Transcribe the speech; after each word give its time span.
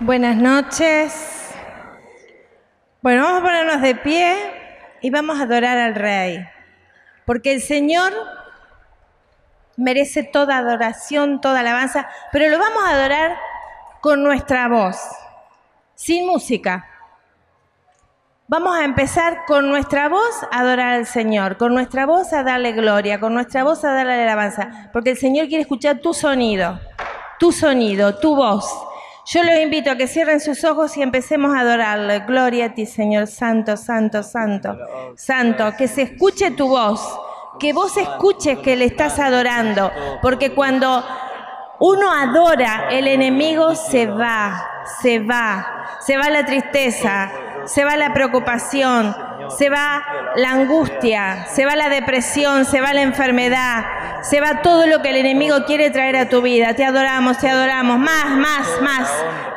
Buenas 0.00 0.36
noches. 0.36 1.54
Bueno, 3.00 3.22
vamos 3.22 3.40
a 3.40 3.44
ponernos 3.44 3.80
de 3.80 3.94
pie 3.94 4.36
y 5.00 5.08
vamos 5.08 5.40
a 5.40 5.44
adorar 5.44 5.78
al 5.78 5.94
Rey. 5.94 6.46
Porque 7.24 7.54
el 7.54 7.62
Señor 7.62 8.12
merece 9.78 10.22
toda 10.22 10.58
adoración, 10.58 11.40
toda 11.40 11.60
alabanza, 11.60 12.10
pero 12.30 12.50
lo 12.50 12.58
vamos 12.58 12.82
a 12.84 12.90
adorar 12.90 13.38
con 14.02 14.22
nuestra 14.22 14.68
voz, 14.68 14.98
sin 15.94 16.26
música. 16.26 16.86
Vamos 18.48 18.76
a 18.76 18.84
empezar 18.84 19.46
con 19.46 19.70
nuestra 19.70 20.10
voz 20.10 20.42
a 20.52 20.60
adorar 20.60 20.92
al 20.92 21.06
Señor, 21.06 21.56
con 21.56 21.72
nuestra 21.72 22.04
voz 22.04 22.34
a 22.34 22.42
darle 22.42 22.72
gloria, 22.72 23.18
con 23.18 23.32
nuestra 23.32 23.64
voz 23.64 23.82
a 23.82 23.94
darle 23.94 24.22
alabanza, 24.22 24.90
porque 24.92 25.12
el 25.12 25.16
Señor 25.16 25.48
quiere 25.48 25.62
escuchar 25.62 26.00
tu 26.00 26.12
sonido, 26.12 26.78
tu 27.38 27.50
sonido, 27.50 28.18
tu 28.18 28.36
voz. 28.36 28.85
Yo 29.28 29.42
los 29.42 29.58
invito 29.58 29.90
a 29.90 29.96
que 29.96 30.06
cierren 30.06 30.38
sus 30.38 30.62
ojos 30.62 30.96
y 30.96 31.02
empecemos 31.02 31.52
a 31.52 31.60
adorarle. 31.60 32.20
Gloria 32.20 32.66
a 32.66 32.74
ti, 32.74 32.86
Señor, 32.86 33.26
santo, 33.26 33.76
santo, 33.76 34.22
santo, 34.22 34.78
santo. 35.16 35.74
Que 35.76 35.88
se 35.88 36.02
escuche 36.02 36.52
tu 36.52 36.68
voz, 36.68 37.00
que 37.58 37.72
vos 37.72 37.96
escuches 37.96 38.58
que 38.60 38.76
le 38.76 38.84
estás 38.84 39.18
adorando, 39.18 39.90
porque 40.22 40.52
cuando 40.52 41.04
uno 41.80 42.12
adora, 42.12 42.86
el 42.90 43.08
enemigo 43.08 43.74
se 43.74 44.06
va, 44.06 44.64
se 45.02 45.18
va, 45.18 45.98
se 46.00 46.16
va 46.16 46.30
la 46.30 46.46
tristeza, 46.46 47.28
se 47.64 47.84
va 47.84 47.96
la 47.96 48.14
preocupación, 48.14 49.12
se 49.50 49.68
va 49.70 50.04
la 50.36 50.50
angustia, 50.50 51.46
se 51.46 51.64
va 51.64 51.76
la 51.76 51.88
depresión, 51.88 52.64
se 52.64 52.80
va 52.80 52.92
la 52.92 53.02
enfermedad, 53.02 53.84
se 54.22 54.40
va 54.40 54.62
todo 54.62 54.86
lo 54.86 55.02
que 55.02 55.10
el 55.10 55.16
enemigo 55.16 55.64
quiere 55.66 55.90
traer 55.90 56.16
a 56.16 56.28
tu 56.28 56.42
vida. 56.42 56.74
Te 56.74 56.84
adoramos, 56.84 57.38
te 57.38 57.48
adoramos, 57.48 57.98
más, 57.98 58.26
más, 58.36 58.66
más. 58.82 59.08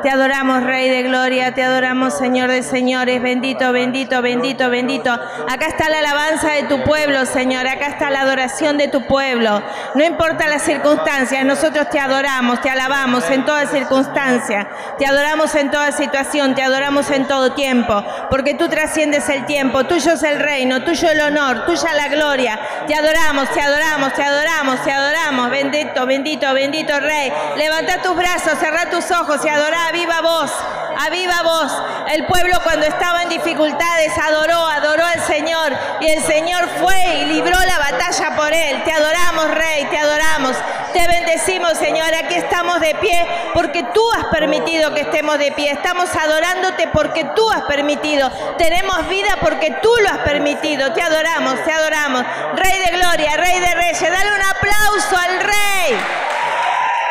Te 0.01 0.09
adoramos, 0.09 0.63
Rey 0.63 0.89
de 0.89 1.03
Gloria, 1.03 1.53
te 1.53 1.61
adoramos, 1.61 2.17
Señor 2.17 2.49
de 2.49 2.63
Señores, 2.63 3.21
bendito, 3.21 3.73
bendito, 3.73 4.21
bendito, 4.21 4.69
bendito. 4.69 5.11
Acá 5.11 5.67
está 5.67 5.89
la 5.89 5.99
alabanza 5.99 6.51
de 6.51 6.63
tu 6.63 6.81
pueblo, 6.83 7.25
Señor, 7.25 7.67
acá 7.67 7.87
está 7.87 8.09
la 8.09 8.21
adoración 8.21 8.77
de 8.77 8.87
tu 8.87 9.05
pueblo. 9.07 9.61
No 9.95 10.05
importa 10.05 10.47
las 10.47 10.61
circunstancias, 10.61 11.43
nosotros 11.43 11.89
te 11.89 11.99
adoramos, 11.99 12.61
te 12.61 12.69
alabamos 12.69 13.29
en 13.29 13.43
toda 13.43 13.65
circunstancia, 13.65 14.69
te 14.97 15.05
adoramos 15.05 15.53
en 15.55 15.69
toda 15.69 15.91
situación, 15.91 16.55
te 16.55 16.63
adoramos 16.63 17.11
en 17.11 17.27
todo 17.27 17.51
tiempo, 17.51 18.01
porque 18.29 18.53
tú 18.53 18.69
trasciendes 18.69 19.27
el 19.27 19.45
tiempo, 19.45 19.78
tuyo 19.85 20.13
es 20.13 20.23
el 20.23 20.39
reino, 20.39 20.83
tuyo 20.83 21.09
el 21.09 21.21
honor, 21.21 21.65
tuya 21.65 21.93
la 21.93 22.07
gloria. 22.07 22.59
Te 22.87 22.95
adoramos, 22.95 23.49
te 23.51 23.61
adoramos, 23.61 24.13
te 24.13 24.23
adoramos, 24.23 24.83
te 24.83 24.91
adoramos. 24.91 25.49
Bendito, 25.49 26.05
bendito, 26.05 26.53
bendito 26.53 26.99
Rey. 26.99 27.31
Levanta 27.55 28.01
tus 28.01 28.15
brazos, 28.15 28.57
cerrá 28.59 28.89
tus 28.89 29.09
ojos 29.11 29.43
y 29.45 29.49
adorá 29.49 29.87
a 29.87 29.91
viva 29.91 30.21
voz, 30.21 30.51
a 30.97 31.09
viva 31.09 31.41
voz. 31.43 31.71
El 32.13 32.25
pueblo 32.25 32.59
cuando 32.63 32.85
estaba 32.85 33.23
en 33.23 33.29
dificultades 33.29 34.11
adoró, 34.17 34.67
adoró 34.67 35.05
al 35.05 35.21
Señor 35.21 35.73
y 36.01 36.07
el 36.07 36.23
Señor 36.23 36.67
fue 36.79 37.21
y 37.21 37.25
libró 37.25 37.57
la 37.59 37.77
batalla 37.77 38.35
por 38.35 38.53
él. 38.53 38.83
Te 38.83 38.91
adoramos, 38.91 39.51
Rey, 39.51 39.85
te 39.85 39.97
adoramos. 39.97 40.55
Te 40.93 41.07
bendecimos, 41.07 41.73
Señor. 41.77 42.07
Aquí 42.15 42.35
estamos 42.35 42.79
de 42.79 42.95
pie 42.95 43.27
porque 43.53 43.83
tú 43.93 44.01
has 44.17 44.25
permitido 44.25 44.93
que 44.93 45.01
estemos 45.01 45.37
de 45.37 45.51
pie. 45.51 45.71
Estamos 45.71 46.09
adorándote 46.15 46.87
porque 46.87 47.25
tú 47.35 47.49
has 47.51 47.61
permitido. 47.63 48.29
Tenemos 48.57 49.07
vida 49.07 49.37
porque 49.41 49.68
tú 49.81 49.89
lo 50.03 50.09
has 50.09 50.19
permitido. 50.19 50.93
Te 50.93 51.01
adoramos, 51.01 51.63
te 51.63 51.71
adoramos. 51.71 52.23
Rey 52.55 52.79
de 52.79 52.97
gloria, 52.97 53.37
Rey 53.37 53.59
de 53.59 53.73
reyes. 53.75 54.01
Dale 54.01 54.31
un 54.33 54.41
aplauso 54.41 55.17
al 55.17 55.39
Rey. 55.39 55.97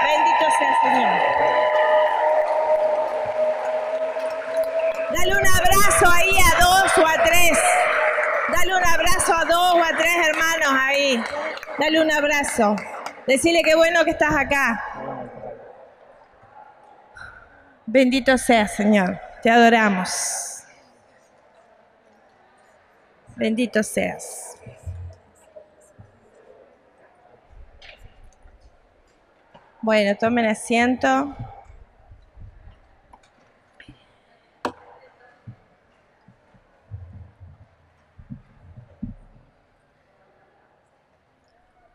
Bendito 0.04 0.46
sea 0.58 0.72
Señor. 0.82 1.20
Dale 5.10 5.32
un 5.32 5.46
abrazo 5.46 6.10
ahí 6.12 6.36
a 6.38 6.60
dos 6.60 6.98
o 6.98 7.06
a 7.06 7.24
tres. 7.24 7.58
Dale 8.48 8.76
un 8.76 8.84
abrazo 8.84 9.34
a 9.34 9.44
dos 9.44 9.74
o 9.74 9.84
a 9.84 9.96
tres 9.96 10.28
hermanos 10.28 10.80
ahí. 10.80 11.24
Dale 11.78 12.00
un 12.02 12.10
abrazo. 12.10 12.76
Decirle 13.26 13.62
qué 13.62 13.74
bueno 13.74 14.04
que 14.04 14.10
estás 14.10 14.34
acá. 14.34 14.82
Bendito 17.86 18.36
sea, 18.36 18.68
Señor. 18.68 19.20
Te 19.42 19.50
adoramos. 19.50 20.57
Bendito 23.38 23.84
seas. 23.84 24.56
Bueno, 29.80 30.16
tomen 30.18 30.46
asiento. 30.46 31.36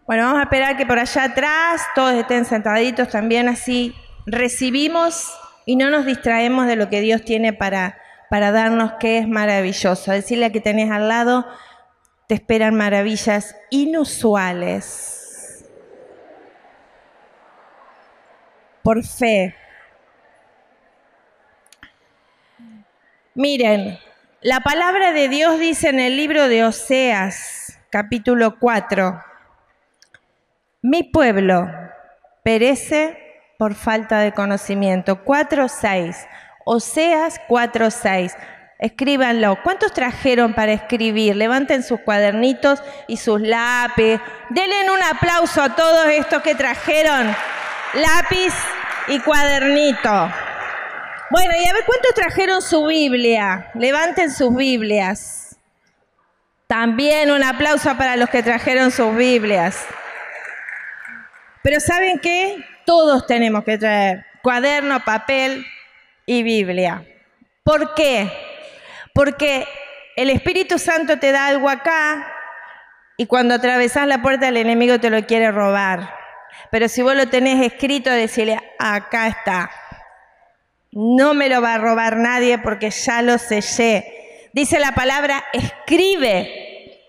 Bueno, 0.06 0.24
vamos 0.24 0.40
a 0.40 0.44
esperar 0.44 0.78
que 0.78 0.86
por 0.86 0.98
allá 0.98 1.26
atrás 1.26 1.82
todos 1.94 2.14
estén 2.14 2.46
sentaditos 2.46 3.10
también, 3.10 3.50
así 3.50 3.94
recibimos 4.26 5.30
y 5.66 5.76
no 5.76 5.90
nos 5.90 6.06
distraemos 6.06 6.68
de 6.68 6.78
lo 6.78 6.90
que 6.90 7.02
Dios 7.02 7.26
tiene 7.26 7.52
para, 7.52 7.98
para 8.34 8.52
darnos, 8.52 8.94
que 8.94 9.20
es 9.20 9.28
maravilloso. 9.28 10.12
Decirle 10.12 10.46
a 10.46 10.52
que 10.52 10.60
tenés 10.60 10.90
al 10.90 11.08
lado, 11.08 11.46
te 12.26 12.34
esperan 12.34 12.74
maravillas 12.74 13.56
inusuales. 13.70 15.70
Por 18.82 19.06
fe. 19.06 19.56
Miren, 23.36 24.00
la 24.42 24.62
palabra 24.62 25.12
de 25.12 25.30
Dios 25.30 25.60
dice 25.60 25.90
en 25.90 26.00
el 26.00 26.18
libro 26.18 26.48
de 26.48 26.66
Oseas, 26.66 27.80
capítulo 27.92 28.58
4, 28.58 29.24
mi 30.82 31.04
pueblo 31.04 31.70
perece 32.42 33.16
por 33.60 33.76
falta 33.76 34.22
de 34.22 34.32
conocimiento. 34.32 35.24
4.6. 35.24 36.16
Oseas 36.66 37.40
4.6. 37.48 38.36
Escríbanlo. 38.80 39.60
¿Cuántos 39.64 39.94
trajeron 39.94 40.54
para 40.54 40.74
escribir? 40.74 41.36
Levanten 41.36 41.84
sus 41.84 42.02
cuadernitos 42.02 42.84
y 43.08 43.18
sus 43.18 43.40
lápiz. 43.40 44.20
Denle 44.50 44.92
un 44.92 45.02
aplauso 45.04 45.62
a 45.62 45.76
todos 45.76 46.08
estos 46.08 46.42
que 46.42 46.56
trajeron 46.56 47.34
lápiz 47.94 48.54
y 49.08 49.20
cuadernito. 49.20 50.32
Bueno, 51.30 51.54
y 51.58 51.66
a 51.66 51.74
ver 51.74 51.86
cuántos 51.86 52.14
trajeron 52.14 52.62
su 52.62 52.86
Biblia. 52.86 53.72
Levanten 53.76 54.32
sus 54.32 54.56
Biblias. 54.56 55.58
También 56.68 57.32
un 57.32 57.44
aplauso 57.44 57.96
para 57.98 58.18
los 58.18 58.30
que 58.30 58.44
trajeron 58.44 58.92
sus 58.92 59.16
Biblias. 59.16 59.86
Pero 61.62 61.80
¿saben 61.80 62.20
qué? 62.20 62.66
Todos 62.86 63.26
tenemos 63.28 63.64
que 63.64 63.78
traer 63.78 64.26
cuaderno, 64.42 65.00
papel 65.06 65.66
y 66.26 66.44
Biblia. 66.44 67.06
¿Por 67.64 67.94
qué? 67.94 68.32
Porque 69.14 69.68
el 70.16 70.30
Espíritu 70.30 70.80
Santo 70.80 71.20
te 71.20 71.32
da 71.32 71.48
algo 71.48 71.70
acá 71.70 72.32
y 73.18 73.26
cuando 73.26 73.56
atravesás 73.56 74.08
la 74.08 74.22
puerta 74.22 74.48
el 74.48 74.58
enemigo 74.58 75.00
te 75.00 75.10
lo 75.10 75.26
quiere 75.26 75.52
robar. 75.52 76.14
Pero 76.72 76.88
si 76.88 77.02
vos 77.02 77.16
lo 77.16 77.28
tenés 77.28 77.66
escrito, 77.66 78.10
decirle, 78.10 78.60
acá 78.80 79.28
está. 79.28 79.72
No 80.92 81.34
me 81.34 81.50
lo 81.50 81.62
va 81.62 81.76
a 81.76 81.78
robar 81.80 82.18
nadie 82.18 82.58
porque 82.58 82.90
ya 82.90 83.22
lo 83.22 83.38
sellé. 83.38 84.50
Dice 84.54 84.80
la 84.80 84.94
palabra, 84.94 85.44
escribe 85.54 87.00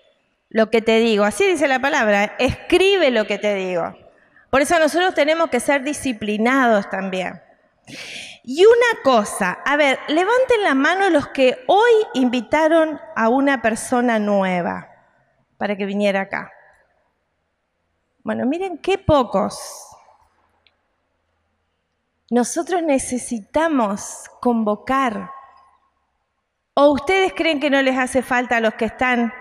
lo 0.48 0.70
que 0.70 0.80
te 0.80 0.98
digo. 0.98 1.24
Así 1.24 1.46
dice 1.46 1.68
la 1.68 1.80
palabra, 1.80 2.36
escribe 2.38 3.10
lo 3.10 3.26
que 3.26 3.38
te 3.38 3.54
digo. 3.54 3.96
Por 4.50 4.62
eso 4.62 4.78
nosotros 4.78 5.14
tenemos 5.14 5.50
que 5.50 5.60
ser 5.60 5.82
disciplinados 5.82 6.88
también. 6.88 7.43
Y 8.42 8.64
una 8.64 9.02
cosa, 9.02 9.58
a 9.64 9.76
ver, 9.76 9.98
levanten 10.08 10.62
la 10.62 10.74
mano 10.74 11.10
los 11.10 11.28
que 11.28 11.64
hoy 11.66 11.92
invitaron 12.14 13.00
a 13.16 13.28
una 13.28 13.62
persona 13.62 14.18
nueva 14.18 14.88
para 15.56 15.76
que 15.76 15.86
viniera 15.86 16.22
acá. 16.22 16.52
Bueno, 18.22 18.46
miren 18.46 18.78
qué 18.78 18.98
pocos. 18.98 19.58
Nosotros 22.30 22.82
necesitamos 22.82 24.30
convocar. 24.40 25.30
¿O 26.74 26.90
ustedes 26.92 27.32
creen 27.34 27.60
que 27.60 27.70
no 27.70 27.80
les 27.82 27.98
hace 27.98 28.22
falta 28.22 28.56
a 28.56 28.60
los 28.60 28.74
que 28.74 28.86
están 28.86 29.32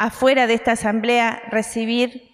afuera 0.00 0.46
de 0.46 0.54
esta 0.54 0.72
asamblea 0.72 1.42
recibir 1.50 2.30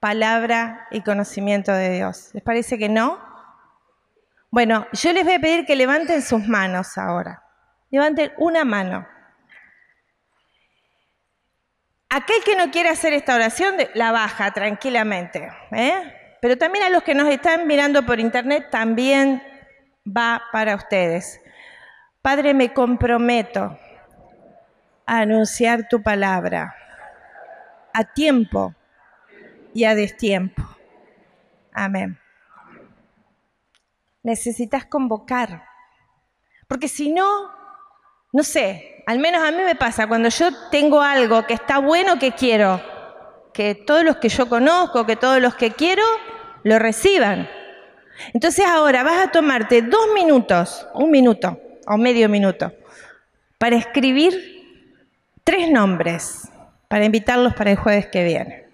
palabra 0.00 0.86
y 0.92 1.02
conocimiento 1.02 1.72
de 1.72 1.90
Dios. 1.90 2.30
¿Les 2.32 2.42
parece 2.42 2.78
que 2.78 2.88
no? 2.88 3.18
Bueno, 4.50 4.86
yo 4.92 5.12
les 5.12 5.24
voy 5.24 5.34
a 5.34 5.40
pedir 5.40 5.66
que 5.66 5.76
levanten 5.76 6.22
sus 6.22 6.46
manos 6.46 6.96
ahora. 6.96 7.42
Levanten 7.90 8.32
una 8.38 8.64
mano. 8.64 9.06
Aquel 12.10 12.42
que 12.42 12.56
no 12.56 12.70
quiere 12.70 12.88
hacer 12.88 13.12
esta 13.12 13.34
oración, 13.34 13.74
la 13.94 14.12
baja 14.12 14.50
tranquilamente. 14.52 15.50
¿eh? 15.72 16.36
Pero 16.40 16.56
también 16.56 16.84
a 16.84 16.90
los 16.90 17.02
que 17.02 17.14
nos 17.14 17.28
están 17.28 17.66
mirando 17.66 18.06
por 18.06 18.18
internet, 18.20 18.68
también 18.70 19.42
va 20.06 20.42
para 20.50 20.74
ustedes. 20.74 21.40
Padre, 22.22 22.54
me 22.54 22.72
comprometo 22.72 23.78
a 25.06 25.18
anunciar 25.18 25.88
tu 25.88 26.02
palabra 26.02 26.74
a 27.92 28.04
tiempo 28.04 28.74
y 29.74 29.84
a 29.84 29.94
destiempo. 29.94 30.62
Amén. 31.72 32.18
Necesitas 34.28 34.84
convocar, 34.84 35.64
porque 36.66 36.86
si 36.86 37.10
no, 37.10 37.50
no 38.30 38.42
sé, 38.42 39.02
al 39.06 39.18
menos 39.20 39.42
a 39.42 39.50
mí 39.50 39.62
me 39.62 39.74
pasa, 39.74 40.06
cuando 40.06 40.28
yo 40.28 40.50
tengo 40.70 41.00
algo 41.00 41.46
que 41.46 41.54
está 41.54 41.78
bueno 41.78 42.18
que 42.18 42.32
quiero, 42.32 42.78
que 43.54 43.74
todos 43.74 44.04
los 44.04 44.16
que 44.18 44.28
yo 44.28 44.46
conozco, 44.46 45.06
que 45.06 45.16
todos 45.16 45.40
los 45.40 45.54
que 45.54 45.70
quiero, 45.70 46.02
lo 46.62 46.78
reciban. 46.78 47.48
Entonces 48.34 48.66
ahora 48.66 49.02
vas 49.02 49.28
a 49.28 49.30
tomarte 49.30 49.80
dos 49.80 50.12
minutos, 50.12 50.86
un 50.92 51.10
minuto 51.10 51.58
o 51.86 51.96
medio 51.96 52.28
minuto, 52.28 52.70
para 53.56 53.76
escribir 53.76 54.34
tres 55.42 55.70
nombres, 55.70 56.50
para 56.86 57.06
invitarlos 57.06 57.54
para 57.54 57.70
el 57.70 57.78
jueves 57.78 58.08
que 58.08 58.24
viene. 58.24 58.68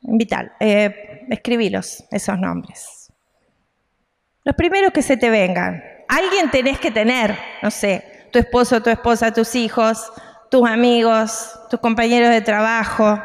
Invitar, 0.00 0.56
eh, 0.58 1.11
escribilos, 1.30 2.04
esos 2.10 2.38
nombres. 2.38 3.12
Los 4.44 4.56
primeros 4.56 4.92
que 4.92 5.02
se 5.02 5.16
te 5.16 5.30
vengan. 5.30 5.82
Alguien 6.08 6.50
tenés 6.50 6.78
que 6.78 6.90
tener, 6.90 7.38
no 7.62 7.70
sé, 7.70 8.28
tu 8.32 8.38
esposo, 8.38 8.82
tu 8.82 8.90
esposa, 8.90 9.32
tus 9.32 9.54
hijos, 9.54 10.12
tus 10.50 10.68
amigos, 10.68 11.58
tus 11.70 11.80
compañeros 11.80 12.30
de 12.30 12.40
trabajo. 12.40 13.22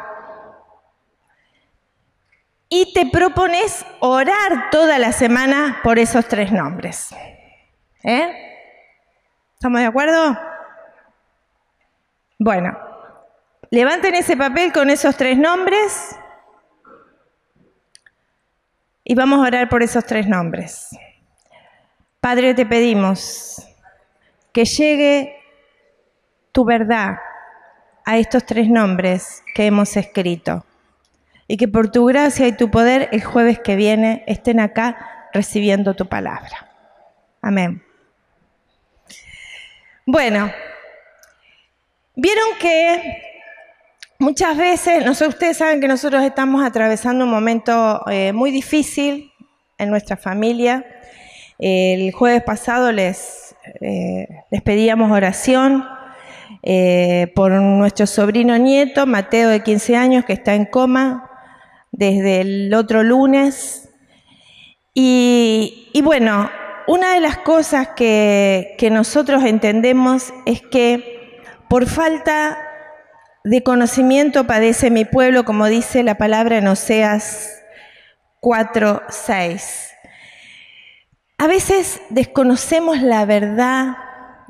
Y 2.68 2.92
te 2.92 3.06
propones 3.06 3.84
orar 4.00 4.70
toda 4.70 4.98
la 4.98 5.12
semana 5.12 5.80
por 5.82 5.98
esos 5.98 6.26
tres 6.28 6.52
nombres. 6.52 7.10
¿Eh? 8.04 8.30
¿Estamos 9.54 9.80
de 9.80 9.86
acuerdo? 9.86 10.38
Bueno, 12.38 12.78
levanten 13.70 14.14
ese 14.14 14.36
papel 14.36 14.72
con 14.72 14.88
esos 14.90 15.16
tres 15.16 15.36
nombres 15.36 16.16
y 19.08 19.14
vamos 19.14 19.38
a 19.38 19.48
orar 19.48 19.70
por 19.70 19.82
esos 19.82 20.04
tres 20.04 20.28
nombres. 20.28 20.90
Padre, 22.20 22.52
te 22.52 22.66
pedimos 22.66 23.66
que 24.52 24.66
llegue 24.66 25.34
tu 26.52 26.66
verdad 26.66 27.16
a 28.04 28.18
estos 28.18 28.44
tres 28.44 28.68
nombres 28.68 29.42
que 29.54 29.64
hemos 29.64 29.96
escrito 29.96 30.66
y 31.46 31.56
que 31.56 31.68
por 31.68 31.90
tu 31.90 32.04
gracia 32.04 32.46
y 32.46 32.52
tu 32.52 32.70
poder 32.70 33.08
el 33.10 33.24
jueves 33.24 33.58
que 33.60 33.76
viene 33.76 34.24
estén 34.26 34.60
acá 34.60 35.30
recibiendo 35.32 35.94
tu 35.94 36.06
palabra. 36.06 36.70
Amén. 37.40 37.82
Bueno, 40.04 40.52
vieron 42.14 42.48
que 42.60 43.27
muchas 44.18 44.56
veces, 44.56 45.20
ustedes 45.22 45.56
saben 45.56 45.80
que 45.80 45.88
nosotros 45.88 46.22
estamos 46.22 46.64
atravesando 46.64 47.24
un 47.24 47.30
momento 47.30 48.02
eh, 48.10 48.32
muy 48.32 48.50
difícil 48.50 49.32
en 49.78 49.90
nuestra 49.90 50.16
familia. 50.16 50.84
El 51.58 52.12
jueves 52.12 52.42
pasado 52.42 52.92
les, 52.92 53.54
eh, 53.80 54.26
pedíamos 54.64 55.10
oración 55.10 55.84
eh, 56.62 57.32
por 57.34 57.52
nuestro 57.52 58.06
sobrino 58.06 58.58
nieto, 58.58 59.06
Mateo 59.06 59.48
de 59.50 59.62
15 59.62 59.96
años, 59.96 60.24
que 60.24 60.32
está 60.32 60.54
en 60.54 60.66
coma 60.66 61.30
desde 61.92 62.40
el 62.40 62.74
otro 62.74 63.02
lunes. 63.02 63.88
Y, 64.94 65.92
bueno, 66.02 66.50
una 66.88 67.14
de 67.14 67.20
las 67.20 67.38
cosas 67.38 67.90
que, 67.94 68.74
que 68.78 68.90
nosotros 68.90 69.44
entendemos 69.44 70.34
es 70.44 70.60
que 70.60 71.40
por 71.68 71.86
falta 71.86 72.67
de 73.44 73.62
conocimiento 73.62 74.46
padece 74.46 74.90
mi 74.90 75.04
pueblo, 75.04 75.44
como 75.44 75.66
dice 75.66 76.02
la 76.02 76.16
palabra 76.16 76.58
en 76.58 76.66
Oseas 76.66 77.62
4, 78.40 79.02
6. 79.08 79.94
A 81.38 81.46
veces 81.46 82.00
desconocemos 82.10 83.00
la 83.00 83.24
verdad 83.24 83.96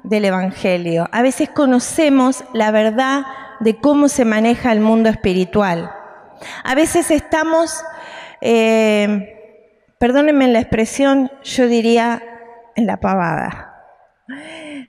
del 0.02 0.24
Evangelio. 0.24 1.08
A 1.12 1.22
veces 1.22 1.50
conocemos 1.50 2.44
la 2.54 2.70
verdad 2.70 3.24
de 3.60 3.78
cómo 3.78 4.08
se 4.08 4.24
maneja 4.24 4.72
el 4.72 4.80
mundo 4.80 5.08
espiritual. 5.08 5.92
A 6.64 6.74
veces 6.74 7.10
estamos, 7.10 7.84
eh, 8.40 9.66
perdónenme 9.98 10.48
la 10.48 10.60
expresión, 10.60 11.30
yo 11.42 11.66
diría 11.66 12.22
en 12.74 12.86
la 12.86 12.98
pavada. 13.00 13.84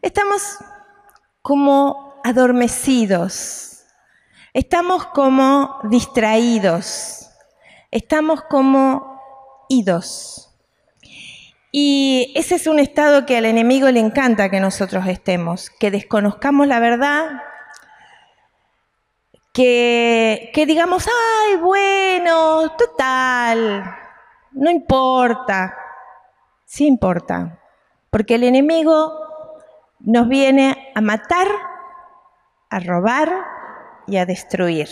Estamos 0.01 0.57
como 1.41 2.21
adormecidos, 2.23 3.68
estamos 4.53 5.05
como 5.07 5.79
distraídos, 5.83 7.29
estamos 7.91 8.43
como 8.43 9.21
idos. 9.69 10.45
Y 11.71 12.33
ese 12.35 12.55
es 12.55 12.65
un 12.65 12.79
estado 12.79 13.25
que 13.25 13.37
al 13.37 13.45
enemigo 13.45 13.89
le 13.89 13.99
encanta 13.99 14.49
que 14.49 14.59
nosotros 14.59 15.05
estemos, 15.05 15.69
que 15.69 15.91
desconozcamos 15.91 16.65
la 16.65 16.79
verdad, 16.79 17.43
que, 19.53 20.51
que 20.53 20.65
digamos, 20.65 21.07
ay, 21.07 21.57
bueno, 21.57 22.75
total, 22.75 23.95
no 24.51 24.71
importa. 24.71 25.75
Sí 26.65 26.87
importa, 26.87 27.59
porque 28.09 28.35
el 28.35 28.43
enemigo 28.43 29.11
nos 29.99 30.27
viene 30.27 30.91
a 30.95 31.01
matar, 31.01 31.47
a 32.69 32.79
robar 32.79 33.58
y 34.09 34.17
a 34.17 34.25
destruir. 34.25 34.89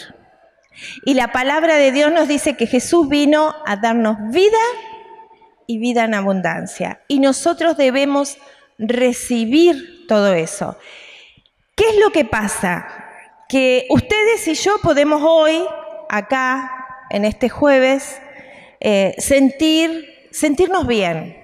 Y 1.06 1.16
la 1.16 1.32
palabra 1.32 1.78
de 1.78 1.92
Dios 1.92 2.12
nos 2.12 2.28
dice 2.28 2.56
que 2.56 2.68
Jesús 2.68 3.10
vino 3.10 3.56
a 3.66 3.78
darnos 3.78 4.18
vida 4.32 4.58
y 5.66 5.80
vida 5.80 6.06
en 6.06 6.14
abundancia. 6.14 7.02
Y 7.08 7.20
nosotros 7.20 7.78
debemos 7.78 8.38
recibir 8.78 10.06
todo 10.08 10.34
eso. 10.34 10.78
¿Qué 11.76 11.90
es 11.90 11.98
lo 12.00 12.12
que 12.12 12.26
pasa? 12.26 12.88
Que 13.50 13.88
ustedes 13.90 14.48
y 14.48 14.54
yo 14.54 14.78
podemos 14.82 15.22
hoy, 15.24 15.64
acá, 16.10 16.72
en 17.10 17.26
este 17.26 17.50
jueves, 17.50 18.22
eh, 18.80 19.16
sentir, 19.18 20.30
sentirnos 20.32 20.86
bien, 20.86 21.37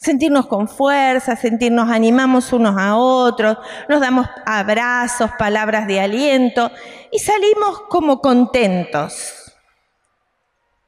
sentirnos 0.00 0.46
con 0.46 0.66
fuerza, 0.66 1.36
sentirnos 1.36 1.90
animamos 1.90 2.52
unos 2.54 2.74
a 2.78 2.96
otros, 2.96 3.58
nos 3.88 4.00
damos 4.00 4.26
abrazos, 4.46 5.30
palabras 5.38 5.86
de 5.86 6.00
aliento 6.00 6.70
y 7.12 7.18
salimos 7.18 7.82
como 7.88 8.20
contentos. 8.20 9.54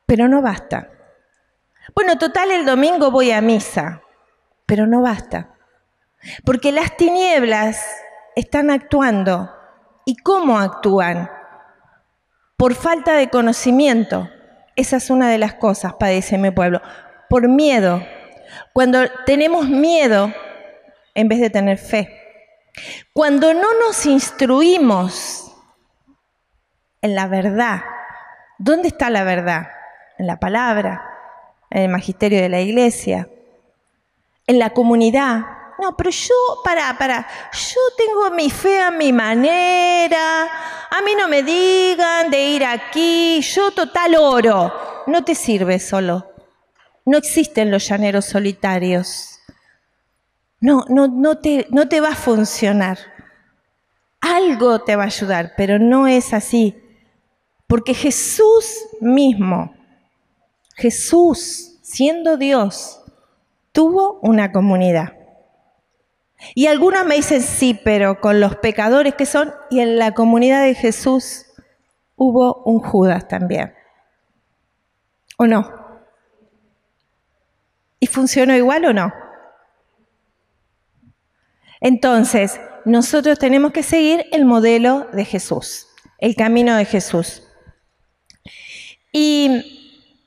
Pero 0.07 0.28
no 0.28 0.40
basta. 0.40 0.88
Bueno, 1.95 2.16
total, 2.16 2.50
el 2.50 2.64
domingo 2.64 3.11
voy 3.11 3.33
a 3.33 3.42
misa, 3.42 4.02
pero 4.64 4.87
no 4.87 5.02
basta, 5.02 5.50
porque 6.45 6.73
las 6.73 6.97
tinieblas 6.97 7.85
están 8.35 8.71
actuando. 8.71 9.50
¿Y 10.04 10.16
cómo 10.16 10.59
actúan? 10.59 11.31
Por 12.57 12.75
falta 12.75 13.12
de 13.12 13.28
conocimiento. 13.31 14.28
Esa 14.75 14.97
es 14.97 15.11
una 15.11 15.31
de 15.31 15.38
las 15.38 15.54
cosas, 15.54 15.95
padece 15.95 16.38
mi 16.38 16.50
pueblo. 16.50 16.81
Por 17.28 17.49
miedo. 17.49 18.02
Cuando 18.73 19.00
tenemos 19.26 19.68
miedo 19.68 20.32
en 21.14 21.28
vez 21.28 21.40
de 21.40 21.50
tener 21.50 21.78
fe. 21.78 22.18
Cuando 23.12 23.52
no 23.52 23.68
nos 23.80 24.06
instruimos 24.06 25.52
en 27.02 27.14
la 27.14 27.26
verdad. 27.26 27.82
¿Dónde 28.59 28.88
está 28.88 29.11
la 29.11 29.25
verdad? 29.25 29.68
En 30.18 30.26
la 30.26 30.38
palabra, 30.38 31.02
en 31.68 31.82
el 31.82 31.88
magisterio 31.88 32.40
de 32.40 32.49
la 32.49 32.61
iglesia, 32.61 33.28
en 34.47 34.59
la 34.59 34.71
comunidad. 34.71 35.40
No, 35.78 35.97
pero 35.97 36.11
yo, 36.11 36.35
para, 36.64 36.97
para, 36.97 37.26
yo 37.52 37.80
tengo 37.97 38.30
mi 38.30 38.50
fe 38.50 38.80
a 38.80 38.92
mi 38.92 39.12
manera, 39.12 40.44
a 40.90 41.02
mí 41.02 41.14
no 41.16 41.26
me 41.26 41.42
digan 41.42 42.30
de 42.30 42.40
ir 42.40 42.64
aquí, 42.64 43.40
yo 43.40 43.73
total 43.73 44.14
oro. 44.14 45.04
No 45.09 45.25
te 45.25 45.35
sirve 45.35 45.80
solo. 45.80 46.32
No 47.04 47.18
existen 47.18 47.71
los 47.71 47.88
llaneros 47.88 48.25
solitarios. 48.25 49.40
No, 50.61 50.85
no, 50.88 51.09
no, 51.09 51.38
te, 51.38 51.66
no 51.71 51.88
te 51.88 52.00
va 52.00 52.11
a 52.11 52.16
funcionar. 52.16 52.99
Algo 54.21 54.80
te 54.80 54.97
va 54.97 55.04
a 55.04 55.06
ayudar, 55.06 55.52
pero 55.56 55.78
no 55.78 56.06
es 56.06 56.32
así. 56.32 56.76
Porque 57.66 57.94
Jesús 57.94 58.87
mismo 59.00 59.75
Jesús, 60.75 61.78
siendo 61.82 62.37
Dios, 62.37 63.00
tuvo 63.73 64.18
una 64.23 64.52
comunidad. 64.52 65.16
Y 66.54 66.66
algunos 66.66 67.04
me 67.06 67.14
dicen, 67.14 67.40
sí, 67.40 67.78
pero 67.85 68.21
con 68.21 68.40
los 68.40 68.56
pecadores 68.56 69.14
que 69.14 69.26
son, 69.26 69.52
y 69.71 69.80
en 69.80 69.97
la 69.99 70.12
comunidad 70.12 70.64
de 70.64 70.75
Jesús 70.75 71.47
hubo 72.16 72.62
un 72.64 72.80
Judas 72.80 73.28
también. 73.28 73.75
¿O 75.38 75.47
no? 75.47 75.71
¿Y 78.02 78.09
funcionó 78.09 78.56
igual 78.56 78.85
o 78.85 78.92
no? 78.92 79.14
Entonces, 81.80 82.61
nosotros 82.85 83.38
tenemos 83.38 83.71
que 83.71 83.85
seguir 83.85 84.26
el 84.32 84.44
modelo 84.44 85.06
de 85.12 85.25
Jesús, 85.25 85.87
el 86.18 86.35
camino 86.35 86.75
de 86.75 86.85
Jesús. 86.85 87.44
Y 89.12 90.18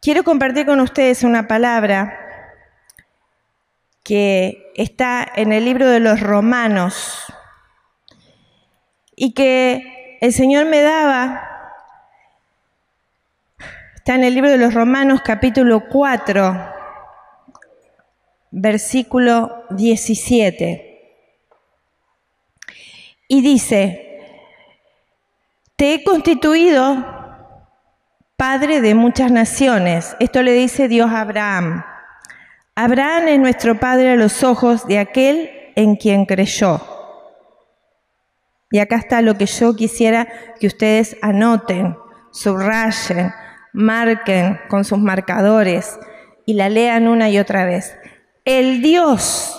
quiero 0.00 0.22
compartir 0.22 0.66
con 0.66 0.78
ustedes 0.78 1.24
una 1.24 1.48
palabra 1.48 2.16
que 4.04 4.70
está 4.76 5.26
en 5.34 5.52
el 5.52 5.64
libro 5.64 5.88
de 5.88 5.98
los 5.98 6.20
Romanos 6.20 7.24
y 9.16 9.34
que 9.34 10.18
el 10.20 10.32
Señor 10.32 10.66
me 10.66 10.80
daba. 10.80 11.42
Está 13.96 14.14
en 14.14 14.22
el 14.22 14.34
libro 14.34 14.48
de 14.48 14.58
los 14.58 14.74
Romanos 14.74 15.22
capítulo 15.24 15.88
4, 15.88 16.73
versículo 18.54 19.64
17. 19.70 20.90
Y 23.26 23.42
dice, 23.42 24.20
te 25.76 25.94
he 25.94 26.04
constituido 26.04 27.04
padre 28.36 28.80
de 28.80 28.94
muchas 28.94 29.32
naciones. 29.32 30.16
Esto 30.20 30.42
le 30.42 30.52
dice 30.52 30.86
Dios 30.88 31.10
a 31.10 31.22
Abraham. 31.22 31.84
Abraham 32.76 33.28
es 33.28 33.38
nuestro 33.40 33.78
padre 33.80 34.12
a 34.12 34.16
los 34.16 34.44
ojos 34.44 34.86
de 34.86 34.98
aquel 34.98 35.50
en 35.74 35.96
quien 35.96 36.24
creyó. 36.24 36.80
Y 38.70 38.78
acá 38.78 38.96
está 38.96 39.20
lo 39.20 39.36
que 39.36 39.46
yo 39.46 39.74
quisiera 39.74 40.28
que 40.60 40.66
ustedes 40.66 41.16
anoten, 41.22 41.96
subrayen, 42.32 43.32
marquen 43.72 44.60
con 44.68 44.84
sus 44.84 44.98
marcadores 44.98 45.98
y 46.46 46.54
la 46.54 46.68
lean 46.68 47.08
una 47.08 47.30
y 47.30 47.38
otra 47.38 47.64
vez. 47.64 47.96
El 48.44 48.82
Dios 48.82 49.58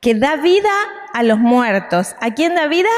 que 0.00 0.16
da 0.16 0.34
vida 0.34 0.72
a 1.14 1.22
los 1.22 1.38
muertos. 1.38 2.16
¿A 2.20 2.32
quién 2.32 2.56
da 2.56 2.66
vida? 2.66 2.90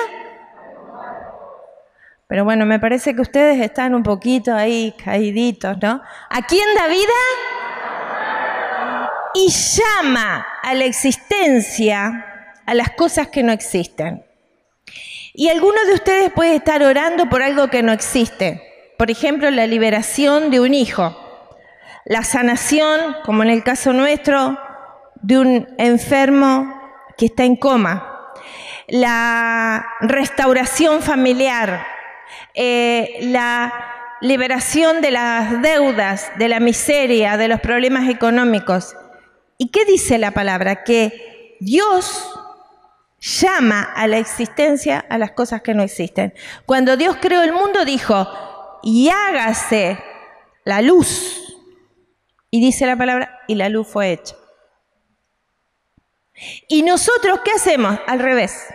Pero 2.27 2.45
bueno, 2.45 2.65
me 2.65 2.79
parece 2.81 3.15
que 3.15 3.21
ustedes 3.21 3.61
están 3.61 3.95
un 3.95 4.03
poquito 4.03 4.55
ahí 4.55 4.95
caíditos, 5.05 5.77
¿no? 5.83 6.01
¿A 6.31 6.43
quién 6.47 6.67
da 6.75 6.87
vida? 6.89 7.13
Y 9.35 9.51
llama 9.51 10.47
a 10.63 10.73
la 10.73 10.87
existencia 10.87 12.25
a 12.65 12.73
las 12.73 12.93
cosas 12.93 13.29
que 13.29 13.43
no 13.43 13.53
existen. 13.53 14.25
Y 15.35 15.51
algunos 15.51 15.87
de 15.87 15.95
ustedes 15.95 16.33
pueden 16.33 16.55
estar 16.55 16.83
orando 16.83 17.29
por 17.29 17.43
algo 17.43 17.69
que 17.69 17.83
no 17.83 17.93
existe. 17.93 18.95
Por 18.97 19.11
ejemplo, 19.11 19.51
la 19.51 19.67
liberación 19.67 20.51
de 20.51 20.61
un 20.61 20.73
hijo, 20.73 21.15
la 22.07 22.23
sanación, 22.23 23.17
como 23.25 23.43
en 23.43 23.51
el 23.51 23.63
caso 23.63 23.93
nuestro, 23.93 24.59
de 25.25 25.39
un 25.39 25.69
enfermo 25.79 26.83
que 27.17 27.27
está 27.27 27.45
en 27.45 27.57
coma, 27.57 28.33
la 28.89 29.87
restauración 30.03 31.01
familiar, 31.01 31.87
eh, 32.53 33.17
la 33.23 33.73
liberación 34.21 35.01
de 35.01 35.11
las 35.13 35.63
deudas, 35.63 36.31
de 36.37 36.49
la 36.49 36.61
miseria, 36.61 37.39
de 37.39 37.49
los 37.49 37.61
problemas 37.61 38.11
económicos. 38.11 38.95
¿Y 39.57 39.71
qué 39.71 39.87
dice 39.87 40.19
la 40.19 40.33
palabra? 40.33 40.85
Que 40.85 41.57
Dios 41.59 42.31
llama 43.19 43.83
a 43.83 44.07
la 44.07 44.19
existencia 44.19 45.07
a 45.09 45.17
las 45.17 45.31
cosas 45.31 45.63
que 45.63 45.73
no 45.73 45.83
existen. 45.83 46.35
Cuando 46.67 46.99
Dios 46.99 47.17
creó 47.19 47.43
el 47.43 47.53
mundo 47.55 47.87
dijo, 47.87 48.29
y 48.83 49.09
hágase 49.09 49.99
la 50.65 50.83
luz. 50.83 51.41
Y 52.51 52.61
dice 52.61 52.85
la 52.85 52.99
palabra, 52.99 53.41
y 53.49 53.55
la 53.55 53.71
luz 53.71 53.89
fue 53.89 54.13
hecha. 54.13 54.35
¿Y 56.69 56.83
nosotros 56.83 57.41
qué 57.45 57.53
hacemos? 57.53 57.99
Al 58.07 58.19
revés. 58.19 58.67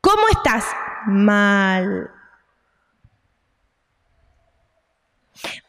¿Cómo 0.00 0.28
estás? 0.28 0.64
Mal. 1.06 2.10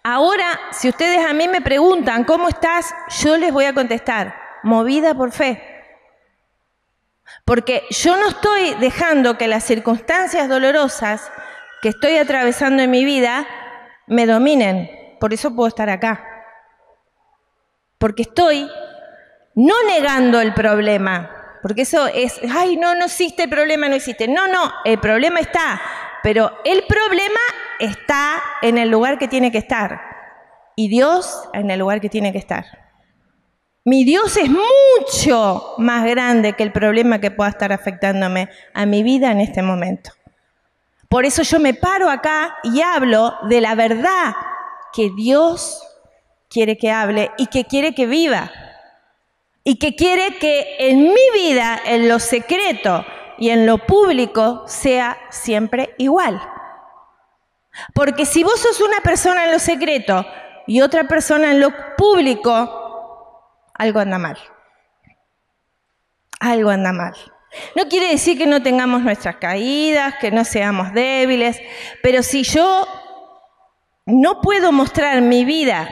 Ahora, 0.03 0.59
si 0.71 0.89
ustedes 0.89 1.25
a 1.25 1.33
mí 1.33 1.47
me 1.47 1.61
preguntan, 1.61 2.23
¿cómo 2.23 2.49
estás? 2.49 2.93
Yo 3.21 3.37
les 3.37 3.51
voy 3.51 3.65
a 3.65 3.73
contestar, 3.73 4.35
movida 4.63 5.15
por 5.15 5.31
fe. 5.31 5.61
Porque 7.45 7.83
yo 7.89 8.17
no 8.17 8.27
estoy 8.27 8.75
dejando 8.75 9.37
que 9.37 9.47
las 9.47 9.63
circunstancias 9.63 10.47
dolorosas 10.49 11.31
que 11.81 11.89
estoy 11.89 12.17
atravesando 12.17 12.83
en 12.83 12.91
mi 12.91 13.05
vida 13.05 13.47
me 14.07 14.25
dominen. 14.25 14.89
Por 15.19 15.33
eso 15.33 15.55
puedo 15.55 15.67
estar 15.67 15.89
acá. 15.89 16.25
Porque 17.97 18.23
estoy 18.23 18.69
no 19.55 19.75
negando 19.87 20.41
el 20.41 20.53
problema, 20.53 21.29
porque 21.61 21.83
eso 21.83 22.07
es, 22.07 22.39
ay, 22.53 22.75
no, 22.75 22.95
no 22.95 23.05
existe 23.05 23.43
el 23.43 23.49
problema, 23.49 23.87
no 23.87 23.95
existe. 23.95 24.27
No, 24.27 24.47
no, 24.47 24.71
el 24.83 24.99
problema 24.99 25.39
está, 25.39 25.81
pero 26.21 26.51
el 26.65 26.83
problema 26.87 27.39
está 27.79 28.41
en 28.61 28.77
el 28.77 28.89
lugar 28.89 29.17
que 29.17 29.27
tiene 29.27 29.51
que 29.51 29.59
estar 29.59 30.01
y 30.75 30.89
Dios 30.89 31.49
en 31.53 31.71
el 31.71 31.79
lugar 31.79 32.01
que 32.01 32.09
tiene 32.09 32.31
que 32.31 32.37
estar. 32.37 32.65
Mi 33.85 34.03
Dios 34.05 34.37
es 34.37 34.49
mucho 34.49 35.75
más 35.77 36.05
grande 36.05 36.53
que 36.53 36.63
el 36.63 36.71
problema 36.71 37.19
que 37.19 37.31
pueda 37.31 37.49
estar 37.49 37.73
afectándome 37.73 38.49
a 38.73 38.85
mi 38.85 39.03
vida 39.03 39.31
en 39.31 39.41
este 39.41 39.61
momento. 39.61 40.11
Por 41.09 41.25
eso 41.25 41.43
yo 41.43 41.59
me 41.59 41.73
paro 41.73 42.09
acá 42.09 42.57
y 42.63 42.81
hablo 42.81 43.35
de 43.49 43.61
la 43.61 43.75
verdad 43.75 44.33
que 44.93 45.11
Dios 45.15 45.81
quiere 46.49 46.77
que 46.77 46.91
hable 46.91 47.31
y 47.37 47.47
que 47.47 47.65
quiere 47.65 47.93
que 47.93 48.05
viva 48.05 48.51
y 49.63 49.77
que 49.77 49.95
quiere 49.95 50.37
que 50.37 50.75
en 50.79 51.03
mi 51.03 51.31
vida, 51.33 51.79
en 51.85 52.09
lo 52.09 52.19
secreto 52.19 53.05
y 53.37 53.49
en 53.49 53.65
lo 53.65 53.77
público, 53.77 54.63
sea 54.67 55.17
siempre 55.29 55.95
igual. 55.97 56.41
Porque 57.93 58.25
si 58.25 58.43
vos 58.43 58.59
sos 58.59 58.81
una 58.81 58.99
persona 59.01 59.45
en 59.45 59.51
lo 59.51 59.59
secreto 59.59 60.25
y 60.67 60.81
otra 60.81 61.07
persona 61.07 61.51
en 61.51 61.59
lo 61.59 61.71
público, 61.97 63.63
algo 63.73 63.99
anda 63.99 64.17
mal. 64.17 64.37
Algo 66.39 66.69
anda 66.69 66.91
mal. 66.91 67.13
No 67.75 67.87
quiere 67.87 68.09
decir 68.09 68.37
que 68.37 68.47
no 68.47 68.61
tengamos 68.61 69.01
nuestras 69.01 69.37
caídas, 69.37 70.15
que 70.19 70.31
no 70.31 70.43
seamos 70.43 70.93
débiles, 70.93 71.61
pero 72.01 72.21
si 72.21 72.43
yo 72.43 72.87
no 74.05 74.41
puedo 74.41 74.71
mostrar 74.71 75.21
mi 75.21 75.45
vida 75.45 75.89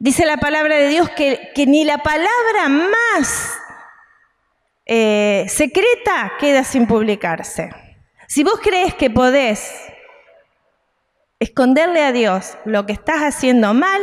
Dice 0.00 0.24
la 0.24 0.36
palabra 0.36 0.76
de 0.76 0.88
Dios 0.88 1.10
que, 1.10 1.52
ni 1.66 1.84
la 1.84 1.98
palabra 1.98 2.68
más 2.68 3.58
eh, 4.86 5.44
secreta 5.48 6.32
queda 6.38 6.62
sin 6.62 6.86
publicarse. 6.86 7.70
Si 8.28 8.44
vos 8.44 8.60
crees 8.62 8.94
que 8.94 9.10
podés 9.10 9.88
esconderle 11.40 12.02
a 12.02 12.12
Dios 12.12 12.56
lo 12.64 12.86
que 12.86 12.92
estás 12.92 13.22
haciendo 13.22 13.74
mal, 13.74 14.00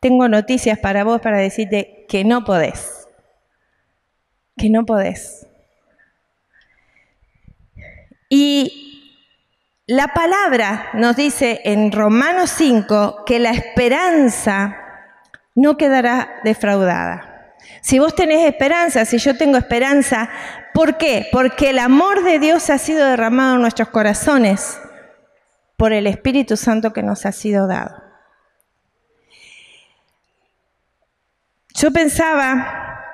tengo 0.00 0.28
noticias 0.28 0.78
para 0.78 1.04
vos 1.04 1.20
para 1.20 1.36
decirte 1.36 2.06
que 2.08 2.24
no 2.24 2.44
podés. 2.44 3.06
Que 4.56 4.70
no 4.70 4.86
podés. 4.86 5.46
Y 8.30 8.89
la 9.90 10.06
palabra 10.14 10.88
nos 10.92 11.16
dice 11.16 11.62
en 11.64 11.90
Romanos 11.90 12.50
5 12.50 13.24
que 13.26 13.40
la 13.40 13.50
esperanza 13.50 14.76
no 15.56 15.76
quedará 15.76 16.40
defraudada. 16.44 17.56
Si 17.80 17.98
vos 17.98 18.14
tenés 18.14 18.46
esperanza, 18.48 19.04
si 19.04 19.18
yo 19.18 19.36
tengo 19.36 19.56
esperanza, 19.56 20.30
¿por 20.74 20.96
qué? 20.96 21.26
Porque 21.32 21.70
el 21.70 21.80
amor 21.80 22.22
de 22.22 22.38
Dios 22.38 22.70
ha 22.70 22.78
sido 22.78 23.04
derramado 23.04 23.56
en 23.56 23.62
nuestros 23.62 23.88
corazones 23.88 24.80
por 25.76 25.92
el 25.92 26.06
Espíritu 26.06 26.56
Santo 26.56 26.92
que 26.92 27.02
nos 27.02 27.26
ha 27.26 27.32
sido 27.32 27.66
dado. 27.66 28.00
Yo 31.74 31.90
pensaba 31.90 33.08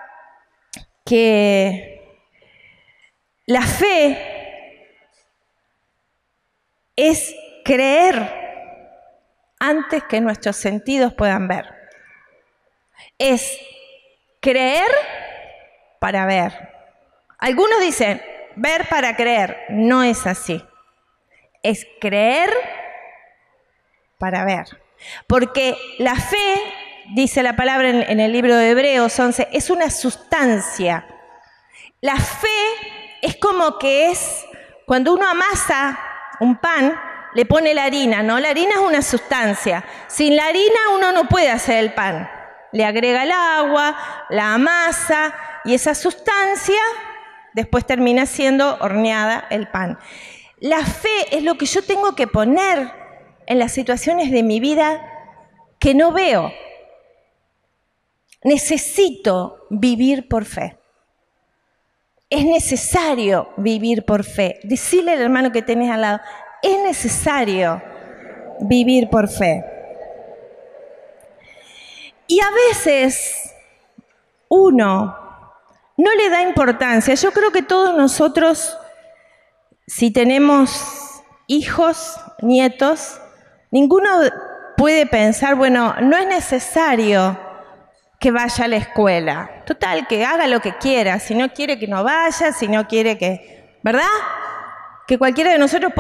que 1.07 2.21
la 3.47 3.63
fe 3.63 4.36
es 6.97 7.37
creer 7.65 8.47
antes 9.59 10.03
que 10.05 10.21
nuestros 10.21 10.57
sentidos 10.57 11.15
puedan 11.15 11.47
ver. 11.47 11.67
Es 13.19 13.59
creer 14.41 14.91
para 16.01 16.27
ver. 16.27 16.53
Algunos 17.39 17.81
dicen, 17.81 18.23
ver 18.57 18.89
para 18.89 19.17
creer. 19.17 19.67
No 19.69 20.03
es 20.03 20.27
así. 20.27 20.65
Es 21.63 21.87
creer 22.01 22.51
para 24.19 24.45
ver. 24.45 24.65
Porque 25.27 25.77
la 25.99 26.17
fe, 26.17 26.61
dice 27.15 27.43
la 27.43 27.57
palabra 27.57 27.89
en, 27.89 28.21
el 28.21 28.33
libro 28.33 28.57
de 28.57 28.71
Hebreos 28.71 29.19
11, 29.19 29.49
es 29.53 29.71
una 29.71 29.91
sustancia. 29.91 31.07
La 32.01 32.17
fe 32.17 32.49
es 33.23 33.37
como 33.37 33.79
que 33.79 34.11
es 34.11 34.47
cuando 34.87 35.15
uno 35.15 35.29
amasa 35.29 35.99
un 36.41 36.57
pan, 36.57 36.99
le 37.35 37.45
pone 37.45 37.75
la 37.75 37.85
harina, 37.85 38.23
¿no? 38.23 38.41
La 38.41 38.51
harina 38.51 38.77
es 38.77 38.81
una 38.81 39.03
sustancia. 39.03 39.85
Sin 40.07 40.37
la 40.37 40.47
harina 40.47 40.79
uno 40.95 41.13
no 41.13 41.29
puede 41.29 41.51
hacer 41.51 41.79
el 41.79 41.93
pan. 41.93 42.29
Le 42.73 42.85
agrega 42.85 43.23
el 43.23 43.33
agua, 43.33 43.97
la 44.31 44.55
amasa 44.55 45.35
y 45.65 45.75
esa 45.75 45.95
sustancia 45.95 46.81
después 47.53 47.87
termina 47.87 48.27
siendo 48.27 48.77
horneada 48.81 49.47
el 49.51 49.69
pan. 49.69 49.99
La 50.59 50.85
fe 50.85 51.37
es 51.37 51.43
lo 51.43 51.57
que 51.59 51.67
yo 51.67 51.83
tengo 51.83 52.15
que 52.15 52.27
poner 52.27 52.91
en 53.47 53.59
las 53.59 53.73
situaciones 53.73 54.31
de 54.31 54.43
mi 54.43 54.61
vida 54.61 55.01
que 55.79 55.95
no 55.95 56.13
veo. 56.13 56.53
Necesito 58.43 59.67
vivir 59.71 60.29
por 60.29 60.45
fe. 60.45 60.79
Es 62.29 62.45
necesario 62.45 63.51
vivir 63.57 64.05
por 64.05 64.25
fe. 64.25 64.59
Decirle 64.65 65.13
al 65.13 65.23
hermano 65.23 65.53
que 65.53 65.63
tenés 65.63 65.91
al 65.91 66.01
lado, 66.01 66.21
es 66.63 66.83
necesario 66.83 67.81
vivir 68.61 69.09
por 69.09 69.29
fe. 69.29 69.65
Y 72.27 72.41
a 72.41 72.51
veces 72.69 73.55
uno 74.49 75.17
no 75.97 76.15
le 76.15 76.29
da 76.29 76.43
importancia. 76.43 77.15
Yo 77.15 77.31
creo 77.31 77.53
que 77.53 77.63
todos 77.63 77.97
nosotros, 77.97 78.77
si 79.87 80.11
tenemos 80.13 81.23
hijos, 81.47 82.19
nietos, 82.43 83.21
ninguno 83.71 84.09
puede 84.77 85.07
pensar, 85.07 85.55
bueno, 85.55 85.95
no 86.01 86.17
es 86.17 86.27
necesario 86.27 87.39
que 88.19 88.31
vaya 88.31 88.65
a 88.65 88.69
la 88.69 88.77
escuela. 88.77 89.63
Total, 89.67 90.07
que 90.07 90.25
haga 90.25 90.47
lo 90.47 90.61
que 90.61 90.77
quiera. 90.77 91.19
Si 91.19 91.35
no 91.35 91.51
quiere 91.51 91.79
que 91.79 91.87
no 91.87 92.03
vaya, 92.03 92.53
si 92.53 92.69
no 92.69 92.87
quiere 92.87 93.19
que... 93.19 93.79
¿Verdad? 93.83 94.05
Que 95.07 95.19
cualquiera 95.19 95.53
de 95.53 95.59
nosotros 95.59 95.93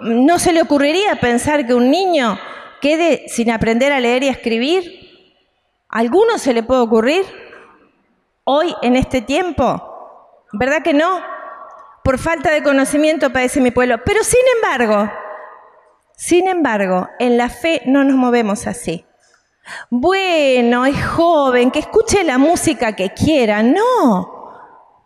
no 0.00 0.38
se 0.38 0.52
le 0.52 0.62
ocurriría 0.62 1.16
pensar 1.16 1.66
que 1.66 1.74
un 1.74 1.90
niño 1.90 2.38
quede 2.80 3.28
sin 3.28 3.50
aprender 3.50 3.92
a 3.92 4.00
leer 4.00 4.22
y 4.22 4.28
a 4.28 4.32
escribir. 4.32 5.00
¿A 5.88 5.98
alguno 5.98 6.38
se 6.38 6.54
le 6.54 6.62
puede 6.62 6.80
ocurrir? 6.80 7.24
Hoy, 8.44 8.74
en 8.82 8.96
este 8.96 9.20
tiempo. 9.20 10.46
¿Verdad 10.52 10.82
que 10.82 10.94
no? 10.94 11.20
Por 12.02 12.18
falta 12.18 12.50
de 12.50 12.62
conocimiento 12.62 13.32
padece 13.32 13.60
mi 13.60 13.70
pueblo. 13.70 13.98
Pero 14.04 14.22
sin 14.22 14.42
embargo, 14.56 15.10
sin 16.16 16.48
embargo, 16.48 17.08
en 17.18 17.36
la 17.36 17.48
fe 17.48 17.82
no 17.86 18.04
nos 18.04 18.16
movemos 18.16 18.66
así. 18.66 19.04
Bueno, 19.90 20.86
es 20.86 21.06
joven, 21.06 21.70
que 21.70 21.80
escuche 21.80 22.24
la 22.24 22.38
música 22.38 22.94
que 22.94 23.10
quiera. 23.10 23.62
No. 23.62 24.34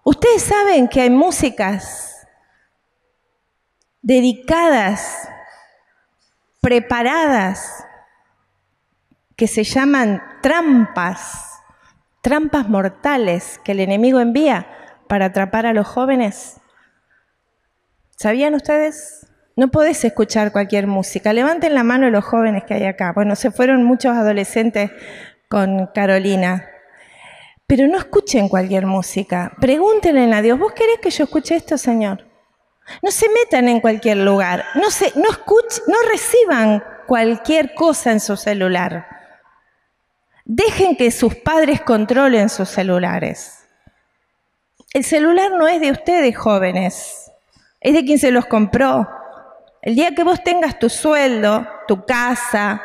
Ustedes 0.04 0.42
saben 0.42 0.88
que 0.88 1.02
hay 1.02 1.10
músicas 1.10 2.26
dedicadas, 4.02 5.28
preparadas, 6.60 7.84
que 9.36 9.46
se 9.46 9.64
llaman 9.64 10.22
trampas, 10.42 11.62
trampas 12.22 12.68
mortales 12.68 13.60
que 13.62 13.72
el 13.72 13.80
enemigo 13.80 14.18
envía 14.18 14.66
para 15.08 15.26
atrapar 15.26 15.66
a 15.66 15.72
los 15.72 15.86
jóvenes. 15.86 16.60
¿Sabían 18.16 18.54
ustedes? 18.54 19.27
No 19.58 19.72
podés 19.72 20.04
escuchar 20.04 20.52
cualquier 20.52 20.86
música. 20.86 21.32
Levanten 21.32 21.74
la 21.74 21.82
mano 21.82 22.08
los 22.10 22.24
jóvenes 22.24 22.62
que 22.62 22.74
hay 22.74 22.84
acá. 22.84 23.10
Bueno, 23.12 23.34
se 23.34 23.50
fueron 23.50 23.82
muchos 23.82 24.16
adolescentes 24.16 24.92
con 25.48 25.88
Carolina. 25.88 26.64
Pero 27.66 27.88
no 27.88 27.98
escuchen 27.98 28.48
cualquier 28.48 28.86
música. 28.86 29.50
Pregúntenle 29.60 30.32
a 30.32 30.42
Dios, 30.42 30.60
¿vos 30.60 30.74
querés 30.74 31.00
que 31.02 31.10
yo 31.10 31.24
escuche 31.24 31.56
esto, 31.56 31.76
Señor? 31.76 32.24
No 33.02 33.10
se 33.10 33.28
metan 33.30 33.66
en 33.66 33.80
cualquier 33.80 34.18
lugar. 34.18 34.64
No, 34.76 34.92
se, 34.92 35.12
no, 35.16 35.28
escuchen, 35.28 35.82
no 35.88 35.96
reciban 36.08 36.84
cualquier 37.08 37.74
cosa 37.74 38.12
en 38.12 38.20
su 38.20 38.36
celular. 38.36 39.08
Dejen 40.44 40.94
que 40.94 41.10
sus 41.10 41.34
padres 41.34 41.80
controlen 41.80 42.48
sus 42.48 42.68
celulares. 42.68 43.64
El 44.92 45.02
celular 45.02 45.50
no 45.50 45.66
es 45.66 45.80
de 45.80 45.90
ustedes, 45.90 46.38
jóvenes. 46.38 47.32
Es 47.80 47.92
de 47.92 48.04
quien 48.04 48.20
se 48.20 48.30
los 48.30 48.46
compró. 48.46 49.18
El 49.80 49.94
día 49.94 50.14
que 50.14 50.24
vos 50.24 50.42
tengas 50.42 50.78
tu 50.78 50.88
sueldo, 50.88 51.66
tu 51.86 52.04
casa, 52.04 52.82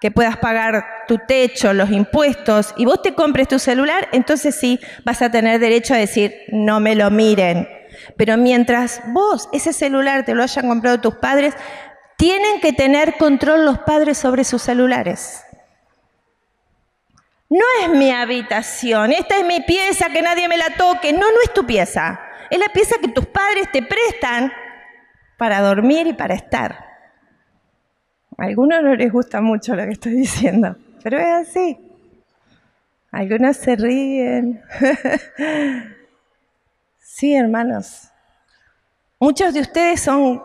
que 0.00 0.10
puedas 0.10 0.38
pagar 0.38 1.04
tu 1.06 1.18
techo, 1.18 1.74
los 1.74 1.90
impuestos, 1.90 2.74
y 2.76 2.86
vos 2.86 3.02
te 3.02 3.14
compres 3.14 3.48
tu 3.48 3.58
celular, 3.58 4.08
entonces 4.12 4.54
sí 4.54 4.80
vas 5.04 5.20
a 5.20 5.30
tener 5.30 5.60
derecho 5.60 5.92
a 5.92 5.98
decir, 5.98 6.34
no 6.48 6.80
me 6.80 6.94
lo 6.94 7.10
miren. 7.10 7.68
Pero 8.16 8.38
mientras 8.38 9.02
vos 9.08 9.48
ese 9.52 9.72
celular 9.72 10.24
te 10.24 10.34
lo 10.34 10.42
hayan 10.42 10.68
comprado 10.68 11.00
tus 11.00 11.16
padres, 11.16 11.54
tienen 12.16 12.60
que 12.60 12.72
tener 12.72 13.18
control 13.18 13.64
los 13.64 13.78
padres 13.80 14.16
sobre 14.16 14.44
sus 14.44 14.62
celulares. 14.62 15.44
No 17.50 17.64
es 17.82 17.90
mi 17.90 18.12
habitación, 18.12 19.12
esta 19.12 19.36
es 19.36 19.44
mi 19.44 19.60
pieza, 19.60 20.08
que 20.08 20.22
nadie 20.22 20.48
me 20.48 20.56
la 20.56 20.70
toque. 20.76 21.12
No, 21.12 21.20
no 21.20 21.42
es 21.44 21.52
tu 21.52 21.66
pieza. 21.66 22.20
Es 22.48 22.58
la 22.58 22.68
pieza 22.68 22.96
que 23.00 23.08
tus 23.08 23.26
padres 23.26 23.70
te 23.72 23.82
prestan 23.82 24.52
para 25.40 25.62
dormir 25.62 26.06
y 26.06 26.12
para 26.12 26.34
estar. 26.34 26.84
A 28.36 28.44
algunos 28.44 28.82
no 28.82 28.94
les 28.94 29.10
gusta 29.10 29.40
mucho 29.40 29.74
lo 29.74 29.84
que 29.84 29.92
estoy 29.92 30.12
diciendo, 30.12 30.76
pero 31.02 31.18
es 31.18 31.48
así. 31.48 31.78
Algunos 33.10 33.56
se 33.56 33.74
ríen. 33.74 34.62
sí, 36.98 37.34
hermanos. 37.34 38.10
Muchos 39.18 39.54
de 39.54 39.60
ustedes 39.60 40.02
son 40.02 40.42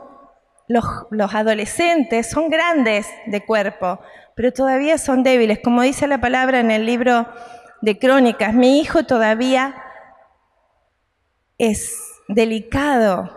los, 0.70 0.86
los, 1.10 1.36
adolescentes, 1.36 2.30
son 2.30 2.50
grandes 2.50 3.06
de 3.26 3.46
cuerpo, 3.46 4.00
pero 4.34 4.54
todavía 4.54 4.98
son 4.98 5.24
débiles. 5.24 5.60
Como 5.62 5.82
dice 5.82 6.08
la 6.08 6.22
palabra 6.22 6.62
en 6.62 6.72
el 6.72 6.86
libro 6.86 7.28
de 7.82 8.00
Crónicas, 8.00 8.54
mi 8.54 8.80
hijo 8.80 9.04
todavía 9.04 9.76
es 11.58 12.00
delicado 12.30 13.35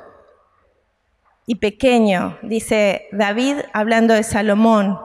y 1.49 1.55
pequeño, 1.55 2.39
dice 2.43 3.09
David 3.11 3.57
hablando 3.73 4.13
de 4.13 4.23
Salomón. 4.23 5.01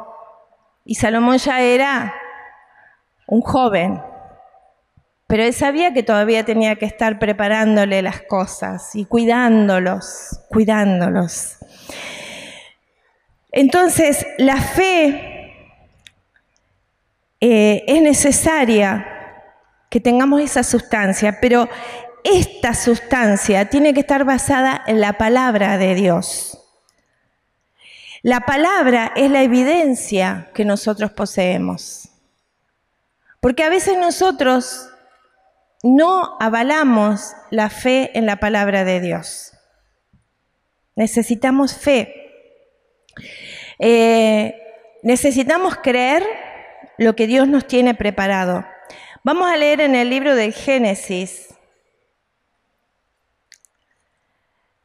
Y 0.83 0.95
Salomón 0.95 1.37
ya 1.37 1.61
era 1.61 2.13
un 3.27 3.39
joven, 3.39 4.01
pero 5.25 5.43
él 5.43 5.53
sabía 5.53 5.93
que 5.93 6.03
todavía 6.03 6.43
tenía 6.43 6.75
que 6.75 6.85
estar 6.85 7.17
preparándole 7.17 8.01
las 8.01 8.23
cosas 8.23 8.93
y 8.93 9.05
cuidándolos, 9.05 10.41
cuidándolos. 10.49 11.59
Entonces, 13.53 14.27
la 14.37 14.57
fe 14.57 15.55
eh, 17.39 17.85
es 17.87 18.01
necesaria 18.01 19.07
que 19.89 20.01
tengamos 20.01 20.41
esa 20.41 20.63
sustancia, 20.63 21.37
pero 21.39 21.69
esta 22.23 22.73
sustancia 22.73 23.69
tiene 23.69 23.93
que 23.93 23.99
estar 24.01 24.23
basada 24.25 24.81
en 24.87 25.01
la 25.01 25.13
palabra 25.13 25.77
de 25.77 25.95
Dios. 25.95 26.59
La 28.21 28.41
palabra 28.41 29.11
es 29.15 29.29
la 29.29 29.43
evidencia 29.43 30.49
que 30.53 30.63
nosotros 30.63 31.11
poseemos. 31.11 32.09
Porque 33.41 33.63
a 33.63 33.69
veces 33.69 33.97
nosotros 33.97 34.89
no 35.83 36.37
avalamos 36.39 37.33
la 37.51 37.69
fe 37.69 38.17
en 38.17 38.25
la 38.25 38.37
palabra 38.37 38.85
de 38.85 39.01
Dios. 39.01 39.51
Necesitamos 40.95 41.75
fe. 41.75 42.15
Eh, 43.79 44.55
necesitamos 45.01 45.75
creer 45.83 46.25
lo 46.97 47.17
que 47.17 47.27
Dios 47.27 47.49
nos 47.49 47.67
tiene 47.67 47.93
preparado. 47.93 48.65
Vamos 49.23 49.51
a 49.51 49.57
leer 49.57 49.81
en 49.81 49.95
el 49.95 50.09
libro 50.09 50.35
del 50.35 50.53
Génesis, 50.53 51.53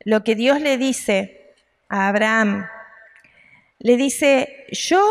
lo 0.04 0.24
que 0.24 0.34
Dios 0.34 0.60
le 0.60 0.78
dice 0.78 1.54
a 1.88 2.08
Abraham. 2.08 2.68
Le 3.78 3.96
dice, 3.96 4.66
yo 4.72 5.02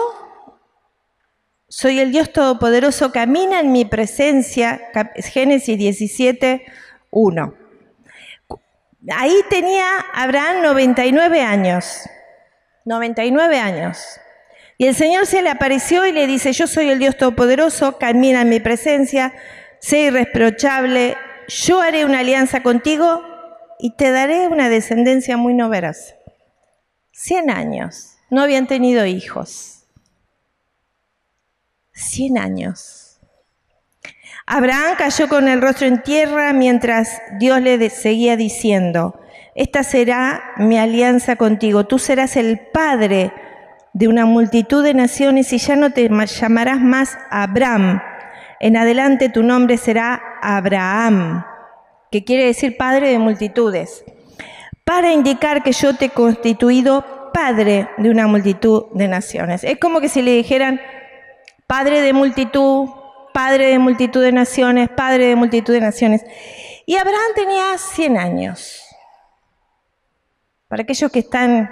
soy 1.67 2.00
el 2.00 2.12
Dios 2.12 2.32
Todopoderoso, 2.32 3.12
camina 3.12 3.60
en 3.60 3.71
mi 3.71 3.86
presencia, 3.86 4.82
Génesis 5.15 5.78
17, 5.78 6.65
1. 7.12 7.54
Ahí 9.12 9.36
tenía 9.50 9.86
Abraham 10.13 10.63
99 10.63 11.41
años, 11.41 12.10
99 12.86 13.60
años. 13.60 14.19
Y 14.78 14.88
el 14.88 14.95
Señor 14.95 15.26
se 15.26 15.41
le 15.41 15.50
apareció 15.50 16.06
y 16.06 16.12
le 16.12 16.28
dice, 16.28 16.54
yo 16.54 16.67
soy 16.67 16.89
el 16.89 17.00
Dios 17.00 17.17
Todopoderoso, 17.17 17.97
camina 17.97 18.41
en 18.41 18.50
mi 18.50 18.60
presencia, 18.60 19.34
sé 19.80 20.00
irreprochable, 20.02 21.17
yo 21.47 21.82
haré 21.82 22.06
una 22.06 22.19
alianza 22.19 22.62
contigo 22.62 23.37
y 23.79 23.95
te 23.95 24.11
daré 24.11 24.47
una 24.47 24.69
descendencia 24.69 25.37
muy 25.37 25.53
numerosa. 25.53 26.15
Cien 27.11 27.49
años, 27.49 28.17
no 28.29 28.41
habían 28.41 28.67
tenido 28.67 29.05
hijos. 29.05 29.85
Cien 31.91 32.37
años. 32.37 33.19
Abraham 34.45 34.95
cayó 34.97 35.27
con 35.27 35.47
el 35.47 35.61
rostro 35.61 35.87
en 35.87 36.01
tierra 36.03 36.53
mientras 36.53 37.21
Dios 37.37 37.61
le 37.61 37.89
seguía 37.89 38.37
diciendo, 38.37 39.19
esta 39.55 39.83
será 39.83 40.53
mi 40.57 40.77
alianza 40.77 41.35
contigo. 41.35 41.87
Tú 41.87 41.97
serás 41.97 42.37
el 42.37 42.59
padre 42.71 43.33
de 43.93 44.07
una 44.07 44.25
multitud 44.25 44.83
de 44.83 44.93
naciones 44.93 45.51
y 45.51 45.57
ya 45.57 45.75
no 45.75 45.91
te 45.91 46.07
llamarás 46.07 46.79
más 46.79 47.17
Abraham. 47.31 47.99
En 48.59 48.77
adelante 48.77 49.29
tu 49.29 49.41
nombre 49.41 49.77
será 49.77 50.21
Abraham, 50.41 51.43
que 52.11 52.23
quiere 52.23 52.45
decir 52.45 52.77
padre 52.77 53.09
de 53.09 53.19
multitudes, 53.19 54.03
para 54.83 55.11
indicar 55.11 55.63
que 55.63 55.73
yo 55.73 55.95
te 55.95 56.05
he 56.05 56.09
constituido 56.09 57.31
padre 57.33 57.89
de 57.97 58.09
una 58.09 58.27
multitud 58.27 58.85
de 58.93 59.07
naciones. 59.07 59.63
Es 59.63 59.77
como 59.77 59.99
que 59.99 60.09
si 60.09 60.21
le 60.21 60.31
dijeran 60.31 60.79
padre 61.67 62.01
de 62.01 62.13
multitud, 62.13 62.89
padre 63.33 63.67
de 63.67 63.79
multitud 63.79 64.23
de 64.23 64.31
naciones, 64.31 64.89
padre 64.89 65.27
de 65.27 65.35
multitud 65.35 65.73
de 65.73 65.81
naciones. 65.81 66.23
Y 66.85 66.95
Abraham 66.95 67.31
tenía 67.35 67.77
100 67.77 68.17
años. 68.17 68.83
Para 70.67 70.83
aquellos 70.83 71.11
que 71.11 71.19
están 71.19 71.69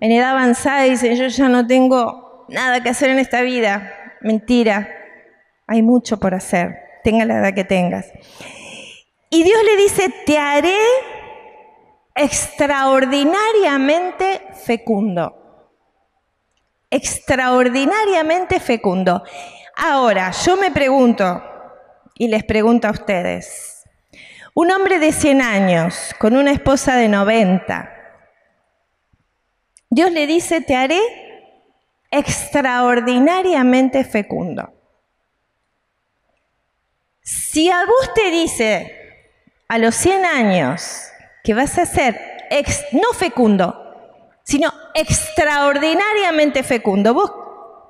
en 0.00 0.12
edad 0.12 0.30
avanzada 0.30 0.86
y 0.86 0.90
dicen, 0.90 1.16
yo 1.16 1.26
ya 1.26 1.48
no 1.48 1.66
tengo 1.66 2.46
nada 2.48 2.82
que 2.82 2.90
hacer 2.90 3.10
en 3.10 3.18
esta 3.18 3.42
vida, 3.42 3.92
mentira, 4.20 4.88
hay 5.66 5.82
mucho 5.82 6.18
por 6.18 6.34
hacer, 6.34 6.76
tenga 7.02 7.24
la 7.24 7.38
edad 7.38 7.54
que 7.54 7.64
tengas. 7.64 8.06
Y 9.30 9.42
Dios 9.44 9.62
le 9.64 9.76
dice, 9.76 10.08
te 10.26 10.38
haré 10.38 10.76
extraordinariamente 12.16 14.42
fecundo. 14.66 15.36
Extraordinariamente 16.90 18.58
fecundo. 18.58 19.22
Ahora, 19.76 20.32
yo 20.32 20.56
me 20.56 20.72
pregunto, 20.72 21.44
y 22.16 22.26
les 22.26 22.42
pregunto 22.42 22.88
a 22.88 22.90
ustedes, 22.90 23.84
un 24.54 24.72
hombre 24.72 24.98
de 24.98 25.12
100 25.12 25.42
años 25.42 26.12
con 26.18 26.36
una 26.36 26.50
esposa 26.50 26.96
de 26.96 27.08
90. 27.08 27.88
Dios 29.90 30.10
le 30.10 30.26
dice, 30.26 30.60
te 30.60 30.74
haré 30.74 31.00
extraordinariamente 32.10 34.02
fecundo. 34.02 34.72
Si 37.22 37.70
a 37.70 37.84
vos 37.84 38.12
te 38.12 38.32
dice 38.32 38.99
a 39.70 39.78
los 39.78 39.94
100 39.94 40.24
años 40.24 41.12
que 41.44 41.54
vas 41.54 41.78
a 41.78 41.86
ser 41.86 42.20
no 42.90 43.12
fecundo, 43.12 44.34
sino 44.42 44.72
extraordinariamente 44.94 46.64
fecundo, 46.64 47.14
¿vos 47.14 47.30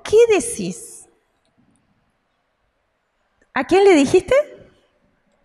qué 0.03 0.17
decís? 0.31 1.09
¿A 3.55 3.63
quién 3.63 3.83
le 3.83 3.95
dijiste? 3.95 4.35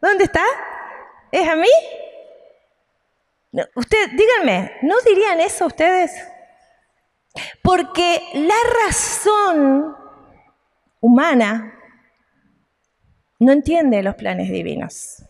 ¿Dónde 0.02 0.24
está? 0.24 0.44
¿Es 1.32 1.48
a 1.48 1.56
mí? 1.56 1.70
Usted, 3.74 4.10
díganme, 4.10 4.72
¿no 4.82 4.96
dirían 5.06 5.40
eso 5.40 5.64
ustedes? 5.64 6.12
Porque 7.62 8.20
la 8.34 8.84
razón 8.84 9.96
humana 11.00 11.80
no 13.38 13.52
entiende 13.52 14.02
los 14.02 14.16
planes 14.16 14.50
divinos. 14.50 15.25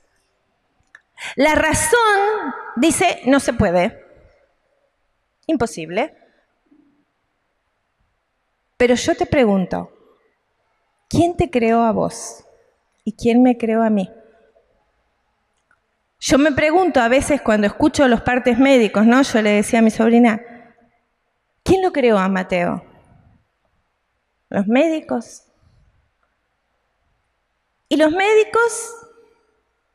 La 1.34 1.54
razón 1.54 2.54
dice, 2.76 3.20
no 3.26 3.40
se 3.40 3.52
puede. 3.52 4.04
Imposible. 5.46 6.14
Pero 8.76 8.94
yo 8.94 9.14
te 9.14 9.26
pregunto, 9.26 9.90
¿quién 11.08 11.36
te 11.36 11.50
creó 11.50 11.82
a 11.82 11.92
vos? 11.92 12.44
¿Y 13.04 13.12
quién 13.12 13.42
me 13.42 13.56
creó 13.56 13.82
a 13.82 13.90
mí? 13.90 14.10
Yo 16.18 16.38
me 16.38 16.52
pregunto 16.52 17.00
a 17.00 17.08
veces 17.08 17.40
cuando 17.40 17.66
escucho 17.66 18.08
los 18.08 18.22
partes 18.22 18.58
médicos, 18.58 19.06
¿no? 19.06 19.22
Yo 19.22 19.42
le 19.42 19.50
decía 19.50 19.78
a 19.78 19.82
mi 19.82 19.90
sobrina, 19.90 20.40
¿quién 21.62 21.82
lo 21.82 21.92
creó 21.92 22.18
a 22.18 22.28
Mateo? 22.28 22.84
¿Los 24.48 24.66
médicos? 24.66 25.44
Y 27.88 27.96
los 27.96 28.10
médicos 28.12 29.06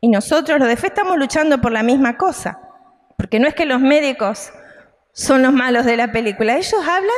y 0.02 0.10
nosotros 0.10 0.60
los 0.60 0.68
de 0.68 0.76
fe 0.76 0.88
estamos 0.88 1.18
luchando 1.18 1.62
por 1.62 1.72
la 1.72 1.84
misma 1.84 2.18
cosa, 2.18 2.60
porque 3.18 3.40
no 3.40 3.48
es 3.48 3.54
que 3.54 3.66
los 3.66 3.80
médicos 3.80 4.52
son 5.14 5.44
los 5.44 5.54
malos 5.54 5.86
de 5.86 5.96
la 5.96 6.12
película, 6.12 6.58
ellos 6.58 6.82
hablan 6.82 7.16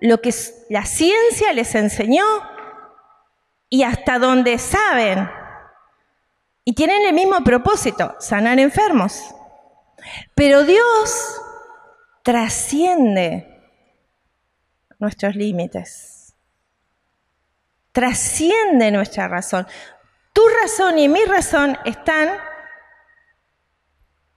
lo 0.00 0.20
que 0.20 0.32
la 0.70 0.86
ciencia 0.86 1.52
les 1.52 1.74
enseñó 1.74 2.24
y 3.68 3.82
hasta 3.82 4.18
donde 4.18 4.58
saben 4.58 5.28
y 6.64 6.74
tienen 6.74 7.04
el 7.06 7.12
mismo 7.12 7.42
propósito, 7.44 8.14
sanar 8.20 8.58
enfermos. 8.58 9.34
Pero 10.34 10.64
Dios 10.64 11.40
trasciende 12.22 13.62
nuestros 14.98 15.36
límites, 15.36 16.34
trasciende 17.92 18.90
nuestra 18.90 19.28
razón. 19.28 19.66
Tu 20.34 20.42
razón 20.62 20.98
y 20.98 21.08
mi 21.08 21.24
razón 21.24 21.78
están 21.86 22.28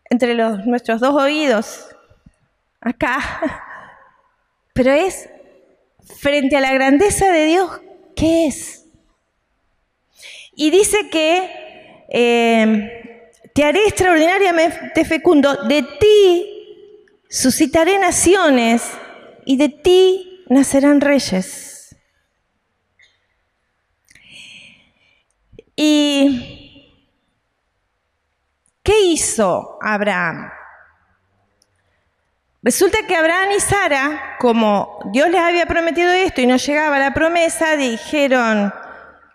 entre 0.09 0.35
nuestros 0.35 1.01
dos 1.01 1.13
oídos, 1.13 1.89
acá, 2.79 3.19
pero 4.73 4.93
es 4.93 5.29
frente 6.21 6.55
a 6.55 6.61
la 6.61 6.71
grandeza 6.71 7.29
de 7.29 7.43
Dios, 7.43 7.81
¿qué 8.15 8.47
es? 8.47 8.85
Y 10.55 10.69
dice 10.69 11.09
que 11.09 11.65
Em, 12.09 12.89
te 13.53 13.63
haré 13.63 13.85
extraordinariamente 13.87 15.03
fecundo, 15.03 15.55
de 15.67 15.83
ti 15.83 16.45
suscitaré 17.29 17.99
naciones 17.99 18.83
y 19.45 19.57
de 19.57 19.69
ti 19.69 20.45
nacerán 20.49 21.01
reyes. 21.01 21.76
¿Y 25.79 26.91
qué 28.81 28.99
hizo 29.03 29.77
Abraham? 29.79 30.49
Resulta 32.63 32.97
que 33.07 33.15
Abraham 33.15 33.49
y 33.55 33.59
Sara, 33.59 34.37
como 34.39 34.99
Dios 35.13 35.29
les 35.29 35.39
había 35.39 35.67
prometido 35.67 36.09
esto 36.09 36.41
y 36.41 36.47
no 36.47 36.57
llegaba 36.57 36.97
la 36.97 37.13
promesa, 37.13 37.77
dijeron, 37.77 38.73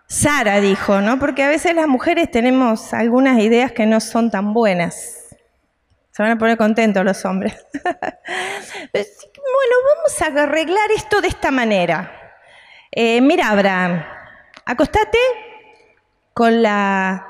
Sara 0.05 0.59
dijo, 0.59 0.99
¿no? 0.99 1.17
Porque 1.17 1.43
a 1.43 1.47
veces 1.47 1.75
las 1.75 1.87
mujeres 1.87 2.29
tenemos 2.29 2.93
algunas 2.93 3.39
ideas 3.39 3.71
que 3.71 3.85
no 3.85 4.01
son 4.01 4.29
tan 4.29 4.53
buenas. 4.53 5.29
Se 6.11 6.21
van 6.21 6.33
a 6.33 6.37
poner 6.37 6.57
contentos 6.57 7.05
los 7.05 7.23
hombres. 7.23 7.55
bueno, 8.93 9.75
vamos 9.95 10.21
a 10.21 10.43
arreglar 10.43 10.91
esto 10.91 11.21
de 11.21 11.29
esta 11.29 11.51
manera. 11.51 12.11
Eh, 12.91 13.21
mira, 13.21 13.49
Abraham, 13.49 14.03
acostate 14.65 15.17
con 16.33 16.61
la 16.61 17.27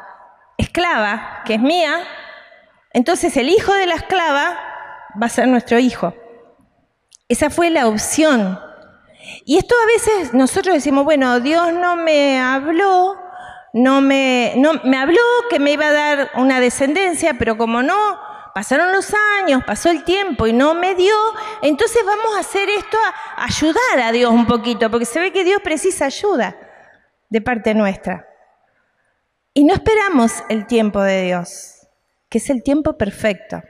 esclava, 0.58 1.42
que 1.46 1.56
es 1.56 1.62
mía. 1.62 2.04
Entonces 2.92 3.36
el 3.38 3.50
hijo 3.50 3.74
de 3.74 3.88
la 3.88 3.96
esclava 3.96 4.58
va 5.22 5.26
a 5.26 5.30
ser 5.30 5.48
nuestro 5.48 5.80
hijo. 5.80 6.14
Esa 7.28 7.50
fue 7.50 7.70
la 7.70 7.88
opción 7.88 8.60
y 9.46 9.58
esto 9.58 9.76
a 9.82 9.86
veces 9.86 10.34
nosotros 10.34 10.76
decimos, 10.76 11.06
bueno, 11.06 11.40
Dios 11.40 11.74
no 11.74 11.96
me 11.96 12.40
habló, 12.40 13.18
no 13.74 14.02
me, 14.02 14.54
no, 14.58 14.74
me 14.84 14.98
habló 14.98 15.22
que 15.50 15.60
me 15.60 15.72
iba 15.72 15.88
a 15.88 15.92
dar 15.92 16.32
una 16.36 16.60
descendencia, 16.60 17.36
pero 17.40 17.58
como 17.58 17.82
no, 17.82 17.96
pasaron 18.54 18.92
los 18.92 19.14
años, 19.40 19.64
pasó 19.66 19.90
el 19.90 20.04
tiempo 20.04 20.46
y 20.48 20.54
no 20.54 20.74
me 20.74 20.96
dio, 20.96 21.16
entonces 21.62 22.04
vamos 22.06 22.36
a 22.36 22.40
hacer 22.40 22.70
esto 22.70 22.98
a 23.38 23.46
ayudar 23.46 24.00
a 24.04 24.12
Dios 24.12 24.32
un 24.32 24.46
poquito, 24.46 24.92
porque 24.92 25.06
se 25.06 25.20
ve 25.20 25.32
que 25.32 25.44
Dios 25.44 25.62
precisa 25.62 26.06
ayuda 26.06 26.56
de 27.30 27.42
parte 27.42 27.74
nuestra. 27.74 28.28
Y 29.54 29.64
no 29.64 29.74
esperamos 29.74 30.44
el 30.50 30.66
tiempo 30.66 31.02
de 31.02 31.24
Dios, 31.24 31.88
que 32.30 32.40
es 32.40 32.50
el 32.50 32.64
tiempo 32.64 32.98
perfecto. 32.98 33.62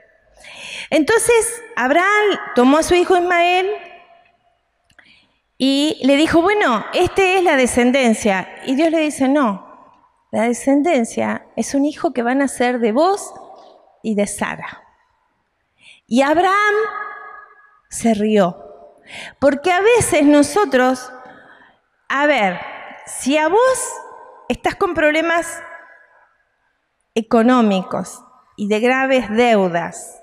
Entonces 0.90 1.62
Abraham 1.76 2.38
tomó 2.54 2.78
a 2.78 2.82
su 2.82 2.94
hijo 2.94 3.16
Ismael, 3.16 3.66
y 5.56 6.00
le 6.04 6.16
dijo, 6.16 6.42
bueno, 6.42 6.84
este 6.92 7.38
es 7.38 7.44
la 7.44 7.56
descendencia. 7.56 8.48
Y 8.66 8.74
Dios 8.74 8.90
le 8.90 8.98
dice, 8.98 9.28
no, 9.28 9.66
la 10.30 10.42
descendencia 10.42 11.46
es 11.56 11.74
un 11.74 11.84
hijo 11.84 12.12
que 12.12 12.22
va 12.22 12.32
a 12.32 12.34
nacer 12.34 12.80
de 12.80 12.92
vos 12.92 13.32
y 14.02 14.14
de 14.14 14.26
Sara. 14.26 14.82
Y 16.06 16.22
Abraham 16.22 16.74
se 17.88 18.14
rió. 18.14 18.60
Porque 19.38 19.70
a 19.70 19.80
veces 19.80 20.24
nosotros, 20.24 21.12
a 22.08 22.26
ver, 22.26 22.60
si 23.06 23.38
a 23.38 23.48
vos 23.48 23.92
estás 24.48 24.74
con 24.74 24.94
problemas 24.94 25.62
económicos 27.14 28.22
y 28.56 28.68
de 28.68 28.80
graves 28.80 29.30
deudas, 29.30 30.22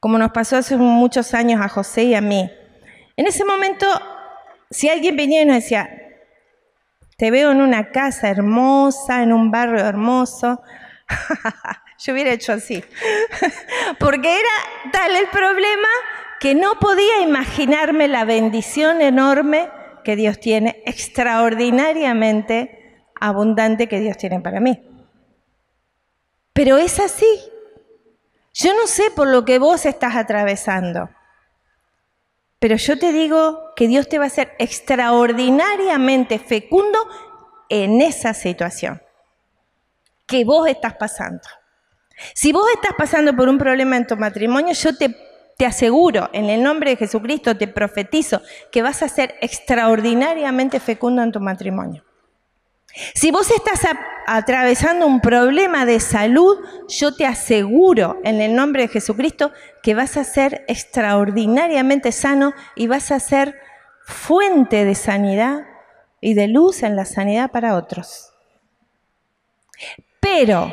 como 0.00 0.18
nos 0.18 0.32
pasó 0.32 0.56
hace 0.56 0.76
muchos 0.76 1.34
años 1.34 1.60
a 1.60 1.68
José 1.68 2.04
y 2.04 2.14
a 2.14 2.20
mí, 2.20 2.50
en 3.16 3.26
ese 3.26 3.44
momento 3.44 3.86
si 4.70 4.88
alguien 4.88 5.16
venía 5.16 5.42
y 5.42 5.46
nos 5.46 5.56
decía, 5.56 5.88
te 7.16 7.30
veo 7.30 7.52
en 7.52 7.60
una 7.60 7.90
casa 7.90 8.28
hermosa, 8.28 9.22
en 9.22 9.32
un 9.32 9.50
barrio 9.50 9.84
hermoso, 9.84 10.60
Yo 11.98 12.12
hubiera 12.12 12.32
hecho 12.32 12.52
así. 12.52 12.82
Porque 13.98 14.32
era 14.32 14.90
tal 14.92 15.16
el 15.16 15.26
problema 15.28 15.88
que 16.40 16.54
no 16.54 16.78
podía 16.80 17.22
imaginarme 17.22 18.08
la 18.08 18.24
bendición 18.24 19.00
enorme 19.00 19.68
que 20.02 20.16
Dios 20.16 20.38
tiene, 20.38 20.82
extraordinariamente 20.84 23.06
abundante 23.20 23.88
que 23.88 24.00
Dios 24.00 24.18
tiene 24.18 24.40
para 24.40 24.60
mí. 24.60 24.82
Pero 26.54 26.78
es 26.78 26.98
así. 27.00 27.26
Yo 28.54 28.72
no 28.74 28.86
sé 28.86 29.10
por 29.10 29.26
lo 29.26 29.44
que 29.44 29.58
vos 29.58 29.84
estás 29.84 30.14
atravesando, 30.14 31.10
pero 32.60 32.76
yo 32.76 32.96
te 32.96 33.12
digo 33.12 33.72
que 33.74 33.88
Dios 33.88 34.08
te 34.08 34.18
va 34.18 34.24
a 34.24 34.28
hacer 34.28 34.52
extraordinariamente 34.58 36.38
fecundo 36.38 36.98
en 37.68 38.00
esa 38.00 38.32
situación 38.32 39.02
que 40.26 40.44
vos 40.44 40.68
estás 40.68 40.94
pasando. 40.94 41.42
Si 42.32 42.52
vos 42.52 42.64
estás 42.72 42.94
pasando 42.96 43.34
por 43.34 43.48
un 43.48 43.58
problema 43.58 43.96
en 43.96 44.06
tu 44.06 44.16
matrimonio, 44.16 44.72
yo 44.72 44.96
te, 44.96 45.14
te 45.58 45.66
aseguro, 45.66 46.30
en 46.32 46.48
el 46.48 46.62
nombre 46.62 46.90
de 46.90 46.96
Jesucristo, 46.96 47.56
te 47.56 47.66
profetizo 47.66 48.40
que 48.70 48.82
vas 48.82 49.02
a 49.02 49.08
ser 49.08 49.34
extraordinariamente 49.40 50.78
fecundo 50.78 51.22
en 51.24 51.32
tu 51.32 51.40
matrimonio. 51.40 52.04
Si 53.14 53.32
vos 53.32 53.50
estás 53.50 53.80
atravesando 54.26 55.06
un 55.06 55.20
problema 55.20 55.84
de 55.84 55.98
salud, 55.98 56.58
yo 56.88 57.14
te 57.14 57.26
aseguro 57.26 58.20
en 58.22 58.40
el 58.40 58.54
nombre 58.54 58.82
de 58.82 58.88
Jesucristo 58.88 59.52
que 59.82 59.94
vas 59.94 60.16
a 60.16 60.22
ser 60.22 60.64
extraordinariamente 60.68 62.12
sano 62.12 62.52
y 62.76 62.86
vas 62.86 63.10
a 63.10 63.18
ser 63.18 63.56
fuente 64.06 64.84
de 64.84 64.94
sanidad 64.94 65.66
y 66.20 66.34
de 66.34 66.46
luz 66.46 66.84
en 66.84 66.94
la 66.94 67.04
sanidad 67.04 67.50
para 67.50 67.74
otros. 67.74 68.32
Pero 70.20 70.72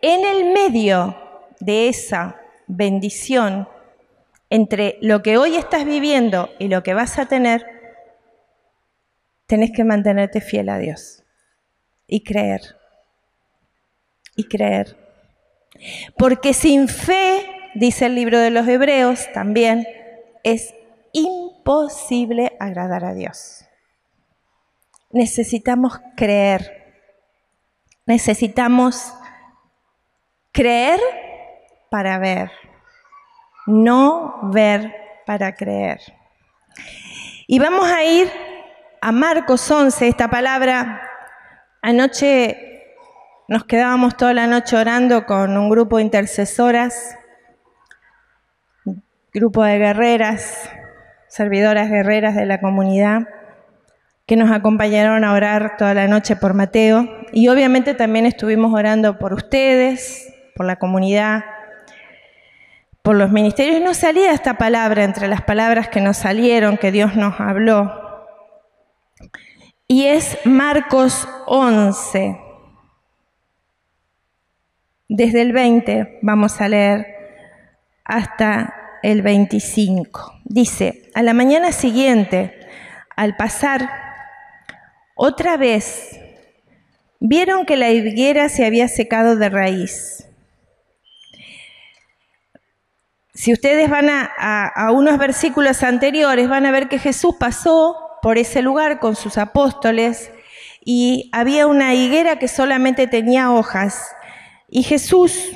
en 0.00 0.24
el 0.24 0.52
medio 0.52 1.16
de 1.60 1.88
esa 1.88 2.40
bendición, 2.66 3.68
entre 4.48 4.96
lo 5.02 5.22
que 5.22 5.36
hoy 5.36 5.56
estás 5.56 5.84
viviendo 5.84 6.48
y 6.58 6.68
lo 6.68 6.82
que 6.82 6.94
vas 6.94 7.18
a 7.18 7.26
tener, 7.26 7.66
tenés 9.46 9.70
que 9.70 9.84
mantenerte 9.84 10.40
fiel 10.40 10.70
a 10.70 10.78
Dios 10.78 11.24
y 12.08 12.24
creer. 12.24 12.76
Y 14.34 14.48
creer. 14.48 14.96
Porque 16.16 16.54
sin 16.54 16.88
fe, 16.88 17.46
dice 17.74 18.06
el 18.06 18.16
libro 18.16 18.40
de 18.40 18.50
los 18.50 18.66
Hebreos 18.66 19.28
también, 19.32 19.86
es 20.42 20.74
imposible 21.12 22.56
agradar 22.58 23.04
a 23.04 23.14
Dios. 23.14 23.64
Necesitamos 25.10 26.00
creer. 26.16 26.96
Necesitamos 28.06 29.14
creer 30.50 30.98
para 31.90 32.18
ver, 32.18 32.50
no 33.66 34.40
ver 34.50 34.94
para 35.26 35.54
creer. 35.54 36.00
Y 37.46 37.58
vamos 37.58 37.90
a 37.90 38.02
ir 38.02 38.30
a 39.00 39.12
Marcos 39.12 39.70
11, 39.70 40.08
esta 40.08 40.28
palabra 40.28 41.07
Anoche 41.88 42.84
nos 43.48 43.64
quedábamos 43.64 44.18
toda 44.18 44.34
la 44.34 44.46
noche 44.46 44.76
orando 44.76 45.24
con 45.24 45.56
un 45.56 45.70
grupo 45.70 45.96
de 45.96 46.02
intercesoras, 46.02 47.16
grupo 49.32 49.64
de 49.64 49.78
guerreras, 49.78 50.68
servidoras 51.28 51.88
guerreras 51.88 52.34
de 52.34 52.44
la 52.44 52.60
comunidad, 52.60 53.20
que 54.26 54.36
nos 54.36 54.50
acompañaron 54.50 55.24
a 55.24 55.32
orar 55.32 55.78
toda 55.78 55.94
la 55.94 56.08
noche 56.08 56.36
por 56.36 56.52
Mateo. 56.52 57.08
Y 57.32 57.48
obviamente 57.48 57.94
también 57.94 58.26
estuvimos 58.26 58.74
orando 58.74 59.18
por 59.18 59.32
ustedes, 59.32 60.30
por 60.54 60.66
la 60.66 60.76
comunidad, 60.76 61.42
por 63.00 63.16
los 63.16 63.30
ministerios. 63.30 63.80
No 63.80 63.94
salía 63.94 64.32
esta 64.32 64.58
palabra 64.58 65.04
entre 65.04 65.26
las 65.26 65.40
palabras 65.40 65.88
que 65.88 66.02
nos 66.02 66.18
salieron, 66.18 66.76
que 66.76 66.92
Dios 66.92 67.16
nos 67.16 67.40
habló 67.40 68.07
y 69.88 70.04
es 70.04 70.38
Marcos 70.44 71.26
11. 71.46 72.38
Desde 75.08 75.40
el 75.40 75.52
20 75.54 76.18
vamos 76.20 76.60
a 76.60 76.68
leer 76.68 77.06
hasta 78.04 78.74
el 79.02 79.22
25. 79.22 80.40
Dice, 80.44 81.10
a 81.14 81.22
la 81.22 81.32
mañana 81.32 81.72
siguiente, 81.72 82.54
al 83.16 83.34
pasar 83.36 83.88
otra 85.14 85.56
vez, 85.56 86.20
vieron 87.18 87.64
que 87.64 87.78
la 87.78 87.88
higuera 87.88 88.50
se 88.50 88.66
había 88.66 88.88
secado 88.88 89.36
de 89.36 89.48
raíz. 89.48 90.28
Si 93.32 93.54
ustedes 93.54 93.88
van 93.88 94.10
a, 94.10 94.66
a 94.66 94.92
unos 94.92 95.16
versículos 95.16 95.82
anteriores, 95.82 96.46
van 96.46 96.66
a 96.66 96.72
ver 96.72 96.88
que 96.88 96.98
Jesús 96.98 97.36
pasó 97.40 98.07
por 98.22 98.38
ese 98.38 98.62
lugar 98.62 99.00
con 99.00 99.16
sus 99.16 99.38
apóstoles 99.38 100.30
y 100.84 101.28
había 101.32 101.66
una 101.66 101.94
higuera 101.94 102.38
que 102.38 102.48
solamente 102.48 103.06
tenía 103.06 103.52
hojas. 103.52 104.10
Y 104.68 104.82
Jesús, 104.82 105.52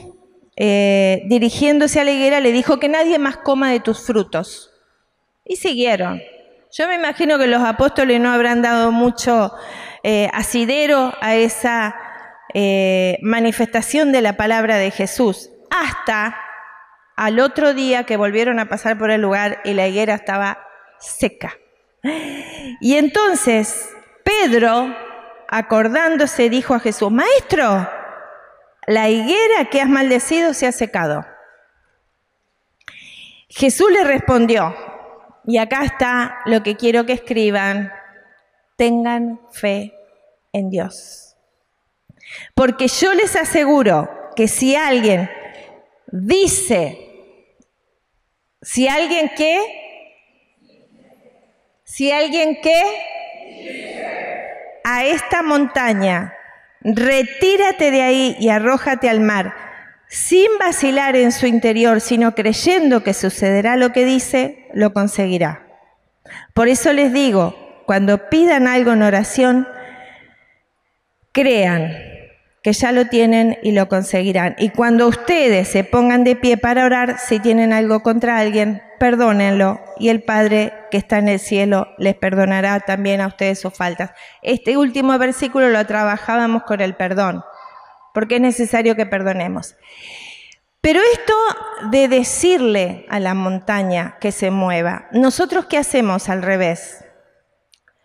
eh, 0.56 1.22
dirigiéndose 1.26 2.00
a 2.00 2.04
la 2.04 2.10
higuera, 2.10 2.40
le 2.40 2.52
dijo 2.52 2.78
que 2.78 2.88
nadie 2.88 3.18
más 3.18 3.38
coma 3.38 3.70
de 3.70 3.80
tus 3.80 4.04
frutos. 4.04 4.70
Y 5.44 5.56
siguieron. 5.56 6.20
Yo 6.70 6.88
me 6.88 6.94
imagino 6.94 7.38
que 7.38 7.46
los 7.46 7.62
apóstoles 7.62 8.20
no 8.20 8.30
habrán 8.30 8.62
dado 8.62 8.92
mucho 8.92 9.52
eh, 10.02 10.28
asidero 10.32 11.12
a 11.20 11.34
esa 11.34 11.94
eh, 12.54 13.18
manifestación 13.22 14.12
de 14.12 14.20
la 14.22 14.36
palabra 14.36 14.76
de 14.76 14.90
Jesús, 14.90 15.50
hasta 15.70 16.36
al 17.16 17.40
otro 17.40 17.72
día 17.72 18.04
que 18.04 18.16
volvieron 18.16 18.58
a 18.58 18.68
pasar 18.68 18.98
por 18.98 19.10
el 19.10 19.22
lugar 19.22 19.60
y 19.64 19.74
la 19.74 19.86
higuera 19.86 20.14
estaba 20.14 20.58
seca. 20.98 21.54
Y 22.02 22.96
entonces 22.96 23.90
Pedro, 24.24 24.94
acordándose, 25.48 26.48
dijo 26.48 26.74
a 26.74 26.80
Jesús, 26.80 27.10
Maestro, 27.10 27.88
la 28.86 29.08
higuera 29.08 29.66
que 29.70 29.80
has 29.80 29.88
maldecido 29.88 30.54
se 30.54 30.66
ha 30.66 30.72
secado. 30.72 31.24
Jesús 33.48 33.90
le 33.92 34.04
respondió, 34.04 34.74
y 35.44 35.58
acá 35.58 35.84
está 35.84 36.38
lo 36.46 36.62
que 36.62 36.76
quiero 36.76 37.04
que 37.04 37.12
escriban, 37.12 37.92
tengan 38.76 39.40
fe 39.50 39.94
en 40.52 40.70
Dios. 40.70 41.36
Porque 42.54 42.88
yo 42.88 43.12
les 43.14 43.36
aseguro 43.36 44.08
que 44.34 44.48
si 44.48 44.74
alguien 44.74 45.30
dice, 46.10 46.98
si 48.62 48.88
alguien 48.88 49.30
que 49.36 49.81
si 51.92 52.10
alguien 52.10 52.56
que 52.62 52.82
a 54.82 55.04
esta 55.04 55.42
montaña, 55.42 56.32
retírate 56.80 57.90
de 57.90 58.00
ahí 58.00 58.36
y 58.40 58.48
arrójate 58.48 59.10
al 59.10 59.20
mar, 59.20 59.52
sin 60.08 60.46
vacilar 60.58 61.16
en 61.16 61.32
su 61.32 61.44
interior, 61.44 62.00
sino 62.00 62.34
creyendo 62.34 63.04
que 63.04 63.12
sucederá 63.12 63.76
lo 63.76 63.92
que 63.92 64.06
dice, 64.06 64.70
lo 64.72 64.94
conseguirá. 64.94 65.66
Por 66.54 66.68
eso 66.68 66.94
les 66.94 67.12
digo, 67.12 67.54
cuando 67.84 68.30
pidan 68.30 68.68
algo 68.68 68.92
en 68.92 69.02
oración, 69.02 69.68
crean 71.32 71.92
que 72.62 72.72
ya 72.72 72.92
lo 72.92 73.08
tienen 73.08 73.58
y 73.62 73.72
lo 73.72 73.88
conseguirán. 73.88 74.54
Y 74.56 74.70
cuando 74.70 75.08
ustedes 75.08 75.68
se 75.68 75.84
pongan 75.84 76.24
de 76.24 76.36
pie 76.36 76.56
para 76.56 76.86
orar, 76.86 77.18
si 77.18 77.38
tienen 77.38 77.74
algo 77.74 78.02
contra 78.02 78.38
alguien, 78.38 78.80
perdónenlo 79.02 79.80
y 79.98 80.10
el 80.10 80.22
Padre 80.22 80.72
que 80.92 80.96
está 80.96 81.18
en 81.18 81.26
el 81.26 81.40
cielo 81.40 81.88
les 81.98 82.14
perdonará 82.14 82.78
también 82.78 83.20
a 83.20 83.26
ustedes 83.26 83.60
sus 83.60 83.76
faltas. 83.76 84.12
Este 84.42 84.76
último 84.76 85.18
versículo 85.18 85.70
lo 85.70 85.84
trabajábamos 85.84 86.62
con 86.62 86.80
el 86.80 86.94
perdón, 86.94 87.42
porque 88.14 88.36
es 88.36 88.40
necesario 88.40 88.94
que 88.94 89.04
perdonemos. 89.04 89.74
Pero 90.80 91.00
esto 91.14 91.34
de 91.90 92.06
decirle 92.06 93.04
a 93.08 93.18
la 93.18 93.34
montaña 93.34 94.18
que 94.20 94.30
se 94.30 94.52
mueva, 94.52 95.08
nosotros 95.10 95.66
qué 95.66 95.78
hacemos 95.78 96.28
al 96.28 96.40
revés? 96.40 97.04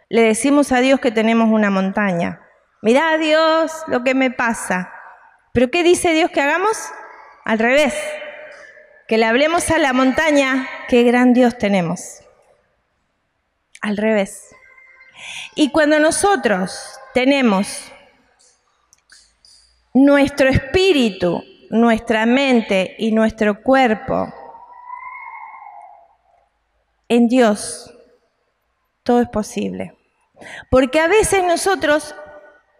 Le 0.10 0.24
decimos 0.24 0.72
a 0.72 0.80
Dios 0.80 1.00
que 1.00 1.12
tenemos 1.12 1.52
una 1.52 1.70
montaña. 1.70 2.42
Mirá 2.82 3.20
Dios 3.20 3.72
lo 3.86 4.04
que 4.04 4.16
me 4.16 4.32
pasa. 4.32 4.92
¿Pero 5.54 5.70
qué 5.70 5.84
dice 5.84 6.14
Dios 6.14 6.32
que 6.32 6.42
hagamos? 6.42 6.76
Al 7.46 7.60
revés 7.60 7.94
que 9.08 9.18
le 9.18 9.26
hablemos 9.26 9.72
a 9.72 9.80
la 9.80 9.94
montaña, 9.94 10.68
qué 10.90 11.04
gran 11.04 11.34
Dios 11.34 11.58
tenemos. 11.58 12.22
Al 13.82 13.96
revés. 13.96 14.50
Y 15.56 15.72
cuando 15.72 16.00
nosotros 16.00 17.00
tenemos 17.14 17.92
nuestro 19.94 20.50
espíritu, 20.50 21.42
nuestra 21.70 22.26
mente 22.26 22.96
y 23.00 23.12
nuestro 23.12 23.64
cuerpo 23.64 24.34
en 27.08 27.30
Dios, 27.30 27.94
todo 29.04 29.22
es 29.22 29.30
posible. 29.30 29.96
Porque 30.70 31.00
a 31.00 31.08
veces 31.08 31.44
nosotros, 31.44 32.14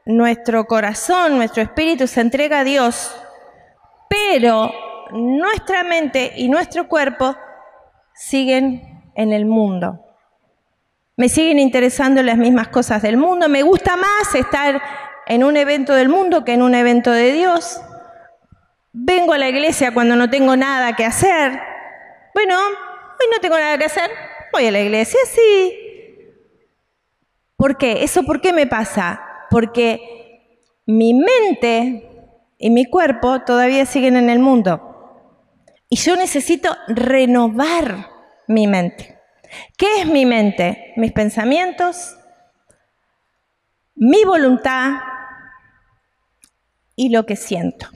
nuestro 0.06 0.66
corazón, 0.66 1.38
nuestro 1.38 1.64
espíritu 1.64 2.06
se 2.06 2.22
entrega 2.22 2.60
a 2.60 2.64
Dios, 2.66 3.16
pero 4.10 4.72
nuestra 5.12 5.84
mente 5.84 6.34
y 6.36 6.50
nuestro 6.50 6.88
cuerpo 6.88 7.36
siguen 8.14 9.12
en 9.16 9.34
el 9.34 9.46
mundo. 9.46 10.04
Me 11.16 11.30
siguen 11.30 11.60
interesando 11.60 12.22
las 12.22 12.38
mismas 12.38 12.68
cosas 12.68 13.02
del 13.02 13.18
mundo. 13.18 13.50
Me 13.50 13.64
gusta 13.64 13.96
más 13.96 14.36
estar 14.36 14.82
en 15.26 15.44
un 15.44 15.58
evento 15.58 15.94
del 15.94 16.10
mundo 16.10 16.46
que 16.46 16.54
en 16.54 16.62
un 16.62 16.76
evento 16.76 17.12
de 17.12 17.32
Dios. 17.32 17.82
Vengo 18.94 19.34
a 19.34 19.38
la 19.38 19.50
iglesia 19.50 19.94
cuando 19.94 20.16
no 20.16 20.30
tengo 20.30 20.56
nada 20.56 20.96
que 20.96 21.06
hacer. 21.06 21.60
Bueno, 22.34 22.56
hoy 22.60 23.28
no 23.34 23.40
tengo 23.42 23.58
nada 23.58 23.78
que 23.78 23.86
hacer. 23.86 24.10
Voy 24.54 24.68
a 24.68 24.72
la 24.72 24.80
iglesia, 24.80 25.20
sí. 25.26 25.74
¿Por 27.56 27.78
qué? 27.78 28.04
¿Eso 28.04 28.24
por 28.24 28.40
qué 28.40 28.54
me 28.54 28.68
pasa? 28.68 29.20
Porque 29.50 30.62
mi 30.86 31.16
mente 31.16 32.08
y 32.60 32.70
mi 32.70 32.86
cuerpo 32.86 33.42
todavía 33.42 33.86
siguen 33.86 34.16
en 34.16 34.30
el 34.30 34.40
mundo. 34.40 34.87
Y 35.90 35.96
yo 35.98 36.16
necesito 36.16 36.76
renovar 36.88 38.08
mi 38.48 38.68
mente. 38.68 39.18
¿Qué 39.78 40.02
es 40.02 40.08
mi 40.08 40.26
mente? 40.26 40.94
Mis 40.98 41.14
pensamientos, 41.14 42.18
mi 43.96 44.24
voluntad 44.26 45.00
y 46.96 47.10
lo 47.10 47.26
que 47.26 47.36
siento. 47.36 47.88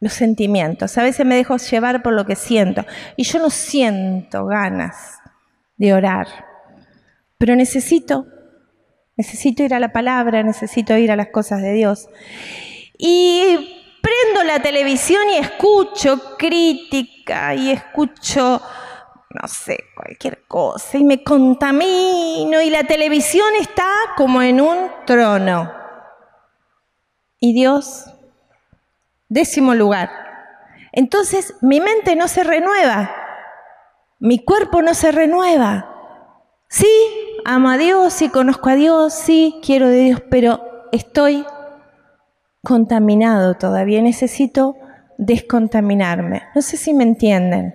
Los 0.00 0.12
sentimientos. 0.12 0.98
A 0.98 1.02
veces 1.02 1.24
me 1.24 1.36
dejo 1.36 1.56
llevar 1.56 2.02
por 2.02 2.12
lo 2.12 2.26
que 2.26 2.36
siento. 2.36 2.84
Y 3.16 3.24
yo 3.24 3.38
no 3.38 3.50
siento 3.50 4.46
ganas 4.46 5.18
de 5.76 5.94
orar. 5.94 6.26
Pero 7.38 7.56
necesito, 7.56 8.26
necesito 9.16 9.62
ir 9.62 9.74
a 9.74 9.80
la 9.80 9.92
palabra, 9.92 10.42
necesito 10.42 10.96
ir 10.96 11.10
a 11.10 11.16
las 11.16 11.28
cosas 11.28 11.62
de 11.62 11.72
Dios. 11.72 12.08
Y 12.98 13.73
prendo 14.04 14.44
la 14.44 14.60
televisión 14.60 15.22
y 15.30 15.38
escucho 15.38 16.36
crítica 16.36 17.54
y 17.54 17.70
escucho 17.70 18.60
no 19.34 19.48
sé, 19.48 19.78
cualquier 19.96 20.46
cosa, 20.46 20.96
y 20.96 21.02
me 21.02 21.24
contamino, 21.24 22.62
y 22.62 22.70
la 22.70 22.84
televisión 22.84 23.48
está 23.58 23.88
como 24.16 24.40
en 24.40 24.60
un 24.60 24.90
trono. 25.06 25.72
Y 27.40 27.52
Dios, 27.52 28.04
décimo 29.28 29.74
lugar. 29.74 30.10
Entonces 30.92 31.56
mi 31.62 31.80
mente 31.80 32.14
no 32.14 32.28
se 32.28 32.44
renueva, 32.44 33.12
mi 34.20 34.44
cuerpo 34.44 34.82
no 34.82 34.94
se 34.94 35.10
renueva. 35.10 35.90
Sí, 36.68 36.88
amo 37.44 37.70
a 37.70 37.76
Dios, 37.76 38.12
sí 38.12 38.28
conozco 38.28 38.68
a 38.68 38.76
Dios, 38.76 39.14
sí 39.14 39.58
quiero 39.64 39.88
de 39.88 39.98
Dios, 39.98 40.22
pero 40.30 40.88
estoy 40.92 41.44
contaminado 42.64 43.54
todavía, 43.54 44.02
necesito 44.02 44.76
descontaminarme. 45.18 46.42
No 46.54 46.62
sé 46.62 46.76
si 46.76 46.92
me 46.92 47.04
entienden. 47.04 47.74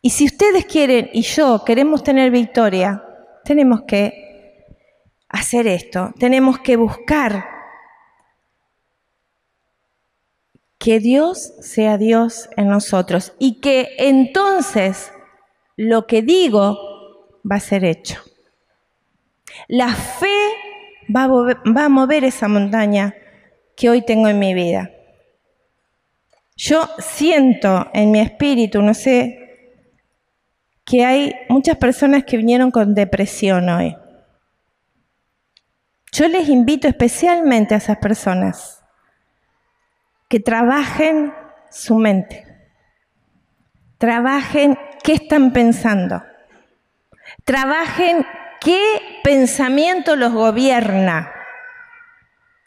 Y 0.00 0.10
si 0.10 0.26
ustedes 0.26 0.66
quieren 0.66 1.10
y 1.12 1.22
yo 1.22 1.64
queremos 1.64 2.04
tener 2.04 2.30
victoria, 2.30 3.02
tenemos 3.44 3.82
que 3.82 4.66
hacer 5.28 5.66
esto, 5.66 6.12
tenemos 6.18 6.58
que 6.58 6.76
buscar 6.76 7.44
que 10.78 10.98
Dios 10.98 11.54
sea 11.60 11.96
Dios 11.96 12.50
en 12.56 12.68
nosotros 12.68 13.34
y 13.38 13.60
que 13.60 13.90
entonces 13.98 15.12
lo 15.76 16.06
que 16.06 16.22
digo 16.22 16.76
va 17.48 17.56
a 17.56 17.60
ser 17.60 17.84
hecho. 17.84 18.20
La 19.68 19.94
fe 19.94 20.50
va 21.14 21.24
a, 21.84 21.88
mover, 21.88 22.24
esa 22.24 22.48
montaña 22.48 23.14
que 23.76 23.90
hoy 23.90 24.02
tengo 24.02 24.28
en 24.28 24.38
mi 24.38 24.54
vida. 24.54 24.90
Yo 26.56 26.88
siento 26.98 27.88
en 27.92 28.10
mi 28.10 28.20
espíritu, 28.20 28.82
no 28.82 28.94
sé 28.94 29.38
que 30.84 31.04
hay 31.04 31.34
muchas 31.48 31.76
personas 31.76 32.24
que 32.24 32.36
vinieron 32.36 32.70
con 32.70 32.94
depresión 32.94 33.68
hoy. 33.68 33.96
Yo 36.12 36.28
les 36.28 36.48
invito 36.48 36.88
especialmente 36.88 37.74
a 37.74 37.78
esas 37.78 37.96
personas 37.96 38.82
que 40.28 40.40
trabajen 40.40 41.32
su 41.70 41.96
mente, 41.96 42.46
trabajen 43.96 44.78
qué 45.02 45.14
están 45.14 45.52
pensando, 45.52 46.22
trabajen 47.44 48.26
qué 48.60 48.78
pensamiento 49.24 50.16
los 50.16 50.32
gobierna. 50.32 51.32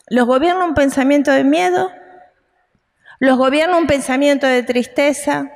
¿Los 0.08 0.26
gobierna 0.26 0.66
un 0.66 0.76
pensamiento 0.76 1.32
de 1.32 1.44
miedo? 1.44 1.92
¿Los 3.20 3.38
gobierna 3.38 3.78
un 3.78 3.88
pensamiento 3.88 4.46
de 4.46 4.62
tristeza? 4.64 5.52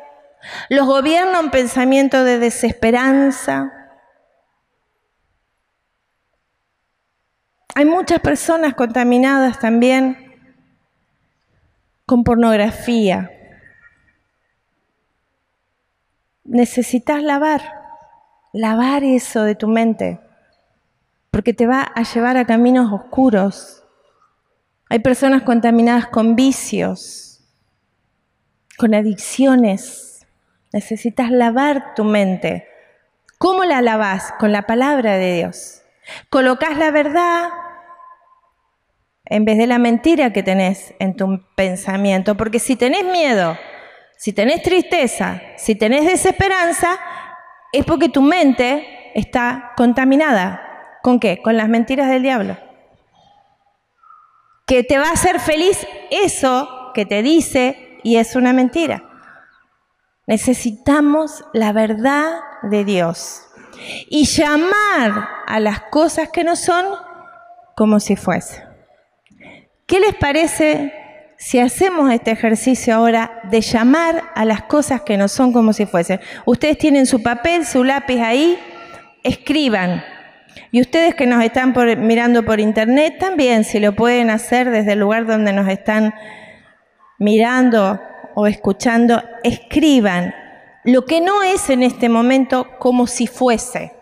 Los 0.70 0.88
gobierna 0.88 1.40
un 1.40 1.52
pensamiento 1.52 2.24
de 2.24 2.40
desesperanza. 2.40 3.74
Hay 7.76 7.86
muchas 7.86 8.20
personas 8.20 8.74
contaminadas 8.74 9.60
también 9.60 10.30
con 12.06 12.24
pornografía. 12.24 13.30
Necesitas 16.44 17.22
lavar, 17.22 17.62
lavar 18.52 19.04
eso 19.04 19.44
de 19.44 19.54
tu 19.54 19.68
mente, 19.68 20.20
porque 21.30 21.54
te 21.54 21.68
va 21.68 21.84
a 21.84 22.02
llevar 22.02 22.38
a 22.38 22.46
caminos 22.46 22.92
oscuros. 22.92 23.79
Hay 24.90 25.00
personas 25.00 25.44
contaminadas 25.44 26.08
con 26.08 26.36
vicios, 26.36 27.42
con 28.78 28.94
adicciones 28.94 30.10
Necesitas 30.72 31.32
lavar 31.32 31.96
tu 31.96 32.04
mente. 32.04 32.68
¿Cómo 33.40 33.64
la 33.64 33.82
lavas? 33.82 34.34
Con 34.40 34.52
la 34.52 34.64
palabra 34.64 35.18
de 35.18 35.38
Dios. 35.38 35.82
Colocas 36.30 36.78
la 36.78 36.92
verdad 36.92 37.50
en 39.26 39.46
vez 39.46 39.58
de 39.58 39.68
la 39.68 39.80
mentira 39.80 40.32
que 40.32 40.44
tenés 40.44 40.94
en 41.00 41.16
tu 41.16 41.44
pensamiento. 41.56 42.36
Porque 42.38 42.60
si 42.60 42.76
tenés 42.76 43.04
miedo, 43.04 43.58
si 44.18 44.32
tenés 44.32 44.62
tristeza, 44.62 45.42
si 45.58 45.74
tenés 45.74 46.06
desesperanza, 46.06 47.00
es 47.72 47.84
porque 47.84 48.10
tu 48.10 48.22
mente 48.22 49.12
está 49.16 49.72
contaminada. 49.76 50.98
¿Con 51.02 51.20
qué? 51.20 51.42
Con 51.42 51.58
las 51.58 51.68
mentiras 51.70 52.10
del 52.10 52.22
diablo. 52.22 52.58
Que 54.70 54.84
te 54.84 55.00
va 55.00 55.10
a 55.10 55.14
hacer 55.14 55.40
feliz 55.40 55.86
eso 56.12 56.92
que 56.94 57.06
te 57.06 57.24
dice 57.24 57.98
y 58.04 58.18
es 58.18 58.36
una 58.36 58.54
mentira. 58.54 59.04
Necesitamos 60.28 61.44
la 61.54 61.74
verdad 61.74 62.40
de 62.62 62.86
Dios 62.86 63.48
y 64.10 64.26
llamar 64.26 65.28
a 65.48 65.60
las 65.60 65.82
cosas 65.90 66.30
que 66.30 66.44
no 66.44 66.56
son 66.56 66.86
como 67.76 68.00
si 68.00 68.16
fuese. 68.16 68.64
¿Qué 69.88 70.00
les 70.00 70.14
parece 70.14 70.94
si 71.40 71.58
hacemos 71.58 72.12
este 72.12 72.30
ejercicio 72.30 72.94
ahora 72.94 73.42
de 73.50 73.62
llamar 73.62 74.32
a 74.36 74.46
las 74.46 74.62
cosas 74.64 75.02
que 75.02 75.18
no 75.18 75.28
son 75.28 75.52
como 75.52 75.74
si 75.74 75.88
fuesen? 75.88 76.20
Ustedes 76.46 76.78
tienen 76.78 77.08
su 77.08 77.24
papel, 77.24 77.66
su 77.66 77.84
lápiz 77.84 78.20
ahí, 78.20 78.60
escriban. 79.24 80.04
Y 80.72 80.82
ustedes 80.82 81.16
que 81.16 81.26
nos 81.26 81.44
están 81.44 81.74
mirando 82.06 82.44
por 82.44 82.60
internet 82.60 83.18
también, 83.20 83.64
si 83.64 83.80
lo 83.80 83.94
pueden 83.96 84.30
hacer 84.30 84.70
desde 84.70 84.94
el 84.94 85.00
lugar 85.00 85.26
donde 85.26 85.54
nos 85.54 85.68
están 85.68 86.14
mirando 87.18 88.00
o 88.36 88.48
escuchando, 88.48 89.24
escriban 89.44 90.34
lo 90.84 91.06
que 91.06 91.22
no 91.22 91.44
es 91.44 91.70
en 91.70 91.84
este 91.84 92.08
momento 92.08 92.68
como 92.80 93.08
si 93.08 93.28
fuese. 93.28 93.94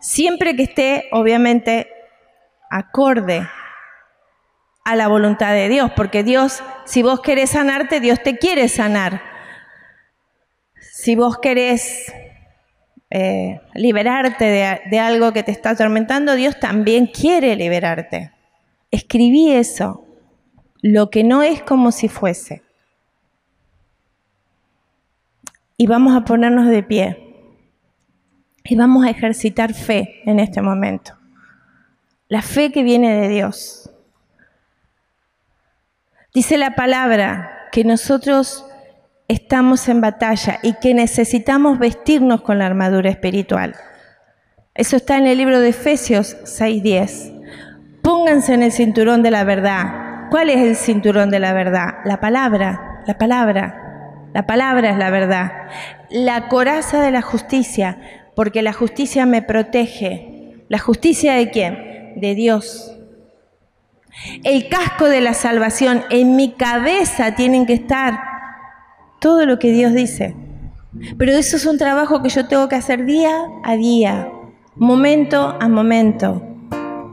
Siempre 0.00 0.56
que 0.56 0.64
esté, 0.64 1.08
obviamente, 1.12 1.88
acorde 2.70 3.48
a 4.84 4.96
la 4.96 5.06
voluntad 5.06 5.52
de 5.52 5.68
Dios, 5.68 5.92
porque 5.94 6.24
Dios, 6.24 6.62
si 6.84 7.02
vos 7.02 7.20
querés 7.20 7.50
sanarte, 7.50 8.00
Dios 8.00 8.20
te 8.22 8.36
quiere 8.36 8.68
sanar. 8.68 9.22
Si 10.80 11.14
vos 11.14 11.38
querés 11.38 12.12
eh, 13.14 13.60
liberarte 13.74 14.46
de, 14.46 14.80
de 14.90 14.98
algo 14.98 15.34
que 15.34 15.42
te 15.42 15.50
está 15.50 15.70
atormentando, 15.70 16.34
Dios 16.34 16.58
también 16.58 17.06
quiere 17.06 17.54
liberarte. 17.56 18.32
Escribí 18.90 19.52
eso, 19.52 20.06
lo 20.80 21.10
que 21.10 21.22
no 21.22 21.42
es 21.42 21.62
como 21.62 21.92
si 21.92 22.08
fuese. 22.08 22.62
Y 25.76 25.86
vamos 25.86 26.16
a 26.16 26.24
ponernos 26.24 26.68
de 26.68 26.82
pie. 26.82 27.18
Y 28.64 28.76
vamos 28.76 29.04
a 29.04 29.10
ejercitar 29.10 29.74
fe 29.74 30.22
en 30.24 30.40
este 30.40 30.62
momento. 30.62 31.18
La 32.28 32.40
fe 32.40 32.72
que 32.72 32.82
viene 32.82 33.14
de 33.14 33.28
Dios. 33.28 33.90
Dice 36.32 36.56
la 36.56 36.74
palabra 36.76 37.68
que 37.72 37.84
nosotros 37.84 38.64
estamos 39.28 39.88
en 39.88 40.00
batalla 40.00 40.58
y 40.62 40.74
que 40.74 40.94
necesitamos 40.94 41.78
vestirnos 41.78 42.42
con 42.42 42.58
la 42.58 42.66
armadura 42.66 43.10
espiritual. 43.10 43.74
Eso 44.74 44.96
está 44.96 45.18
en 45.18 45.26
el 45.26 45.38
libro 45.38 45.60
de 45.60 45.70
Efesios 45.70 46.36
6:10. 46.44 47.32
Pónganse 48.02 48.54
en 48.54 48.62
el 48.62 48.72
cinturón 48.72 49.22
de 49.22 49.30
la 49.30 49.44
verdad 49.44 50.12
¿Cuál 50.32 50.48
es 50.48 50.60
el 50.60 50.76
cinturón 50.76 51.28
de 51.28 51.38
la 51.38 51.52
verdad? 51.52 51.96
La 52.06 52.18
palabra, 52.18 53.02
la 53.06 53.18
palabra. 53.18 54.30
La 54.32 54.46
palabra 54.46 54.88
es 54.88 54.96
la 54.96 55.10
verdad. 55.10 55.52
La 56.08 56.48
coraza 56.48 57.02
de 57.02 57.10
la 57.10 57.20
justicia, 57.20 57.98
porque 58.34 58.62
la 58.62 58.72
justicia 58.72 59.26
me 59.26 59.42
protege. 59.42 60.64
¿La 60.70 60.78
justicia 60.78 61.34
de 61.34 61.50
quién? 61.50 62.14
De 62.16 62.34
Dios. 62.34 62.96
El 64.42 64.70
casco 64.70 65.06
de 65.06 65.20
la 65.20 65.34
salvación, 65.34 66.02
en 66.08 66.34
mi 66.34 66.52
cabeza 66.52 67.34
tienen 67.34 67.66
que 67.66 67.74
estar 67.74 68.18
todo 69.22 69.46
lo 69.46 69.58
que 69.58 69.72
Dios 69.72 69.94
dice. 69.94 70.34
Pero 71.16 71.32
eso 71.32 71.56
es 71.56 71.64
un 71.64 71.78
trabajo 71.78 72.22
que 72.22 72.28
yo 72.28 72.46
tengo 72.46 72.68
que 72.68 72.76
hacer 72.76 73.06
día 73.06 73.32
a 73.64 73.76
día, 73.76 74.28
momento 74.76 75.56
a 75.58 75.68
momento. 75.68 76.42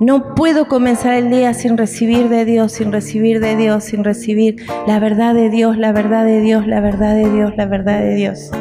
No 0.01 0.33
puedo 0.33 0.67
comenzar 0.67 1.13
el 1.13 1.29
día 1.29 1.53
sin 1.53 1.77
recibir 1.77 2.27
de 2.29 2.45
Dios, 2.45 2.71
sin 2.73 2.91
recibir 2.91 3.39
de 3.39 3.55
Dios, 3.55 3.83
sin 3.83 4.03
recibir 4.03 4.55
la 4.87 4.99
verdad 4.99 5.33
de 5.33 5.49
Dios, 5.49 5.77
la 5.77 5.91
verdad 5.91 6.25
de 6.25 6.41
Dios, 6.41 6.67
la 6.67 6.81
verdad 6.81 7.13
de 7.15 7.29
Dios, 7.29 7.53
la 7.55 7.65
verdad 7.65 7.99
de 7.99 8.15
Dios. 8.15 8.51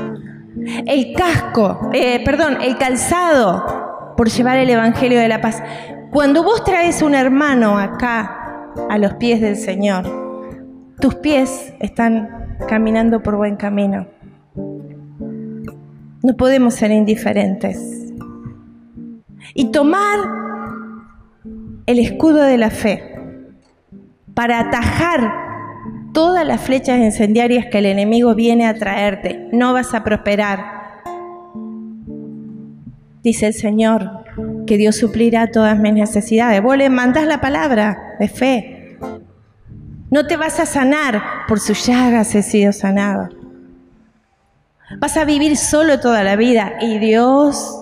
El 0.87 1.15
casco, 1.15 1.91
eh, 1.93 2.23
perdón, 2.25 2.59
el 2.61 2.77
calzado 2.77 4.15
por 4.17 4.29
llevar 4.29 4.59
el 4.59 4.69
Evangelio 4.69 5.19
de 5.19 5.29
la 5.29 5.41
paz. 5.41 5.63
Cuando 6.11 6.43
vos 6.43 6.65
traes 6.65 7.03
un 7.03 7.15
hermano 7.15 7.79
acá 7.79 8.73
a 8.91 8.99
los 8.99 9.15
pies 9.15 9.41
del 9.41 9.57
Señor, 9.57 10.05
tus 11.01 11.15
pies 11.17 11.73
están 11.79 12.48
caminando 12.67 13.23
por 13.23 13.37
buen 13.37 13.57
camino. 13.57 14.07
No 16.23 16.37
podemos 16.37 16.75
ser 16.75 16.91
indiferentes. 16.91 18.13
Y 19.55 19.71
tomar 19.71 20.19
el 21.87 21.99
escudo 21.99 22.43
de 22.43 22.59
la 22.59 22.71
fe 22.71 23.15
para 24.35 24.61
atajar 24.61 25.33
todas 26.13 26.47
las 26.47 26.61
flechas 26.61 26.99
incendiarias 26.99 27.67
que 27.67 27.79
el 27.79 27.87
enemigo 27.87 28.35
viene 28.35 28.67
a 28.67 28.75
traerte. 28.75 29.49
No 29.53 29.73
vas 29.73 29.95
a 29.95 30.05
prosperar. 30.05 30.79
Dice 33.23 33.47
el 33.47 33.55
Señor 33.55 34.25
que 34.67 34.77
Dios 34.77 34.97
suplirá 34.97 35.51
todas 35.51 35.79
mis 35.79 35.93
necesidades. 35.93 36.63
Vos 36.63 36.77
le 36.77 36.89
mandás 36.91 37.27
la 37.27 37.41
palabra 37.41 38.17
de 38.19 38.29
fe. 38.29 38.78
No 40.11 40.27
te 40.27 40.37
vas 40.37 40.59
a 40.59 40.67
sanar, 40.67 41.23
por 41.47 41.61
sus 41.61 41.87
llagas 41.87 42.35
he 42.35 42.43
sido 42.43 42.73
sanado. 42.73 43.29
Vas 44.99 45.19
a 45.19 45.27
vivir 45.27 45.57
solo 45.59 46.01
toda 46.01 46.23
la 46.23 46.37
vida 46.37 46.75
y 46.81 46.99
Dios 46.99 47.79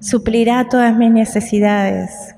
suplirá 0.00 0.68
todas 0.68 0.96
mis 0.96 1.10
necesidades. 1.10 2.34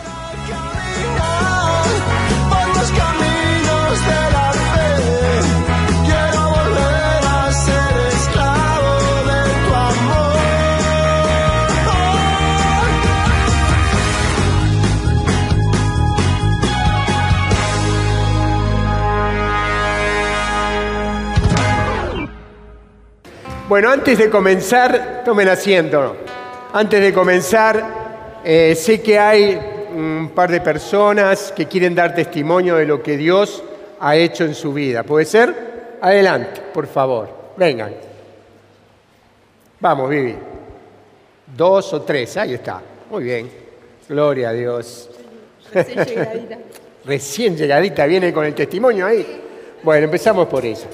Bueno, 23.68 23.89
antes 23.89 24.20
de 24.20 24.30
comenzar, 24.30 25.24
tomen 25.26 25.49
asiento. 25.49 26.16
Antes 26.72 27.01
de 27.01 27.11
comenzar, 27.11 28.41
eh, 28.43 28.76
sé 28.76 29.01
que 29.01 29.18
hay 29.18 29.59
un 29.91 30.34
par 30.36 30.51
de 30.51 30.61
personas 30.61 31.51
que 31.51 31.66
quieren 31.66 31.95
dar 31.95 32.13
testimonio 32.13 32.76
de 32.76 32.86
lo 32.86 33.01
que 33.01 33.18
Dios 33.18 33.63
ha 33.99 34.16
hecho 34.16 34.43
en 34.43 34.53
su 34.53 34.72
vida. 34.72 35.01
¿Puede 35.01 35.26
ser? 35.26 35.97
Adelante, 35.99 36.61
por 36.72 36.86
favor. 36.86 37.28
Vengan. 37.57 37.91
Vamos, 39.80 40.11
Vivi. 40.11 40.36
Dos 41.57 41.91
o 41.93 42.03
tres, 42.03 42.38
ahí 42.38 42.53
está. 42.53 42.80
Muy 43.09 43.24
bien. 43.24 43.49
Gloria 44.07 44.49
a 44.49 44.53
Dios. 44.53 45.09
Recién 45.74 46.05
llegadita. 46.05 46.57
Recién 47.05 47.57
llegadita, 47.57 48.05
viene 48.05 48.32
con 48.32 48.45
el 48.45 48.53
testimonio 48.53 49.07
ahí. 49.07 49.45
Bueno, 49.86 50.06
empezamos 50.06 50.48
por 50.48 50.66
eso. 50.66 50.88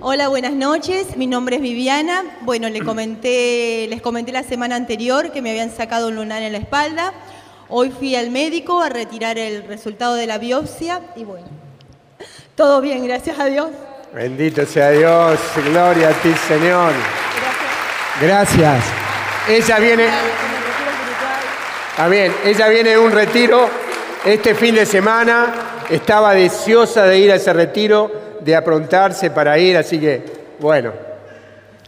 Hola, 0.00 0.26
buenas 0.26 0.54
noches. 0.54 1.16
Mi 1.16 1.28
nombre 1.28 1.54
es 1.54 1.62
Viviana. 1.62 2.24
Bueno, 2.40 2.68
le 2.68 2.80
comenté, 2.80 3.86
les 3.88 4.02
comenté 4.02 4.32
la 4.32 4.42
semana 4.42 4.74
anterior 4.74 5.30
que 5.30 5.40
me 5.40 5.50
habían 5.50 5.70
sacado 5.70 6.08
un 6.08 6.16
lunar 6.16 6.42
en 6.42 6.50
la 6.50 6.58
espalda. 6.58 7.12
Hoy 7.68 7.92
fui 7.96 8.16
al 8.16 8.32
médico 8.32 8.80
a 8.80 8.88
retirar 8.88 9.38
el 9.38 9.62
resultado 9.68 10.16
de 10.16 10.26
la 10.26 10.38
biopsia 10.38 11.00
y 11.14 11.22
bueno, 11.22 11.46
todo 12.56 12.80
bien, 12.80 13.06
gracias 13.06 13.38
a 13.38 13.44
Dios. 13.44 13.68
Bendito 14.12 14.66
sea 14.66 14.90
Dios, 14.90 15.38
gloria 15.66 16.08
a 16.08 16.12
ti, 16.14 16.34
Señor. 16.48 16.92
Gracias. 18.20 18.58
Gracias. 18.58 18.84
Ella 19.48 19.78
viene. 19.78 20.08
Está 21.90 22.08
bien, 22.08 22.34
ella 22.44 22.68
viene 22.68 22.90
de 22.90 22.98
un 22.98 23.12
retiro 23.12 23.83
este 24.24 24.54
fin 24.54 24.74
de 24.74 24.86
semana. 24.86 25.54
Estaba 25.90 26.34
deseosa 26.34 27.04
de 27.04 27.18
ir 27.18 27.30
a 27.30 27.34
ese 27.36 27.52
retiro 27.52 28.10
de 28.40 28.56
aprontarse 28.56 29.30
para 29.30 29.58
ir, 29.58 29.76
así 29.76 29.98
que, 29.98 30.24
bueno. 30.60 30.92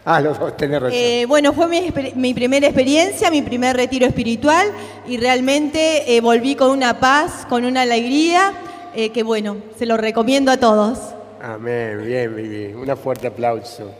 Ah, 0.05 0.21
los 0.21 0.39
dos 0.39 0.55
tenés 0.55 0.81
razón. 0.81 0.97
Eh, 0.97 1.25
bueno, 1.27 1.51
fue 1.51 1.67
mi, 1.67 2.33
primera 2.33 2.65
experiencia, 2.65 3.29
mi 3.29 3.41
primer 3.41 3.75
retiro 3.75 4.05
espiritual 4.05 4.71
y 5.05 5.17
realmente 5.17 6.15
eh, 6.15 6.21
volví 6.21 6.55
con 6.55 6.71
una 6.71 6.97
paz, 6.97 7.45
con 7.49 7.65
una 7.65 7.81
alegría, 7.81 8.53
eh, 8.95 9.09
que 9.09 9.23
bueno, 9.23 9.57
se 9.77 9.85
lo 9.85 9.97
recomiendo 9.97 10.49
a 10.49 10.57
todos. 10.57 11.13
Amén, 11.41 12.05
bien, 12.05 12.33
Vivi. 12.33 12.73
Un 12.73 12.95
fuerte 12.95 13.27
aplauso. 13.27 13.91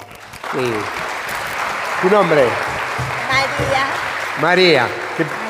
Sí. 0.53 0.71
¿Tu 2.01 2.09
nombre? 2.09 2.43
María. 3.27 4.06
María. 4.41 4.87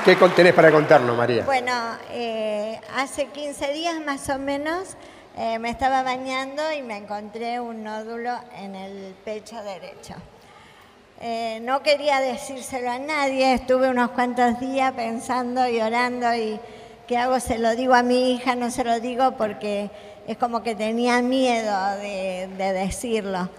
¿Qué 0.06 0.16
tenés 0.34 0.54
para 0.54 0.72
contarnos, 0.72 1.18
María? 1.18 1.44
Bueno, 1.44 1.74
eh, 2.12 2.80
hace 2.96 3.26
15 3.26 3.74
días 3.74 4.00
más 4.06 4.30
o 4.30 4.40
menos 4.40 4.96
eh, 5.36 5.60
me 5.60 5.70
estaba 5.70 6.04
bañando 6.04 6.62
y 6.72 6.82
me 6.82 6.96
encontré 6.96 7.60
un 7.60 7.84
nódulo 7.84 8.32
en 8.58 8.76
el 8.76 9.14
pecho 9.26 9.62
derecho. 9.62 10.14
Eh, 11.20 11.60
no 11.64 11.84
quería 11.84 12.22
decírselo 12.22 12.90
a 12.90 13.00
nadie, 13.00 13.56
estuve 13.56 13.90
unos 13.90 14.12
cuantos 14.12 14.58
días 14.62 14.94
pensando 14.94 15.68
y 15.68 15.82
orando 15.82 16.34
y 16.34 16.58
qué 17.08 17.18
hago, 17.18 17.42
se 17.42 17.58
lo 17.58 17.76
digo 17.76 17.94
a 17.94 18.04
mi 18.04 18.32
hija, 18.32 18.56
no 18.56 18.72
se 18.72 18.86
lo 18.86 19.02
digo 19.02 19.32
porque 19.32 19.90
es 20.28 20.38
como 20.38 20.64
que 20.64 20.76
tenía 20.76 21.22
miedo 21.22 21.98
de 21.98 22.74
decirlo. 22.74 23.50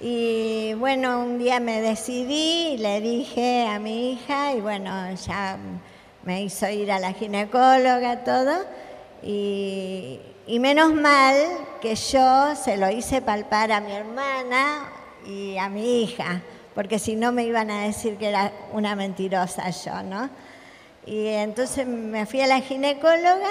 Y 0.00 0.74
bueno, 0.74 1.18
un 1.18 1.38
día 1.38 1.58
me 1.58 1.80
decidí 1.80 2.76
le 2.78 3.00
dije 3.00 3.66
a 3.66 3.80
mi 3.80 4.12
hija 4.12 4.52
y 4.52 4.60
bueno, 4.60 4.92
ya 5.14 5.58
me 6.22 6.42
hizo 6.42 6.68
ir 6.68 6.92
a 6.92 7.00
la 7.00 7.12
ginecóloga, 7.14 8.22
todo. 8.22 8.64
Y, 9.24 10.20
y 10.46 10.60
menos 10.60 10.94
mal 10.94 11.34
que 11.80 11.96
yo 11.96 12.54
se 12.54 12.76
lo 12.76 12.88
hice 12.90 13.22
palpar 13.22 13.72
a 13.72 13.80
mi 13.80 13.90
hermana 13.90 14.88
y 15.26 15.58
a 15.58 15.68
mi 15.68 16.02
hija, 16.02 16.42
porque 16.76 17.00
si 17.00 17.16
no 17.16 17.32
me 17.32 17.44
iban 17.44 17.68
a 17.70 17.82
decir 17.82 18.16
que 18.18 18.28
era 18.28 18.52
una 18.72 18.94
mentirosa 18.94 19.68
yo, 19.70 20.02
¿no? 20.04 20.30
Y 21.06 21.26
entonces 21.26 21.88
me 21.88 22.24
fui 22.24 22.40
a 22.40 22.46
la 22.46 22.60
ginecóloga 22.60 23.50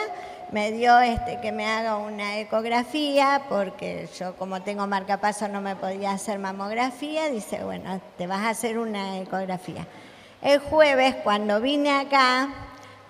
me 0.52 0.72
dio 0.72 1.00
este, 1.00 1.40
que 1.42 1.52
me 1.52 1.66
haga 1.66 1.98
una 1.98 2.38
ecografía, 2.38 3.44
porque 3.50 4.08
yo 4.18 4.36
como 4.36 4.62
tengo 4.62 4.88
marcapaso 4.88 5.48
no 5.48 5.62
me 5.62 5.76
podía 5.76 6.12
hacer 6.12 6.40
mamografía, 6.40 7.30
dice, 7.30 7.64
bueno, 7.64 8.00
te 8.18 8.28
vas 8.28 8.40
a 8.40 8.50
hacer 8.50 8.78
una 8.78 9.18
ecografía. 9.18 9.86
El 10.42 10.60
jueves, 10.60 11.16
cuando 11.24 11.60
vine 11.60 11.92
acá, 11.92 12.50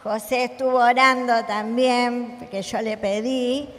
José 0.03 0.45
estuvo 0.45 0.77
orando 0.77 1.45
también, 1.45 2.47
que 2.49 2.61
yo 2.61 2.81
le 2.81 2.97
pedí, 2.97 3.69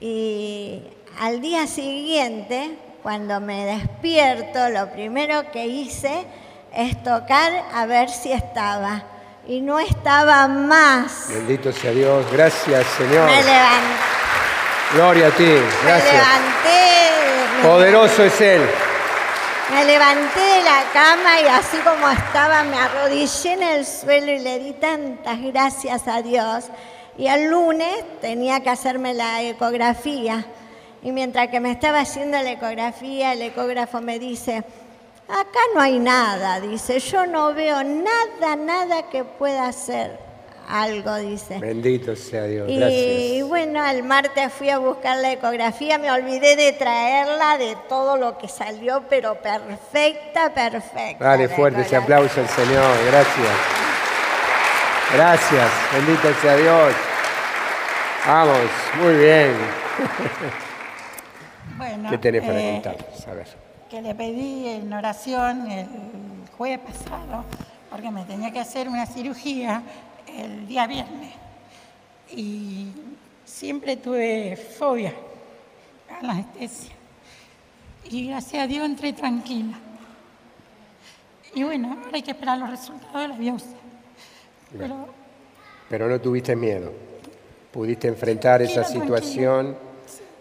y 0.00 0.82
al 1.20 1.40
día 1.40 1.66
siguiente, 1.66 2.78
cuando 3.02 3.40
me 3.40 3.64
despierto, 3.66 4.68
lo 4.70 4.90
primero 4.90 5.50
que 5.50 5.66
hice 5.66 6.24
es 6.74 7.02
tocar 7.02 7.52
a 7.72 7.86
ver 7.86 8.08
si 8.08 8.32
estaba 8.32 9.04
y 9.48 9.60
no 9.60 9.78
estaba 9.78 10.48
más. 10.48 11.28
Bendito 11.28 11.72
sea 11.72 11.92
Dios, 11.92 12.24
gracias 12.32 12.86
Señor. 12.96 13.26
Me 13.26 13.42
levanté. 13.42 14.16
Gloria 14.94 15.26
a 15.28 15.30
ti, 15.30 15.52
gracias. 15.84 16.12
Me 16.12 16.18
levanté. 16.18 17.62
Poderoso 17.62 18.24
es 18.24 18.40
Él. 18.40 18.62
Me 19.72 19.84
levanté 19.84 20.40
de 20.40 20.62
la 20.62 20.84
cama 20.92 21.40
y 21.40 21.46
así 21.46 21.76
como 21.78 22.08
estaba 22.08 22.62
me 22.62 22.76
arrodillé 22.76 23.52
en 23.54 23.62
el 23.64 23.84
suelo 23.84 24.30
y 24.30 24.38
le 24.38 24.60
di 24.60 24.72
tantas 24.74 25.42
gracias 25.42 26.06
a 26.06 26.22
Dios. 26.22 26.66
Y 27.18 27.26
el 27.26 27.50
lunes 27.50 28.04
tenía 28.20 28.60
que 28.60 28.70
hacerme 28.70 29.14
la 29.14 29.42
ecografía. 29.42 30.46
Y 31.02 31.12
mientras 31.12 31.48
que 31.48 31.60
me 31.60 31.72
estaba 31.72 32.00
haciendo 32.00 32.40
la 32.42 32.52
ecografía, 32.52 33.32
el 33.32 33.42
ecógrafo 33.42 34.00
me 34.00 34.18
dice, 34.18 34.64
Acá 35.28 35.58
no 35.74 35.80
hay 35.80 35.98
nada, 35.98 36.60
dice. 36.60 37.00
Yo 37.00 37.26
no 37.26 37.52
veo 37.52 37.82
nada, 37.82 38.54
nada 38.56 39.08
que 39.10 39.24
pueda 39.24 39.66
hacer 39.66 40.18
algo, 40.68 41.16
dice. 41.16 41.58
Bendito 41.58 42.14
sea 42.14 42.44
Dios. 42.44 42.68
Y, 42.68 42.78
Gracias. 42.78 43.00
y 43.00 43.42
bueno, 43.42 43.84
el 43.84 44.02
martes 44.02 44.52
fui 44.52 44.70
a 44.70 44.78
buscar 44.78 45.18
la 45.18 45.32
ecografía, 45.32 45.98
me 45.98 46.10
olvidé 46.10 46.54
de 46.54 46.72
traerla, 46.72 47.58
de 47.58 47.76
todo 47.88 48.16
lo 48.16 48.38
que 48.38 48.48
salió, 48.48 49.02
pero 49.08 49.34
perfecta, 49.40 50.54
perfecta. 50.54 51.24
Dale 51.24 51.48
fuerte 51.48 51.80
ese 51.80 51.96
aplauso 51.96 52.40
al 52.40 52.48
Señor. 52.48 52.96
Gracias. 53.06 53.48
Gracias. 55.12 55.70
Bendito 55.92 56.34
sea 56.40 56.56
Dios. 56.56 56.94
Vamos, 58.26 58.58
muy 59.00 59.14
bien. 59.14 59.54
Bueno, 61.76 62.08
¿Qué 62.08 62.16
tenés 62.16 62.42
para 62.42 62.58
eh, 62.58 62.80
contarnos? 62.82 63.28
A 63.28 63.34
ver. 63.34 63.65
Que 63.90 64.02
le 64.02 64.14
pedí 64.14 64.68
en 64.68 64.92
oración 64.92 65.70
el 65.70 65.86
jueves 66.56 66.80
pasado, 66.80 67.44
porque 67.90 68.10
me 68.10 68.24
tenía 68.24 68.50
que 68.50 68.60
hacer 68.60 68.88
una 68.88 69.06
cirugía 69.06 69.82
el 70.26 70.66
día 70.66 70.86
viernes. 70.86 71.32
Y 72.30 72.88
siempre 73.44 73.96
tuve 73.96 74.56
fobia 74.56 75.14
a 76.08 76.24
la 76.24 76.32
anestesia. 76.32 76.92
Y 78.10 78.28
gracias 78.28 78.64
a 78.64 78.66
Dios 78.66 78.84
entré 78.84 79.12
tranquila. 79.12 79.78
Y 81.54 81.62
bueno, 81.62 81.96
ahora 81.98 82.10
hay 82.12 82.22
que 82.22 82.32
esperar 82.32 82.58
los 82.58 82.70
resultados 82.70 83.22
de 83.22 83.28
la 83.28 83.36
biopsia. 83.36 83.76
Pero 84.76 85.08
Pero 85.88 86.08
no 86.08 86.20
tuviste 86.20 86.54
miedo. 86.56 86.92
Pudiste 87.72 88.08
enfrentar 88.08 88.62
esa 88.62 88.84
situación 88.84 89.76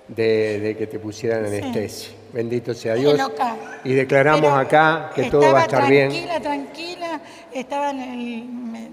de, 0.08 0.60
de 0.60 0.78
que 0.78 0.88
te 0.88 1.00
pusieran 1.00 1.46
Sí. 1.90 2.15
Bendito 2.36 2.74
sea 2.74 2.96
Dios. 2.96 3.18
loca. 3.18 3.56
Y 3.86 3.94
declaramos 3.94 4.42
Pero 4.42 4.56
acá 4.56 5.10
que 5.16 5.32
todo 5.32 5.54
va 5.54 5.60
a 5.62 5.64
estar 5.64 5.84
estaba 5.84 5.90
bien. 5.90 6.10
Tranquila, 6.10 6.40
tranquila, 6.42 7.22
estaba 7.54 7.90
en 7.92 8.02
el, 8.02 8.44
me- 8.46 8.92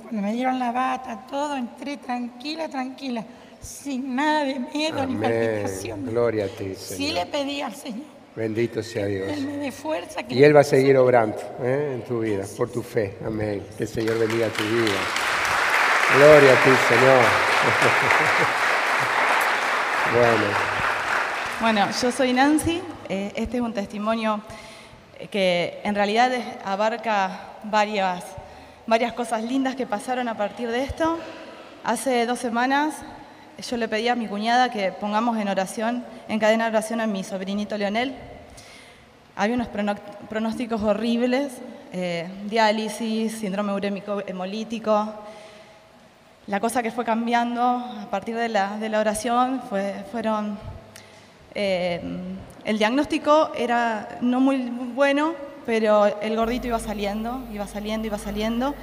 cuando 0.00 0.22
me 0.22 0.32
dieron 0.32 0.60
la 0.60 0.70
bata, 0.70 1.26
todo, 1.28 1.56
entré 1.56 1.96
tranquila, 1.96 2.68
tranquila, 2.68 3.24
sin 3.60 4.14
nada 4.14 4.44
de 4.44 4.60
miedo 4.72 5.04
ni 5.06 5.16
palpitación. 5.16 6.06
Gloria 6.06 6.44
a 6.44 6.48
ti, 6.48 6.72
Sí 6.76 6.94
Señor. 6.94 7.14
le 7.14 7.26
pedí 7.26 7.60
al 7.62 7.74
Señor, 7.74 8.06
Bendito 8.36 8.80
sea 8.82 9.06
Dios. 9.06 9.28
Él 9.28 9.44
me 9.44 9.56
dé 9.56 9.72
fuerza. 9.72 10.22
Que 10.22 10.34
Y 10.36 10.44
Él 10.44 10.54
va 10.56 10.60
a 10.60 10.64
seguir 10.64 10.96
obrando 10.96 11.36
¿eh? 11.64 11.94
en 11.96 12.02
tu 12.04 12.20
vida, 12.20 12.44
por 12.56 12.70
tu 12.70 12.80
fe. 12.82 13.16
Amén. 13.26 13.60
Que 13.76 13.82
el 13.84 13.88
Señor 13.88 14.18
bendiga 14.20 14.46
tu 14.50 14.62
vida. 14.62 14.98
Gloria 16.16 16.52
a 16.52 16.56
ti, 16.62 16.70
Señor. 16.88 17.24
bueno, 20.14 20.73
Bueno, 21.64 21.88
yo 22.02 22.12
soy 22.12 22.34
Nancy. 22.34 22.82
eh, 23.08 23.32
Este 23.36 23.56
es 23.56 23.62
un 23.62 23.72
testimonio 23.72 24.42
que 25.30 25.80
en 25.82 25.94
realidad 25.94 26.30
abarca 26.62 27.40
varias, 27.62 28.22
varias 28.86 29.14
cosas 29.14 29.42
lindas 29.42 29.74
que 29.74 29.86
pasaron 29.86 30.28
a 30.28 30.36
partir 30.36 30.70
de 30.70 30.82
esto. 30.82 31.18
Hace 31.82 32.26
dos 32.26 32.38
semanas 32.38 32.96
yo 33.66 33.78
le 33.78 33.88
pedí 33.88 34.08
a 34.08 34.14
mi 34.14 34.26
cuñada 34.26 34.70
que 34.70 34.92
pongamos 34.92 35.38
en 35.38 35.48
oración, 35.48 36.04
en 36.28 36.38
cadena 36.38 36.64
de 36.64 36.76
oración 36.76 37.00
a 37.00 37.06
mi 37.06 37.24
sobrinito 37.24 37.78
Leonel. 37.78 38.14
Había 39.34 39.54
unos 39.54 39.68
pronósticos 40.28 40.82
horribles, 40.82 41.50
eh, 41.94 42.28
diálisis, 42.44 43.38
síndrome 43.38 43.72
urémico 43.72 44.22
hemolítico. 44.26 45.14
La 46.46 46.60
cosa 46.60 46.82
que 46.82 46.90
fue 46.90 47.06
cambiando 47.06 47.62
a 47.62 48.10
partir 48.10 48.36
de 48.36 48.50
la, 48.50 48.76
de 48.76 48.90
la 48.90 49.00
oración 49.00 49.62
fue, 49.70 50.04
fueron... 50.12 50.73
eh, 51.54 52.00
el 52.64 52.78
diagnóstico 52.78 53.52
era 53.56 54.18
no 54.20 54.40
muy 54.40 54.56
bueno, 54.94 55.34
pero 55.66 56.06
el 56.20 56.36
gordito 56.36 56.66
iba 56.66 56.78
saliendo, 56.78 57.42
iba 57.52 57.66
saliendo, 57.66 58.06
iba 58.06 58.18
saliendo, 58.18 58.74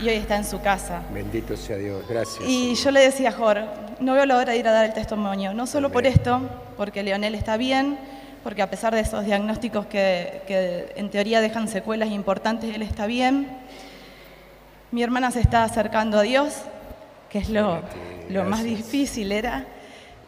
y 0.00 0.08
hoy 0.08 0.16
está 0.16 0.36
en 0.36 0.44
su 0.44 0.60
casa. 0.60 1.02
bendito 1.12 1.56
sea 1.56 1.76
Dios. 1.76 2.04
Gracias. 2.08 2.44
Y 2.46 2.74
yo 2.74 2.90
le 2.90 3.00
decía 3.00 3.28
a 3.30 3.32
Jor, 3.32 3.64
no 4.00 4.14
veo 4.14 4.26
la 4.26 4.36
hora 4.36 4.52
de 4.52 4.58
ir 4.58 4.68
a 4.68 4.72
dar 4.72 4.84
el 4.84 4.92
testimonio, 4.92 5.54
no 5.54 5.66
solo 5.66 5.90
por 5.90 6.04
Amén. 6.04 6.12
esto, 6.16 6.40
porque 6.76 7.02
Leonel 7.02 7.34
está 7.34 7.56
bien, 7.56 7.98
porque 8.42 8.62
a 8.62 8.70
pesar 8.70 8.94
de 8.94 9.00
esos 9.00 9.24
diagnósticos 9.24 9.86
que, 9.86 10.42
que 10.46 10.92
en 10.96 11.10
teoría 11.10 11.40
dejan 11.40 11.68
secuelas 11.68 12.10
importantes, 12.10 12.74
él 12.74 12.82
está 12.82 13.06
bien. 13.06 13.48
Mi 14.90 15.02
hermana 15.02 15.30
se 15.30 15.40
está 15.40 15.64
acercando 15.64 16.18
a 16.18 16.22
Dios, 16.22 16.54
que 17.30 17.38
es 17.38 17.48
lo, 17.48 17.80
lo 18.28 18.44
más 18.44 18.62
difícil 18.62 19.32
era. 19.32 19.66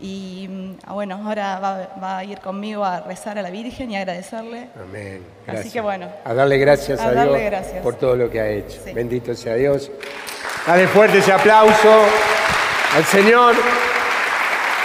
Y 0.01 0.47
mm, 0.49 0.93
bueno, 0.93 1.21
ahora 1.25 1.59
va, 1.59 1.89
va 2.03 2.19
a 2.19 2.25
ir 2.25 2.39
conmigo 2.41 2.85
a 2.85 3.01
rezar 3.01 3.39
a 3.39 3.43
la 3.43 3.51
Virgen 3.51 3.91
y 3.91 3.97
agradecerle. 3.97 4.69
Amén. 4.81 5.25
Así 5.47 5.71
que 5.71 5.81
bueno. 5.81 6.09
A 6.25 6.35
darle 6.35 6.59
gracias 6.59 7.01
a, 7.01 7.09
A 7.09 7.13
darle 7.13 7.39
Dios 7.39 7.51
gracias. 7.51 7.83
por 7.83 7.95
todo 7.97 8.15
lo 8.17 8.31
que 8.31 8.41
ha 8.41 8.49
hecho. 8.49 8.79
Sí. 8.85 8.93
Bendito 8.93 9.35
sea 9.35 9.55
Dios. 9.55 9.91
Dale 10.67 10.87
fuerte 10.89 11.19
ese 11.19 11.33
aplauso 11.33 12.05
al 12.95 13.05
Señor. 13.05 13.55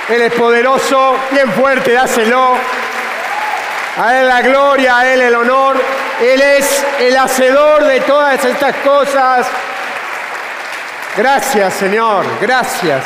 Él 0.09 0.21
es 0.21 0.33
poderoso. 0.33 1.15
Bien 1.31 1.51
fuerte, 1.51 1.93
dáselo. 1.93 2.55
A 3.97 4.19
Él 4.19 4.27
la 4.27 4.41
gloria, 4.41 4.99
a 4.99 5.13
Él 5.13 5.21
el 5.21 5.35
honor. 5.35 5.75
Él 6.21 6.41
es 6.41 6.85
el 6.99 7.17
hacedor 7.17 7.83
de 7.83 7.99
todas 8.01 8.43
estas 8.45 8.75
cosas. 8.77 9.47
Gracias, 11.17 11.73
Señor. 11.73 12.25
Gracias. 12.39 13.03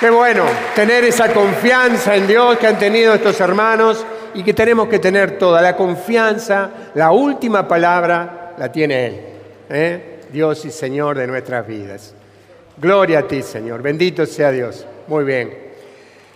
Qué 0.00 0.10
bueno 0.10 0.44
tener 0.76 1.04
esa 1.04 1.32
confianza 1.32 2.14
en 2.14 2.28
Dios 2.28 2.56
que 2.58 2.68
han 2.68 2.78
tenido 2.78 3.14
estos 3.14 3.40
hermanos 3.40 4.06
y 4.32 4.44
que 4.44 4.54
tenemos 4.54 4.88
que 4.88 5.00
tener 5.00 5.38
toda 5.38 5.60
la 5.60 5.74
confianza. 5.74 6.70
La 6.94 7.10
última 7.10 7.66
palabra 7.66 8.54
la 8.56 8.70
tiene 8.70 9.06
Él. 9.06 9.20
¿eh? 9.68 10.20
Dios 10.32 10.64
y 10.64 10.70
Señor 10.70 11.18
de 11.18 11.26
nuestras 11.26 11.66
vidas. 11.66 12.14
Gloria 12.76 13.20
a 13.20 13.22
ti, 13.22 13.42
Señor. 13.42 13.82
Bendito 13.82 14.24
sea 14.24 14.52
Dios. 14.52 14.86
Muy 15.08 15.24
bien. 15.24 15.52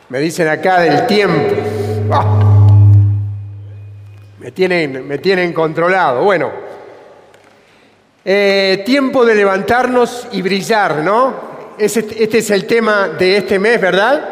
Me 0.08 0.18
dicen 0.18 0.48
acá 0.48 0.80
del 0.80 1.06
tiempo. 1.06 1.54
Ah. 2.10 2.66
Me 4.40 4.50
tienen, 4.50 5.06
me 5.06 5.18
tienen 5.18 5.52
controlado. 5.52 6.24
Bueno, 6.24 6.50
Eh, 8.24 8.84
tiempo 8.86 9.24
de 9.24 9.34
levantarnos 9.34 10.28
y 10.30 10.42
brillar, 10.42 10.98
¿no? 10.98 11.51
Este, 11.78 12.38
es 12.38 12.50
el 12.50 12.66
tema 12.66 13.08
de 13.08 13.38
este 13.38 13.58
mes, 13.58 13.80
¿verdad? 13.80 14.28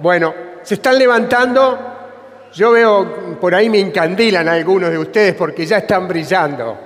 Bueno, 0.00 0.34
se 0.62 0.74
están 0.74 0.98
levantando. 0.98 1.78
Yo 2.52 2.72
veo, 2.72 3.38
por 3.40 3.54
ahí 3.54 3.68
me 3.68 3.78
encandilan 3.78 4.48
algunos 4.48 4.90
de 4.90 4.98
ustedes 4.98 5.34
porque 5.34 5.66
ya 5.66 5.78
están 5.78 6.08
brillando. 6.08 6.76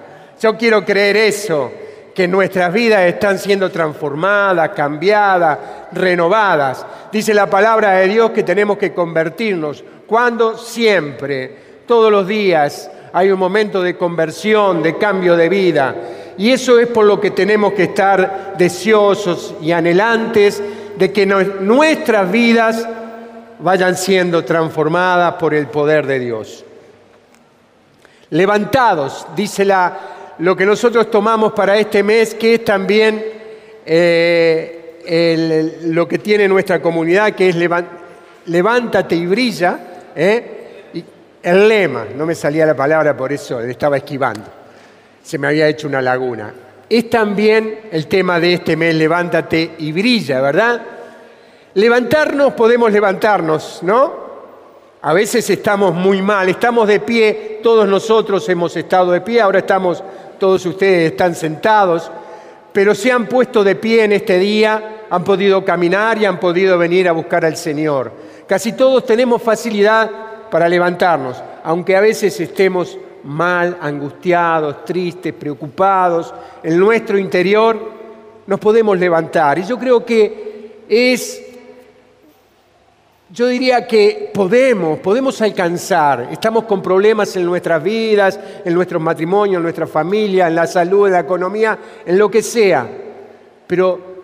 Yo 0.41 0.57
quiero 0.57 0.85
creer 0.85 1.17
eso, 1.17 1.73
que 2.15 2.29
nuestras 2.29 2.73
vidas 2.73 3.03
están 3.03 3.39
siendo 3.39 3.71
transformadas, 3.71 4.71
cambiadas, 4.71 5.59
renovadas. 5.93 6.85
Dice 7.11 7.33
la 7.33 7.49
palabra 7.49 7.93
de 7.93 8.09
Dios 8.09 8.31
que 8.31 8.43
tenemos 8.43 8.77
que 8.77 8.93
convertirnos. 8.93 9.83
¿Cuándo? 10.07 10.59
Siempre, 10.59 11.57
todos 11.87 12.11
los 12.11 12.27
días 12.27 12.91
hay 13.13 13.31
un 13.31 13.39
momento 13.39 13.81
de 13.81 13.97
conversión, 13.97 14.83
de 14.83 14.99
cambio 14.99 15.37
de 15.37 15.49
vida. 15.49 15.95
Y 16.37 16.51
eso 16.51 16.79
es 16.79 16.89
por 16.89 17.05
lo 17.05 17.21
que 17.21 17.31
tenemos 17.31 17.73
que 17.73 17.85
estar 17.85 18.55
deseosos 18.59 19.55
y 19.61 19.73
anhelantes 19.73 20.63
de 20.97 21.13
que 21.13 21.27
nuestras 21.27 22.31
vidas 22.31 22.89
vayan 23.61 23.97
siendo 23.97 24.45
transformadas 24.45 25.35
por 25.35 25.55
el 25.55 25.67
poder 25.69 26.07
de 26.07 26.19
Dios. 26.19 26.65
Levantados, 28.31 29.27
dice 29.37 29.65
la, 29.65 29.99
lo 30.39 30.57
que 30.57 30.67
nosotros 30.67 31.11
tomamos 31.11 31.53
para 31.53 31.77
este 31.77 32.03
mes, 32.03 32.35
que 32.35 32.55
es 32.55 32.65
también 32.65 33.25
eh, 33.87 35.79
lo 35.85 36.09
que 36.09 36.19
tiene 36.19 36.49
nuestra 36.49 36.83
comunidad, 36.83 37.33
que 37.33 37.51
es 37.51 37.57
levántate 38.47 39.15
y 39.15 39.27
brilla. 39.27 39.79
¿eh? 40.17 40.55
el 41.45 41.69
lema, 41.69 42.07
no 42.17 42.25
me 42.25 42.35
salía 42.35 42.65
la 42.65 42.75
palabra 42.75 43.15
por 43.15 43.31
eso, 43.31 43.61
le 43.61 43.71
estaba 43.71 43.99
esquivando, 43.99 44.45
se 45.25 45.39
me 45.39 45.49
había 45.49 45.67
hecho 45.67 45.89
una 45.89 46.03
laguna. 46.03 46.53
Es 46.89 47.09
también 47.09 47.81
el 47.91 48.07
tema 48.07 48.39
de 48.39 48.53
este 48.53 48.77
mes, 48.77 48.95
levántate 48.95 49.73
y 49.79 49.91
brilla, 49.91 50.43
¿verdad? 50.43 50.83
Levantarnos, 51.73 52.53
podemos 52.53 52.93
levantarnos, 52.93 53.81
¿no? 53.83 54.23
A 55.01 55.13
veces 55.15 55.49
estamos 55.49 55.95
muy 55.95 56.21
mal, 56.21 56.49
estamos 56.51 56.87
de 56.87 57.01
pie, 57.01 57.61
todos 57.63 57.89
nosotros 57.89 58.47
hemos 58.51 58.77
estado 58.77 59.13
de 59.13 59.23
pie, 59.23 59.41
ahora 59.41 59.61
estamos, 59.61 60.05
todos 60.39 60.65
ustedes 60.67 61.13
están 61.13 61.35
sentados, 61.35 62.11
pero 62.73 62.95
se 62.95 63.11
han 63.11 63.27
puesto 63.27 63.65
de 63.65 63.77
pie 63.77 64.05
en 64.05 64.13
este 64.13 64.39
día, 64.39 65.07
han 65.09 65.25
podido 65.25 65.65
caminar 65.65 66.19
y 66.19 66.27
han 66.27 66.39
podido 66.39 66.77
venir 66.77 67.09
a 67.09 67.13
buscar 67.13 67.47
al 67.47 67.57
Señor. 67.57 68.13
Casi 68.47 68.73
todos 68.73 69.07
tenemos 69.07 69.43
facilidad 69.43 70.11
para 70.51 70.69
levantarnos, 70.69 71.43
aunque 71.65 71.97
a 71.97 72.01
veces 72.01 72.39
estemos 72.41 72.99
mal, 73.25 73.79
angustiados, 73.81 74.85
tristes, 74.85 75.33
preocupados, 75.33 76.33
en 76.63 76.79
nuestro 76.79 77.19
interior 77.19 77.93
nos 78.47 78.61
podemos 78.61 78.99
levantar. 78.99 79.59
Y 79.59 79.65
yo 79.65 79.79
creo 79.79 80.05
que 80.05 80.83
es, 80.89 81.43
yo 83.31 83.47
diría 83.47 83.87
que 83.87 84.31
podemos, 84.33 84.99
podemos 84.99 85.41
alcanzar. 85.41 86.29
Estamos 86.31 86.65
con 86.65 86.83
problemas 86.83 87.35
en 87.37 87.47
nuestras 87.47 87.83
vidas, 87.83 88.39
en 88.65 88.75
nuestros 88.75 89.01
matrimonios, 89.01 89.57
en 89.57 89.63
nuestra 89.63 89.87
familia, 89.87 90.49
en 90.49 90.55
la 90.55 90.67
salud, 90.67 91.07
en 91.07 91.15
la 91.15 91.21
economía, 91.21 91.79
en 92.05 92.19
lo 92.19 92.31
que 92.31 92.43
sea. 92.43 92.87
Pero 93.67 94.15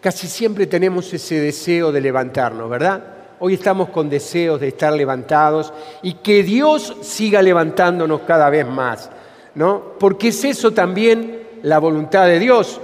casi 0.00 0.26
siempre 0.26 0.66
tenemos 0.66 1.12
ese 1.12 1.40
deseo 1.40 1.92
de 1.92 2.00
levantarnos, 2.00 2.70
¿verdad? 2.70 3.17
Hoy 3.40 3.54
estamos 3.54 3.90
con 3.90 4.10
deseos 4.10 4.60
de 4.60 4.68
estar 4.68 4.92
levantados 4.92 5.72
y 6.02 6.14
que 6.14 6.42
Dios 6.42 6.96
siga 7.02 7.40
levantándonos 7.40 8.22
cada 8.22 8.50
vez 8.50 8.66
más, 8.66 9.10
¿no? 9.54 9.94
Porque 10.00 10.28
es 10.28 10.44
eso 10.44 10.72
también 10.72 11.42
la 11.62 11.78
voluntad 11.78 12.26
de 12.26 12.40
Dios. 12.40 12.80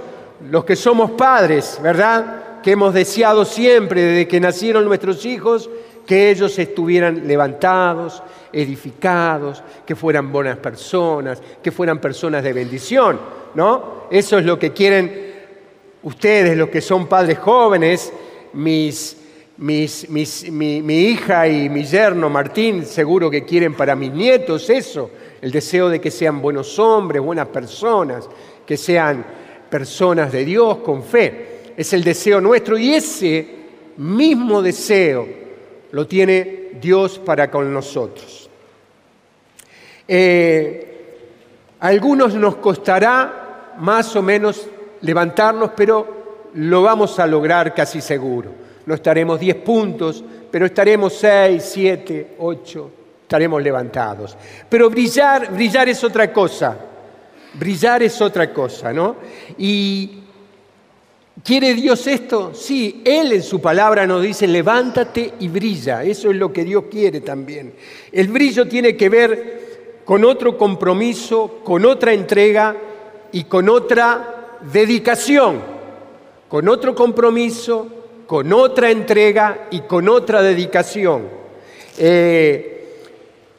Los 0.49 0.63
que 0.63 0.77
somos 0.77 1.11
padres, 1.11 1.77
¿verdad? 1.83 2.61
Que 2.63 2.71
hemos 2.71 2.93
deseado 2.93 3.43
siempre 3.43 4.01
desde 4.01 4.27
que 4.29 4.39
nacieron 4.39 4.85
nuestros 4.85 5.25
hijos 5.25 5.69
que 6.07 6.29
ellos 6.29 6.57
estuvieran 6.57 7.27
levantados, 7.27 8.23
edificados, 8.53 9.61
que 9.85 9.95
fueran 9.95 10.31
buenas 10.31 10.57
personas, 10.57 11.41
que 11.61 11.71
fueran 11.71 11.99
personas 11.99 12.43
de 12.43 12.53
bendición, 12.53 13.19
¿no? 13.55 14.05
Eso 14.09 14.37
es 14.37 14.45
lo 14.45 14.57
que 14.57 14.71
quieren 14.71 15.33
ustedes, 16.03 16.57
los 16.57 16.69
que 16.69 16.79
son 16.79 17.07
padres 17.07 17.39
jóvenes, 17.39 18.13
mis 18.53 19.17
mi, 19.57 19.83
hija 19.83 21.47
y 21.47 21.69
mi 21.69 21.83
yerno 21.83 22.29
Martín 22.29 22.85
seguro 22.85 23.29
que 23.29 23.45
quieren 23.45 23.73
para 23.73 23.95
mis 23.95 24.11
nietos 24.11 24.69
eso, 24.69 25.09
el 25.41 25.51
deseo 25.51 25.89
de 25.89 26.01
que 26.01 26.11
sean 26.11 26.41
buenos 26.41 26.77
hombres, 26.79 27.21
buenas 27.21 27.47
personas, 27.47 28.27
que 28.65 28.77
sean 28.77 29.25
personas 29.69 30.31
de 30.31 30.43
Dios 30.43 30.77
con 30.77 31.03
fe. 31.03 31.73
Es 31.77 31.93
el 31.93 32.03
deseo 32.03 32.41
nuestro 32.41 32.77
y 32.77 32.93
ese 32.93 33.47
mismo 33.97 34.61
deseo 34.61 35.27
lo 35.91 36.07
tiene 36.07 36.71
Dios 36.81 37.19
para 37.19 37.49
con 37.49 37.73
nosotros. 37.73 38.49
Eh, 40.07 40.81
a 41.79 41.87
algunos 41.87 42.33
nos 42.33 42.57
costará 42.57 43.75
más 43.77 44.15
o 44.15 44.21
menos 44.21 44.67
levantarnos, 45.01 45.71
pero 45.75 46.49
lo 46.53 46.81
vamos 46.81 47.19
a 47.19 47.27
lograr 47.27 47.73
casi 47.73 48.01
seguro 48.01 48.64
no 48.85 48.95
estaremos 48.95 49.39
10 49.39 49.55
puntos, 49.57 50.23
pero 50.51 50.65
estaremos 50.65 51.13
6, 51.13 51.63
7, 51.63 52.27
8, 52.39 52.91
estaremos 53.23 53.61
levantados. 53.61 54.37
Pero 54.69 54.89
brillar, 54.89 55.51
brillar 55.51 55.89
es 55.89 56.03
otra 56.03 56.31
cosa, 56.31 56.77
brillar 57.53 58.03
es 58.03 58.21
otra 58.21 58.53
cosa, 58.53 58.93
¿no? 58.93 59.15
Y 59.57 60.19
¿quiere 61.43 61.73
Dios 61.73 62.05
esto? 62.07 62.53
Sí, 62.53 63.01
Él 63.03 63.31
en 63.33 63.43
su 63.43 63.59
palabra 63.59 64.05
nos 64.05 64.21
dice, 64.21 64.47
levántate 64.47 65.33
y 65.39 65.47
brilla, 65.47 66.03
eso 66.03 66.29
es 66.29 66.35
lo 66.35 66.53
que 66.53 66.63
Dios 66.63 66.85
quiere 66.89 67.21
también. 67.21 67.73
El 68.11 68.27
brillo 68.27 68.67
tiene 68.67 68.95
que 68.95 69.09
ver 69.09 69.65
con 70.05 70.23
otro 70.23 70.57
compromiso, 70.57 71.61
con 71.63 71.83
otra 71.85 72.13
entrega 72.13 72.75
y 73.31 73.45
con 73.45 73.67
otra 73.67 74.59
dedicación, 74.71 75.59
con 76.47 76.69
otro 76.69 76.93
compromiso, 76.93 77.87
con 78.27 78.51
otra 78.53 78.89
entrega 78.89 79.67
y 79.71 79.81
con 79.81 80.09
otra 80.09 80.41
dedicación. 80.41 81.27
Eh, 81.97 82.75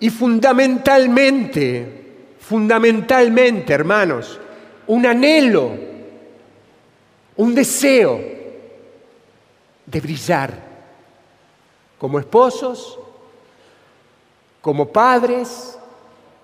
y 0.01 0.11
fundamentalmente, 0.11 2.05
fundamentalmente, 2.39 3.73
hermanos, 3.73 4.39
un 4.87 5.07
anhelo, 5.07 5.73
un 7.37 7.55
deseo 7.55 8.21
de 9.87 10.01
brillar 10.01 10.67
como 11.99 12.19
esposos, 12.19 12.99
como 14.61 14.89
padres, 14.89 15.79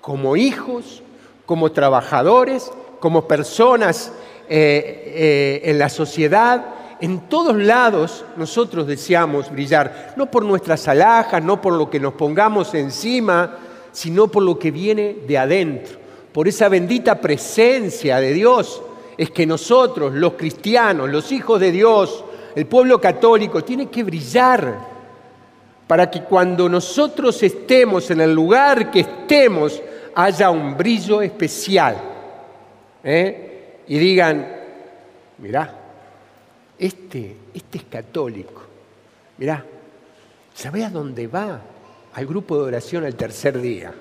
como 0.00 0.36
hijos, 0.36 1.02
como 1.44 1.72
trabajadores, 1.72 2.70
como 3.00 3.26
personas 3.26 4.12
eh, 4.48 5.12
eh, 5.14 5.60
en 5.64 5.78
la 5.78 5.88
sociedad, 5.88 6.64
en 7.02 7.22
todos 7.28 7.56
lados 7.56 8.24
nosotros 8.36 8.86
deseamos 8.86 9.50
brillar, 9.50 10.14
no 10.16 10.30
por 10.30 10.44
nuestras 10.44 10.86
alhajas, 10.86 11.42
no 11.42 11.60
por 11.60 11.72
lo 11.72 11.90
que 11.90 11.98
nos 11.98 12.14
pongamos 12.14 12.72
encima, 12.74 13.56
sino 13.90 14.28
por 14.28 14.44
lo 14.44 14.56
que 14.56 14.70
viene 14.70 15.16
de 15.26 15.36
adentro, 15.36 15.98
por 16.32 16.46
esa 16.46 16.68
bendita 16.68 17.20
presencia 17.20 18.20
de 18.20 18.32
Dios. 18.32 18.80
Es 19.18 19.32
que 19.32 19.44
nosotros, 19.44 20.14
los 20.14 20.34
cristianos, 20.34 21.10
los 21.10 21.32
hijos 21.32 21.58
de 21.58 21.72
Dios, 21.72 22.24
el 22.54 22.66
pueblo 22.66 23.00
católico, 23.00 23.64
tiene 23.64 23.88
que 23.90 24.04
brillar 24.04 24.72
para 25.88 26.08
que 26.08 26.22
cuando 26.22 26.68
nosotros 26.68 27.42
estemos 27.42 28.12
en 28.12 28.20
el 28.20 28.32
lugar 28.32 28.92
que 28.92 29.00
estemos, 29.00 29.82
haya 30.14 30.50
un 30.50 30.76
brillo 30.76 31.20
especial. 31.20 31.96
¿eh? 33.02 33.80
Y 33.88 33.98
digan, 33.98 34.46
mirá, 35.38 35.81
este, 36.82 37.36
este 37.54 37.78
es 37.78 37.84
católico. 37.84 38.60
Mirá, 39.38 39.64
¿sabés 40.52 40.84
a 40.84 40.90
dónde 40.90 41.28
va? 41.28 41.60
Al 42.12 42.26
grupo 42.26 42.56
de 42.56 42.64
oración 42.64 43.04
al 43.04 43.14
tercer 43.14 43.60
día. 43.60 43.94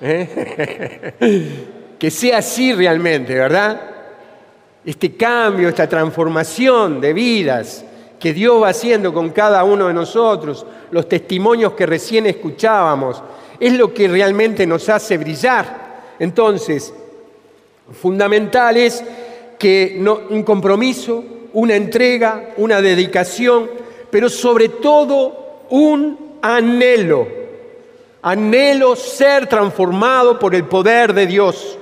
¿Eh? 0.00 1.14
que 1.98 2.10
sea 2.12 2.38
así 2.38 2.72
realmente, 2.72 3.34
¿verdad? 3.34 3.80
Este 4.84 5.16
cambio, 5.16 5.68
esta 5.68 5.88
transformación 5.88 7.00
de 7.00 7.12
vidas 7.12 7.84
que 8.20 8.32
Dios 8.32 8.62
va 8.62 8.68
haciendo 8.68 9.12
con 9.12 9.30
cada 9.30 9.64
uno 9.64 9.88
de 9.88 9.94
nosotros, 9.94 10.64
los 10.92 11.08
testimonios 11.08 11.72
que 11.72 11.86
recién 11.86 12.26
escuchábamos, 12.26 13.20
es 13.58 13.72
lo 13.72 13.92
que 13.92 14.06
realmente 14.06 14.64
nos 14.64 14.88
hace 14.88 15.18
brillar. 15.18 16.14
Entonces, 16.20 16.94
fundamental 18.00 18.76
es 18.76 19.02
que 19.58 19.96
no, 19.98 20.20
un 20.30 20.44
compromiso, 20.44 21.24
una 21.52 21.74
entrega, 21.76 22.50
una 22.56 22.80
dedicación, 22.80 23.70
pero 24.10 24.28
sobre 24.28 24.68
todo 24.68 25.64
un 25.70 26.38
anhelo. 26.42 27.26
Anhelo 28.22 28.96
ser 28.96 29.46
transformado 29.46 30.38
por 30.38 30.54
el 30.54 30.64
poder 30.64 31.12
de 31.14 31.26
Dios. 31.26 31.78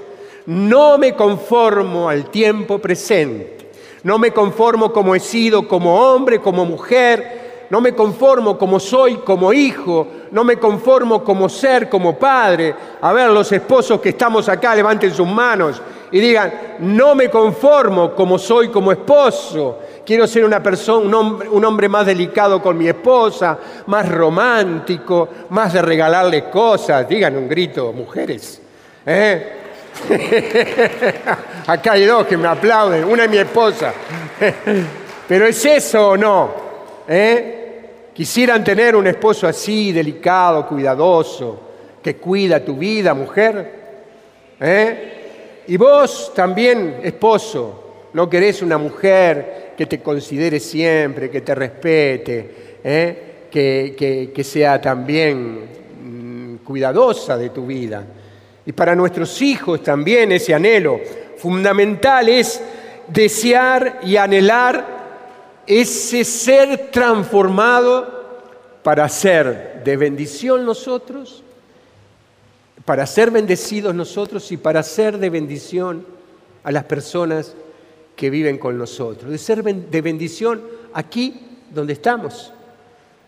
no 0.47 0.97
me 0.97 1.15
conformo 1.15 2.09
al 2.09 2.31
tiempo 2.31 2.79
presente, 2.79 3.69
no 4.05 4.17
me 4.17 4.31
conformo 4.31 4.93
como 4.93 5.15
he 5.17 5.19
sido, 5.19 5.67
como 5.67 6.01
hombre, 6.01 6.41
como 6.41 6.65
mujer, 6.65 7.36
no 7.71 7.81
me 7.81 7.95
conformo 7.95 8.57
como 8.57 8.79
soy, 8.79 9.17
como 9.17 9.53
hijo, 9.53 10.07
no 10.31 10.45
me 10.45 10.57
conformo 10.57 11.23
como 11.25 11.49
ser, 11.49 11.89
como 11.89 12.17
padre. 12.17 12.75
A 13.01 13.13
ver, 13.13 13.31
los 13.31 13.51
esposos 13.53 14.01
que 14.01 14.11
estamos 14.11 14.49
acá, 14.49 14.75
levanten 14.75 15.13
sus 15.13 15.27
manos 15.27 15.81
y 16.11 16.21
digan, 16.21 16.53
no 16.81 17.15
me 17.15 17.29
conformo 17.29 18.15
como 18.15 18.39
soy 18.39 18.69
como 18.69 18.93
esposo. 18.93 19.79
Quiero 20.05 20.27
ser 20.27 20.45
una 20.45 20.63
persona, 20.63 21.19
un 21.19 21.65
hombre, 21.65 21.89
más 21.89 22.07
delicado 22.07 22.63
con 22.63 22.79
mi 22.79 22.87
esposa, 22.87 23.59
más 23.87 24.09
romántico, 24.09 25.29
más 25.51 25.73
de 25.73 25.83
regalarle 25.83 26.45
cosas. 26.49 27.09
Digan 27.09 27.37
un 27.37 27.49
grito, 27.49 27.93
mujeres. 27.93 28.61
¿eh? 29.05 29.53
Acá 31.67 31.93
hay 31.93 32.05
dos 32.05 32.27
que 32.27 32.37
me 32.37 32.47
aplauden, 32.47 33.05
una 33.05 33.25
es 33.25 33.31
mi 33.31 33.39
esposa. 33.39 33.93
Pero 35.29 35.47
es 35.47 35.65
eso 35.65 36.11
o 36.11 36.17
no. 36.17 36.51
¿Eh? 37.09 37.56
Quisieran 38.17 38.65
tener 38.65 38.97
un 38.97 39.07
esposo 39.07 39.47
así, 39.47 39.93
delicado, 39.93 40.67
cuidadoso, 40.67 41.61
que 42.03 42.17
cuida 42.17 42.65
tu 42.65 42.75
vida, 42.75 43.13
mujer. 43.13 43.73
¿Eh? 44.59 45.65
Y 45.67 45.77
vos 45.77 46.33
también, 46.35 47.01
esposo, 47.03 48.09
no 48.15 48.31
querés 48.31 48.63
una 48.63 48.79
mujer 48.79 49.75
que 49.77 49.85
te 49.85 50.01
considere 50.01 50.61
siempre, 50.61 51.29
que 51.29 51.43
te 51.43 51.55
respete, 51.55 52.79
¿eh? 52.83 53.49
que, 53.51 54.33
que 54.35 54.45
sea 54.45 54.81
también 54.81 55.67
mm, 56.03 56.65
cuidadosa 56.65 57.37
de 57.37 57.51
tu 57.51 57.67
vida. 57.67 58.03
Y 58.65 58.73
para 58.73 58.95
nuestros 58.95 59.43
hijos 59.43 59.83
también 59.83 60.33
ese 60.33 60.55
anhelo 60.55 61.01
fundamental 61.37 62.31
es 62.31 62.63
desear 63.09 64.01
y 64.05 64.17
anhelar 64.17 64.96
ese 65.67 66.25
ser 66.25 66.91
transformado 66.91 68.17
para 68.83 69.09
ser 69.09 69.83
de 69.85 69.97
bendición 69.97 70.65
nosotros, 70.65 71.43
para 72.85 73.07
ser 73.07 73.31
bendecidos 73.31 73.95
nosotros 73.95 74.51
y 74.53 74.57
para 74.57 74.83
ser 74.83 75.19
de 75.19 75.31
bendición 75.31 76.07
a 76.63 76.71
las 76.71 76.85
personas 76.85 77.55
que 78.15 78.31
viven 78.31 78.59
con 78.59 78.79
nosotros, 78.79 79.31
de 79.31 79.39
ser 79.39 79.63
de 79.63 80.01
bendición 80.01 80.63
aquí 80.95 81.41
donde 81.73 81.93
estamos, 81.95 82.53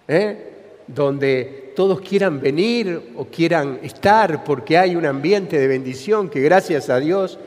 ¿eh? 0.06 0.44
donde 0.86 1.72
todos 1.76 2.00
quieran 2.00 2.40
venir 2.40 3.12
o 3.16 3.26
quieran 3.26 3.80
estar 3.82 4.42
porque 4.44 4.78
hay 4.78 4.96
un 4.96 5.06
ambiente 5.06 5.58
de 5.58 5.66
bendición 5.66 6.30
que 6.30 6.40
gracias 6.40 6.88
a 6.88 6.98
Dios 6.98 7.38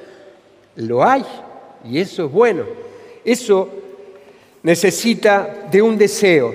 lo 0.75 1.03
hay 1.03 1.25
y 1.83 1.99
eso 1.99 2.25
es 2.25 2.31
bueno. 2.31 2.63
Eso 3.23 3.69
necesita 4.63 5.67
de 5.71 5.81
un 5.81 5.97
deseo. 5.97 6.53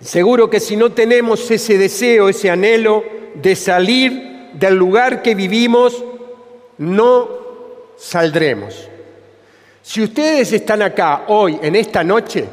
Seguro 0.00 0.50
que 0.50 0.60
si 0.60 0.76
no 0.76 0.92
tenemos 0.92 1.50
ese 1.50 1.78
deseo, 1.78 2.28
ese 2.28 2.50
anhelo 2.50 3.04
de 3.34 3.56
salir 3.56 4.50
del 4.52 4.74
lugar 4.74 5.22
que 5.22 5.34
vivimos, 5.34 6.04
no 6.78 7.28
saldremos. 7.96 8.88
Si 9.82 10.02
ustedes 10.02 10.52
están 10.52 10.82
acá 10.82 11.24
hoy, 11.28 11.58
en 11.62 11.76
esta 11.76 12.02
noche, 12.02 12.44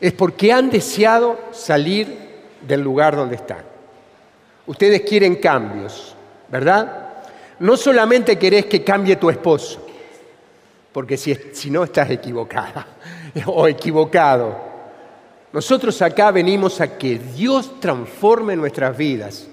es 0.00 0.12
porque 0.12 0.52
han 0.52 0.70
deseado 0.70 1.38
salir 1.52 2.06
del 2.60 2.82
lugar 2.82 3.16
donde 3.16 3.36
están. 3.36 3.64
Ustedes 4.66 5.02
quieren 5.02 5.36
cambios, 5.36 6.14
¿verdad? 6.48 7.12
No 7.58 7.76
solamente 7.76 8.38
querés 8.38 8.66
que 8.66 8.84
cambie 8.84 9.16
tu 9.16 9.30
esposo, 9.30 9.84
porque 10.92 11.16
si, 11.16 11.70
no 11.70 11.84
estás 11.84 12.10
equivocada 12.10 12.86
o 13.46 13.66
equivocado. 13.66 14.56
Nosotros 15.52 16.00
acá 16.02 16.30
venimos 16.30 16.80
a 16.80 16.98
que 16.98 17.18
Dios 17.18 17.80
transforme 17.80 18.56
nuestras 18.56 18.96
vidas, 18.96 19.46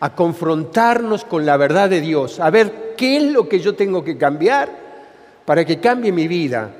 a 0.00 0.14
confrontarnos 0.14 1.24
con 1.24 1.46
la 1.46 1.56
verdad 1.56 1.88
de 1.88 2.00
Dios, 2.00 2.40
a 2.40 2.50
ver 2.50 2.94
qué 2.96 3.16
es 3.16 3.22
lo 3.24 3.48
que 3.48 3.60
yo 3.60 3.74
tengo 3.74 4.02
que 4.02 4.18
cambiar 4.18 4.68
para 5.44 5.64
que 5.64 5.78
cambie 5.78 6.10
mi 6.10 6.26
vida. 6.26 6.70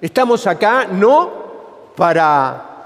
Estamos 0.00 0.46
acá 0.46 0.86
no 0.90 1.30
para, 1.96 2.84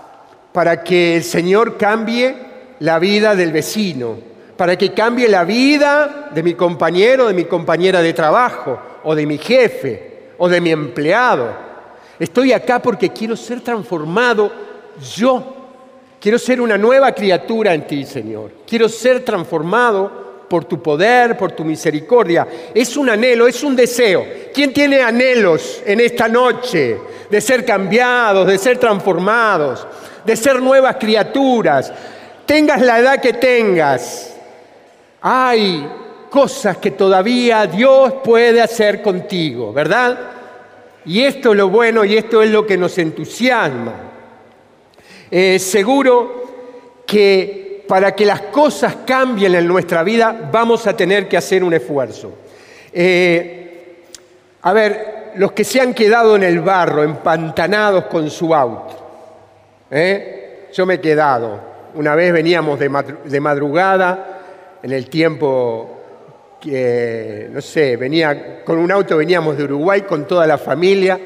para 0.53 0.83
que 0.83 1.17
el 1.17 1.25
Señor 1.25 1.79
cambie 1.79 2.37
la 2.81 2.99
vida 2.99 3.35
del 3.35 3.53
vecino, 3.53 4.17
para 4.57 4.77
que 4.77 4.93
cambie 4.93 5.29
la 5.29 5.45
vida 5.45 6.31
de 6.35 6.43
mi 6.43 6.55
compañero, 6.55 7.29
de 7.29 7.35
mi 7.35 7.45
compañera 7.45 8.03
de 8.03 8.13
trabajo, 8.13 8.79
o 9.05 9.15
de 9.15 9.27
mi 9.27 9.39
jefe, 9.39 10.33
o 10.39 10.49
de 10.49 10.61
mi 10.61 10.71
empleado. 10.71 11.64
Estoy 12.19 12.53
acá 12.53 12.81
porque 12.81 13.11
quiero 13.11 13.37
ser 13.37 13.61
transformado 13.61 14.51
yo. 15.17 15.55
Quiero 16.21 16.39
ser 16.39 16.61
una 16.61 16.79
nueva 16.79 17.13
criatura 17.13 17.75
en 17.75 17.87
ti, 17.87 18.05
Señor. 18.05 18.53
Quiero 18.67 18.89
ser 18.89 19.25
transformado 19.25 20.25
por 20.49 20.65
tu 20.65 20.83
poder, 20.83 21.37
por 21.37 21.53
tu 21.53 21.65
misericordia. 21.65 22.47
Es 22.75 22.97
un 22.97 23.11
anhelo, 23.11 23.47
es 23.47 23.63
un 23.63 23.77
deseo. 23.77 24.25
¿Quién 24.55 24.73
tiene 24.73 25.03
anhelos 25.03 25.83
en 25.85 26.01
esta 26.01 26.29
noche 26.29 26.99
de 27.29 27.41
ser 27.41 27.65
cambiados, 27.65 28.47
de 28.47 28.57
ser 28.57 28.79
transformados, 28.79 29.87
de 30.25 30.37
ser 30.37 30.63
nuevas 30.63 30.97
criaturas? 30.97 31.93
Tengas 32.47 32.81
la 32.81 33.01
edad 33.01 33.21
que 33.21 33.33
tengas. 33.33 34.35
Hay 35.21 35.87
cosas 36.31 36.77
que 36.79 36.93
todavía 36.93 37.67
Dios 37.67 38.15
puede 38.25 38.61
hacer 38.61 39.03
contigo, 39.03 39.73
¿verdad? 39.73 40.19
Y 41.07 41.23
esto 41.23 41.53
es 41.53 41.57
lo 41.57 41.69
bueno 41.69 42.05
y 42.05 42.17
esto 42.17 42.43
es 42.43 42.51
lo 42.51 42.67
que 42.67 42.77
nos 42.77 42.97
entusiasma. 42.99 43.93
Eh, 45.31 45.59
seguro 45.59 46.45
que 47.07 47.85
para 47.87 48.15
que 48.15 48.25
las 48.25 48.43
cosas 48.43 48.97
cambien 49.07 49.55
en 49.55 49.67
nuestra 49.67 50.03
vida 50.03 50.49
vamos 50.51 50.87
a 50.87 50.97
tener 50.97 51.29
que 51.29 51.37
hacer 51.37 51.63
un 51.63 51.75
esfuerzo. 51.75 52.33
Eh, 52.93 54.05
a 54.63 54.73
ver, 54.73 55.33
los 55.37 55.53
que 55.53 55.65
se 55.65 55.81
han 55.81 55.93
quedado 55.93 56.37
en 56.37 56.43
el 56.43 56.61
barro, 56.61 57.03
empantanados 57.03 58.05
con 58.05 58.31
su 58.31 58.55
auto. 58.55 58.97
¿eh? 59.91 60.69
Yo 60.73 60.87
me 60.87 60.95
he 60.95 61.01
quedado. 61.01 61.75
Una 61.95 62.15
vez 62.15 62.33
veníamos 62.33 62.79
de 62.79 63.41
madrugada, 63.41 64.35
en 64.83 64.93
el 64.93 65.09
tiempo 65.09 66.04
que, 66.65 67.51
no 67.53 67.61
sé, 67.61 67.99
venía 67.99 68.65
con 68.65 68.79
un 68.79 68.91
auto, 68.91 69.19
veníamos 69.19 69.59
de 69.59 69.65
Uruguay 69.65 70.01
con 70.03 70.27
toda 70.27 70.47
la 70.47 70.57
familia 70.57 71.21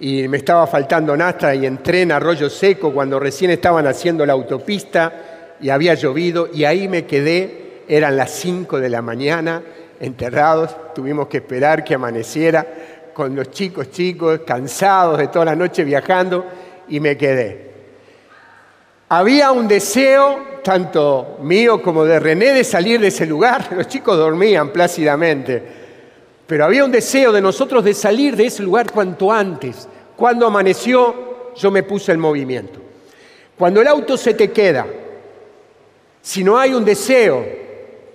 y 0.00 0.26
me 0.26 0.38
estaba 0.38 0.66
faltando 0.66 1.16
nasta 1.16 1.54
y 1.54 1.64
entré 1.64 2.02
en 2.02 2.10
Arroyo 2.10 2.50
Seco 2.50 2.92
cuando 2.92 3.20
recién 3.20 3.52
estaban 3.52 3.86
haciendo 3.86 4.26
la 4.26 4.32
autopista 4.32 5.56
y 5.60 5.70
había 5.70 5.94
llovido 5.94 6.48
y 6.52 6.64
ahí 6.64 6.88
me 6.88 7.06
quedé, 7.06 7.84
eran 7.86 8.16
las 8.16 8.32
5 8.32 8.80
de 8.80 8.88
la 8.88 9.00
mañana, 9.00 9.62
enterrados, 10.00 10.76
tuvimos 10.92 11.28
que 11.28 11.36
esperar 11.36 11.84
que 11.84 11.94
amaneciera 11.94 12.66
con 13.14 13.36
los 13.36 13.52
chicos 13.52 13.92
chicos, 13.92 14.40
cansados 14.44 15.18
de 15.18 15.28
toda 15.28 15.44
la 15.44 15.56
noche 15.56 15.84
viajando 15.84 16.44
y 16.88 16.98
me 16.98 17.16
quedé. 17.16 17.70
Había 19.08 19.52
un 19.52 19.68
deseo 19.68 20.47
tanto 20.62 21.38
mío 21.42 21.82
como 21.82 22.04
de 22.04 22.18
René, 22.18 22.52
de 22.52 22.64
salir 22.64 23.00
de 23.00 23.08
ese 23.08 23.26
lugar. 23.26 23.68
Los 23.76 23.88
chicos 23.88 24.16
dormían 24.16 24.72
plácidamente, 24.72 25.62
pero 26.46 26.64
había 26.64 26.84
un 26.84 26.92
deseo 26.92 27.32
de 27.32 27.40
nosotros 27.40 27.84
de 27.84 27.94
salir 27.94 28.36
de 28.36 28.46
ese 28.46 28.62
lugar 28.62 28.90
cuanto 28.92 29.32
antes. 29.32 29.88
Cuando 30.16 30.46
amaneció, 30.46 31.52
yo 31.54 31.70
me 31.70 31.82
puse 31.82 32.12
el 32.12 32.18
movimiento. 32.18 32.80
Cuando 33.56 33.80
el 33.80 33.88
auto 33.88 34.16
se 34.16 34.34
te 34.34 34.50
queda, 34.50 34.86
si 36.22 36.44
no 36.44 36.58
hay 36.58 36.74
un 36.74 36.84
deseo 36.84 37.44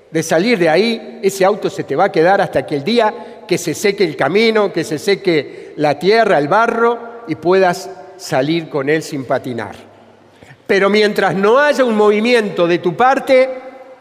de 0.09 0.23
salir 0.23 0.59
de 0.59 0.69
ahí, 0.69 1.19
ese 1.23 1.43
auto 1.43 1.69
se 1.69 1.83
te 1.83 1.95
va 1.95 2.05
a 2.05 2.11
quedar 2.11 2.39
hasta 2.39 2.65
que 2.65 2.75
el 2.75 2.83
día 2.83 3.43
que 3.47 3.57
se 3.57 3.73
seque 3.73 4.03
el 4.03 4.15
camino, 4.15 4.71
que 4.71 4.83
se 4.83 4.99
seque 4.99 5.73
la 5.77 5.97
tierra, 5.97 6.37
el 6.37 6.47
barro, 6.47 7.23
y 7.27 7.35
puedas 7.35 7.89
salir 8.17 8.69
con 8.69 8.89
él 8.89 9.01
sin 9.01 9.25
patinar. 9.25 9.92
Pero 10.65 10.89
mientras 10.89 11.35
no 11.35 11.59
haya 11.59 11.83
un 11.83 11.95
movimiento 11.95 12.67
de 12.67 12.79
tu 12.79 12.95
parte, 12.95 13.49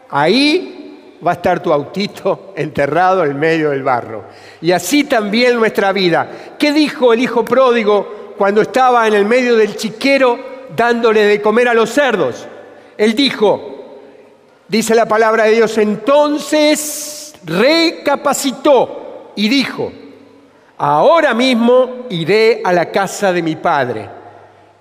ahí 0.09 1.17
va 1.25 1.31
a 1.31 1.35
estar 1.35 1.61
tu 1.61 1.71
autito 1.71 2.53
enterrado 2.55 3.23
en 3.23 3.39
medio 3.39 3.71
del 3.71 3.83
barro. 3.83 4.25
Y 4.61 4.71
así 4.71 5.03
también 5.05 5.57
nuestra 5.57 5.91
vida. 5.91 6.55
¿Qué 6.57 6.71
dijo 6.71 7.13
el 7.13 7.21
hijo 7.21 7.43
pródigo 7.43 8.33
cuando 8.37 8.61
estaba 8.61 9.07
en 9.07 9.13
el 9.13 9.25
medio 9.25 9.55
del 9.55 9.75
chiquero 9.75 10.39
dándole 10.75 11.23
de 11.23 11.41
comer 11.41 11.67
a 11.67 11.73
los 11.73 11.89
cerdos? 11.89 12.47
Él 12.97 13.15
dijo, 13.15 13.73
dice 14.67 14.95
la 14.95 15.07
palabra 15.07 15.45
de 15.45 15.51
Dios, 15.51 15.77
entonces 15.77 17.33
recapacitó 17.45 19.31
y 19.35 19.49
dijo, 19.49 19.91
ahora 20.77 21.33
mismo 21.33 22.05
iré 22.09 22.61
a 22.63 22.71
la 22.71 22.91
casa 22.91 23.33
de 23.33 23.41
mi 23.41 23.55
padre. 23.55 24.09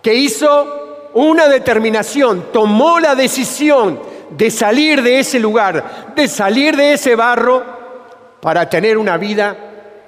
¿Qué 0.03 0.15
hizo? 0.15 0.82
Una 1.15 1.49
determinación, 1.49 2.47
tomó 2.53 2.99
la 2.99 3.15
decisión 3.15 4.01
de 4.31 4.51
salir 4.51 5.03
de 5.03 5.19
ese 5.19 5.39
lugar, 5.39 6.13
de 6.15 6.29
salir 6.29 6.77
de 6.77 6.95
ese 6.95 7.15
barro 7.17 7.63
para 8.41 8.69
tener 8.69 8.99
una 8.99 9.17
vida 9.17 9.57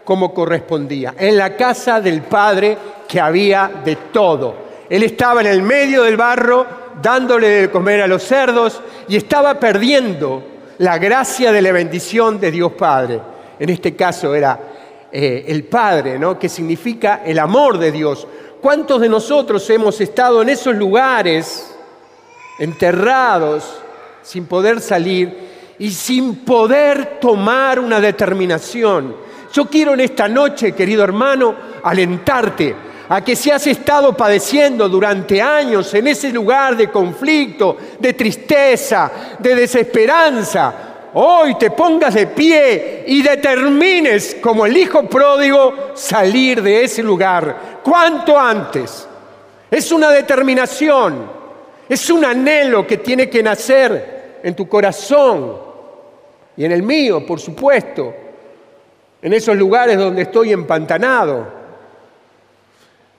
como 0.04 0.32
correspondía. 0.34 1.14
En 1.18 1.36
la 1.36 1.56
casa 1.56 2.00
del 2.00 2.22
Padre 2.22 2.76
que 3.08 3.20
había 3.20 3.70
de 3.84 3.96
todo. 3.96 4.64
Él 4.88 5.02
estaba 5.02 5.40
en 5.40 5.46
el 5.46 5.62
medio 5.62 6.02
del 6.02 6.16
barro 6.16 6.66
dándole 7.00 7.48
de 7.48 7.70
comer 7.70 8.02
a 8.02 8.06
los 8.06 8.22
cerdos 8.22 8.80
y 9.08 9.16
estaba 9.16 9.58
perdiendo 9.58 10.42
la 10.78 10.98
gracia 10.98 11.52
de 11.52 11.62
la 11.62 11.72
bendición 11.72 12.40
de 12.40 12.50
Dios 12.50 12.72
Padre. 12.72 13.20
En 13.58 13.70
este 13.70 13.94
caso 13.94 14.34
era 14.34 14.58
eh, 15.10 15.44
el 15.48 15.64
Padre, 15.64 16.18
¿no? 16.18 16.38
que 16.38 16.48
significa 16.48 17.22
el 17.24 17.38
amor 17.38 17.78
de 17.78 17.92
Dios. 17.92 18.26
¿Cuántos 18.64 19.02
de 19.02 19.10
nosotros 19.10 19.68
hemos 19.68 20.00
estado 20.00 20.40
en 20.40 20.48
esos 20.48 20.74
lugares 20.74 21.76
enterrados 22.58 23.62
sin 24.22 24.46
poder 24.46 24.80
salir 24.80 25.74
y 25.78 25.90
sin 25.90 26.36
poder 26.36 27.20
tomar 27.20 27.78
una 27.78 28.00
determinación? 28.00 29.16
Yo 29.52 29.66
quiero 29.66 29.92
en 29.92 30.00
esta 30.00 30.28
noche, 30.28 30.72
querido 30.72 31.04
hermano, 31.04 31.54
alentarte 31.82 32.74
a 33.10 33.22
que 33.22 33.36
si 33.36 33.50
has 33.50 33.66
estado 33.66 34.16
padeciendo 34.16 34.88
durante 34.88 35.42
años 35.42 35.92
en 35.92 36.06
ese 36.06 36.32
lugar 36.32 36.74
de 36.74 36.88
conflicto, 36.88 37.76
de 37.98 38.14
tristeza, 38.14 39.12
de 39.40 39.56
desesperanza, 39.56 40.93
hoy 41.14 41.56
te 41.56 41.70
pongas 41.70 42.14
de 42.14 42.26
pie 42.28 43.04
y 43.06 43.22
determines 43.22 44.36
como 44.40 44.66
el 44.66 44.76
hijo 44.76 45.04
pródigo 45.08 45.92
salir 45.94 46.62
de 46.62 46.84
ese 46.84 47.02
lugar 47.02 47.80
cuanto 47.82 48.38
antes. 48.38 49.08
Es 49.70 49.90
una 49.92 50.10
determinación, 50.10 51.30
es 51.88 52.10
un 52.10 52.24
anhelo 52.24 52.86
que 52.86 52.98
tiene 52.98 53.28
que 53.28 53.42
nacer 53.42 54.40
en 54.42 54.54
tu 54.54 54.68
corazón 54.68 55.56
y 56.56 56.64
en 56.64 56.72
el 56.72 56.82
mío, 56.82 57.24
por 57.26 57.40
supuesto, 57.40 58.14
en 59.22 59.32
esos 59.32 59.56
lugares 59.56 59.96
donde 59.96 60.22
estoy 60.22 60.52
empantanado. 60.52 61.64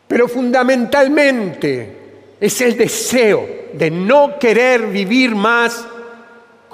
Pero 0.07 0.27
fundamentalmente 0.27 2.05
es 2.39 2.61
el 2.61 2.77
deseo 2.77 3.47
de 3.73 3.89
no 3.89 4.37
querer 4.37 4.87
vivir 4.87 5.35
más 5.35 5.85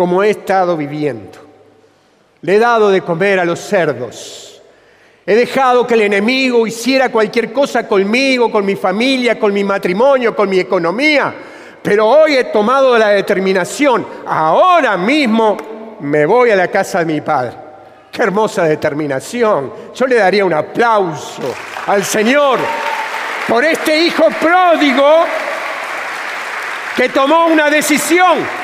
como 0.02 0.24
he 0.24 0.32
estado 0.32 0.76
viviendo. 0.76 1.38
Le 2.42 2.56
he 2.56 2.58
dado 2.58 2.90
de 2.90 3.02
comer 3.02 3.40
a 3.40 3.46
los 3.46 3.60
cerdos. 3.60 4.60
He 5.28 5.36
dejado 5.36 5.86
que 5.86 5.94
el 5.94 6.02
enemigo 6.02 6.66
hiciera 6.66 7.10
cualquier 7.10 7.54
cosa 7.54 7.88
conmigo, 7.88 8.52
con 8.52 8.66
mi 8.66 8.76
familia, 8.76 9.38
con 9.38 9.54
mi 9.54 9.64
matrimonio, 9.64 10.36
con 10.36 10.50
mi 10.50 10.58
economía. 10.58 11.36
Pero 11.84 12.08
hoy 12.08 12.36
he 12.36 12.46
tomado 12.46 12.98
la 12.98 13.10
determinación, 13.10 14.08
ahora 14.26 14.98
mismo 14.98 15.98
me 16.00 16.26
voy 16.26 16.50
a 16.50 16.56
la 16.56 16.70
casa 16.70 16.98
de 16.98 17.06
mi 17.06 17.22
padre. 17.22 17.54
Qué 18.12 18.24
hermosa 18.24 18.64
determinación. 18.64 19.72
Yo 19.94 20.08
le 20.08 20.16
daría 20.16 20.44
un 20.44 20.54
aplauso 20.56 21.44
al 21.86 22.04
Señor 22.04 22.58
por 23.48 23.64
este 23.64 24.00
hijo 24.00 24.30
pródigo 24.42 25.26
que 26.96 27.08
tomó 27.10 27.46
una 27.46 27.70
decisión. 27.70 28.61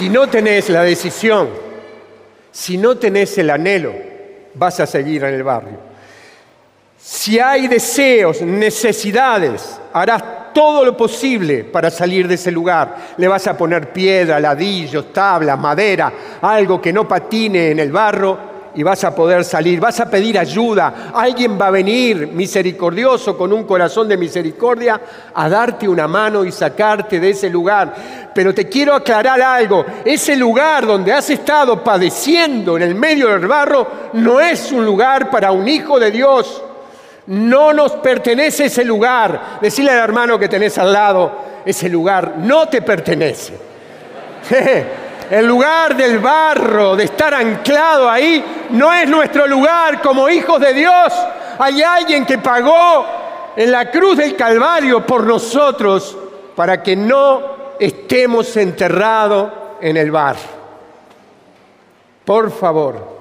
Si 0.00 0.08
no 0.08 0.30
tenés 0.30 0.70
la 0.70 0.82
decisión, 0.82 1.50
si 2.50 2.78
no 2.78 2.96
tenés 2.96 3.36
el 3.36 3.50
anhelo, 3.50 3.92
vas 4.54 4.80
a 4.80 4.86
seguir 4.86 5.24
en 5.24 5.34
el 5.34 5.42
barrio. 5.42 5.76
Si 6.96 7.38
hay 7.38 7.68
deseos, 7.68 8.40
necesidades, 8.40 9.78
harás 9.92 10.54
todo 10.54 10.86
lo 10.86 10.96
posible 10.96 11.64
para 11.64 11.90
salir 11.90 12.26
de 12.26 12.36
ese 12.36 12.50
lugar. 12.50 12.96
Le 13.18 13.28
vas 13.28 13.46
a 13.46 13.58
poner 13.58 13.92
piedra, 13.92 14.40
ladillos, 14.40 15.12
tablas, 15.12 15.58
madera, 15.58 16.10
algo 16.40 16.80
que 16.80 16.94
no 16.94 17.06
patine 17.06 17.72
en 17.72 17.80
el 17.80 17.92
barro 17.92 18.38
y 18.74 18.82
vas 18.82 19.02
a 19.04 19.14
poder 19.14 19.44
salir, 19.44 19.80
vas 19.80 19.98
a 20.00 20.08
pedir 20.08 20.38
ayuda, 20.38 21.10
alguien 21.14 21.58
va 21.60 21.66
a 21.66 21.70
venir 21.70 22.28
misericordioso 22.28 23.36
con 23.36 23.52
un 23.52 23.64
corazón 23.64 24.08
de 24.08 24.16
misericordia 24.16 25.00
a 25.34 25.48
darte 25.48 25.88
una 25.88 26.06
mano 26.06 26.44
y 26.44 26.52
sacarte 26.52 27.18
de 27.18 27.30
ese 27.30 27.50
lugar. 27.50 27.94
Pero 28.34 28.54
te 28.54 28.68
quiero 28.68 28.94
aclarar 28.94 29.40
algo, 29.40 29.84
ese 30.04 30.36
lugar 30.36 30.86
donde 30.86 31.12
has 31.12 31.28
estado 31.30 31.82
padeciendo 31.82 32.76
en 32.76 32.84
el 32.84 32.94
medio 32.94 33.28
del 33.28 33.46
barro 33.46 33.86
no 34.12 34.40
es 34.40 34.70
un 34.72 34.84
lugar 34.84 35.30
para 35.30 35.50
un 35.50 35.66
hijo 35.66 35.98
de 35.98 36.10
Dios. 36.10 36.62
No 37.26 37.72
nos 37.72 37.92
pertenece 37.92 38.66
ese 38.66 38.84
lugar. 38.84 39.58
Decirle 39.60 39.92
al 39.92 39.98
hermano 39.98 40.38
que 40.38 40.48
tenés 40.48 40.78
al 40.78 40.92
lado, 40.92 41.32
ese 41.64 41.88
lugar 41.88 42.34
no 42.38 42.68
te 42.68 42.82
pertenece. 42.82 43.54
El 45.30 45.46
lugar 45.46 45.96
del 45.96 46.18
barro, 46.18 46.96
de 46.96 47.04
estar 47.04 47.32
anclado 47.32 48.10
ahí, 48.10 48.66
no 48.70 48.92
es 48.92 49.08
nuestro 49.08 49.46
lugar 49.46 50.02
como 50.02 50.28
hijos 50.28 50.60
de 50.60 50.74
Dios. 50.74 51.12
Hay 51.56 51.80
alguien 51.82 52.26
que 52.26 52.38
pagó 52.38 53.06
en 53.54 53.70
la 53.70 53.92
cruz 53.92 54.16
del 54.16 54.34
Calvario 54.34 55.06
por 55.06 55.22
nosotros 55.24 56.18
para 56.56 56.82
que 56.82 56.96
no 56.96 57.76
estemos 57.78 58.56
enterrados 58.56 59.52
en 59.80 59.96
el 59.96 60.10
bar. 60.10 60.34
Por 62.24 62.50
favor. 62.50 63.20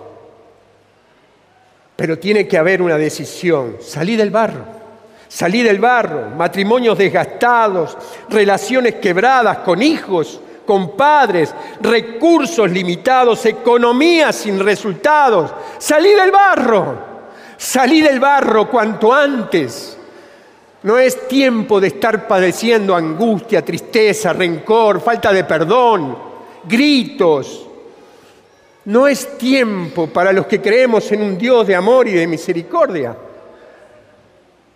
Pero 1.96 2.18
tiene 2.18 2.48
que 2.48 2.58
haber 2.58 2.82
una 2.82 2.98
decisión. 2.98 3.78
Salí 3.82 4.16
del 4.16 4.32
barro. 4.32 4.66
Salí 5.28 5.62
del 5.62 5.78
barro. 5.78 6.30
Matrimonios 6.36 6.98
desgastados, 6.98 7.96
relaciones 8.30 8.96
quebradas 8.96 9.60
con 9.60 9.84
hijos, 9.84 10.42
con 10.70 10.92
padres, 10.92 11.52
recursos 11.82 12.70
limitados, 12.70 13.44
economía 13.48 14.32
sin 14.32 14.60
resultados. 14.60 15.52
Salí 15.80 16.12
del 16.12 16.30
barro, 16.30 16.96
salí 17.58 18.02
del 18.02 18.20
barro 18.20 18.70
cuanto 18.70 19.12
antes. 19.12 19.98
No 20.84 21.00
es 21.00 21.28
tiempo 21.28 21.82
de 21.82 21.88
estar 21.88 22.28
padeciendo 22.28 22.96
angustia, 22.96 23.66
tristeza, 23.66 24.32
rencor, 24.32 25.02
falta 25.02 25.34
de 25.34 25.44
perdón, 25.44 26.16
gritos. 26.66 27.66
No 28.86 29.08
es 29.08 29.40
tiempo 29.40 30.06
para 30.06 30.32
los 30.32 30.46
que 30.46 30.62
creemos 30.62 31.12
en 31.12 31.24
un 31.24 31.36
Dios 31.36 31.66
de 31.66 31.76
amor 31.76 32.08
y 32.08 32.12
de 32.12 32.28
misericordia. 32.28 33.18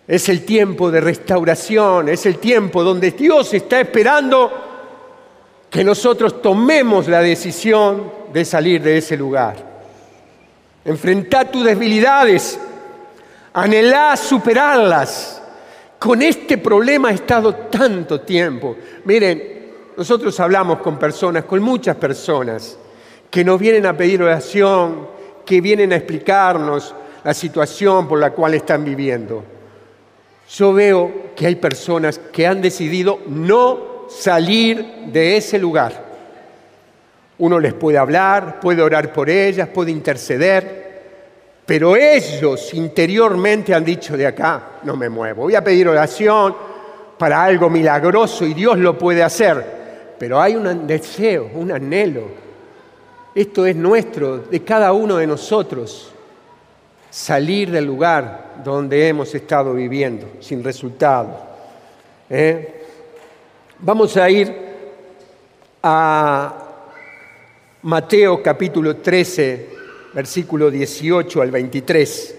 Es 0.08 0.28
el 0.28 0.44
tiempo 0.44 0.90
de 0.90 1.00
restauración, 1.00 2.08
es 2.08 2.26
el 2.26 2.38
tiempo 2.38 2.82
donde 2.82 3.12
Dios 3.12 3.54
está 3.54 3.80
esperando 3.80 4.73
que 5.74 5.82
nosotros 5.82 6.40
tomemos 6.40 7.08
la 7.08 7.20
decisión 7.20 8.08
de 8.32 8.44
salir 8.44 8.80
de 8.80 8.98
ese 8.98 9.16
lugar. 9.16 9.56
Enfrentar 10.84 11.50
tus 11.50 11.64
debilidades, 11.64 12.60
anhelá 13.52 14.16
superarlas. 14.16 15.42
Con 15.98 16.22
este 16.22 16.58
problema 16.58 17.10
he 17.10 17.14
estado 17.14 17.52
tanto 17.52 18.20
tiempo. 18.20 18.76
Miren, 19.04 19.72
nosotros 19.96 20.38
hablamos 20.38 20.78
con 20.78 20.96
personas, 20.96 21.44
con 21.44 21.60
muchas 21.60 21.96
personas, 21.96 22.78
que 23.28 23.42
nos 23.42 23.58
vienen 23.58 23.84
a 23.86 23.96
pedir 23.96 24.22
oración, 24.22 25.08
que 25.44 25.60
vienen 25.60 25.92
a 25.92 25.96
explicarnos 25.96 26.94
la 27.24 27.34
situación 27.34 28.06
por 28.06 28.20
la 28.20 28.30
cual 28.30 28.54
están 28.54 28.84
viviendo. 28.84 29.42
Yo 30.50 30.72
veo 30.72 31.32
que 31.34 31.48
hay 31.48 31.56
personas 31.56 32.20
que 32.32 32.46
han 32.46 32.62
decidido 32.62 33.18
no 33.26 33.93
salir 34.18 34.84
de 35.06 35.36
ese 35.36 35.58
lugar. 35.58 36.04
Uno 37.38 37.58
les 37.58 37.74
puede 37.74 37.98
hablar, 37.98 38.60
puede 38.60 38.80
orar 38.82 39.12
por 39.12 39.28
ellas, 39.28 39.68
puede 39.68 39.90
interceder, 39.90 40.84
pero 41.66 41.96
ellos 41.96 42.72
interiormente 42.74 43.74
han 43.74 43.84
dicho 43.84 44.16
de 44.16 44.26
acá, 44.26 44.80
no 44.84 44.96
me 44.96 45.08
muevo, 45.08 45.42
voy 45.42 45.54
a 45.54 45.64
pedir 45.64 45.88
oración 45.88 46.54
para 47.18 47.42
algo 47.42 47.68
milagroso 47.70 48.44
y 48.44 48.54
Dios 48.54 48.78
lo 48.78 48.96
puede 48.96 49.22
hacer, 49.22 50.14
pero 50.18 50.40
hay 50.40 50.54
un 50.54 50.86
deseo, 50.86 51.50
un 51.54 51.72
anhelo. 51.72 52.44
Esto 53.34 53.66
es 53.66 53.74
nuestro, 53.74 54.38
de 54.38 54.62
cada 54.62 54.92
uno 54.92 55.16
de 55.16 55.26
nosotros, 55.26 56.12
salir 57.10 57.70
del 57.70 57.84
lugar 57.84 58.54
donde 58.62 59.08
hemos 59.08 59.34
estado 59.34 59.74
viviendo 59.74 60.26
sin 60.40 60.62
resultado. 60.62 61.36
¿eh? 62.30 62.83
Vamos 63.80 64.16
a 64.16 64.30
ir 64.30 64.54
a 65.82 66.54
Mateo 67.82 68.40
capítulo 68.40 68.96
13, 68.96 69.68
versículo 70.14 70.70
18 70.70 71.42
al 71.42 71.50
23. 71.50 72.36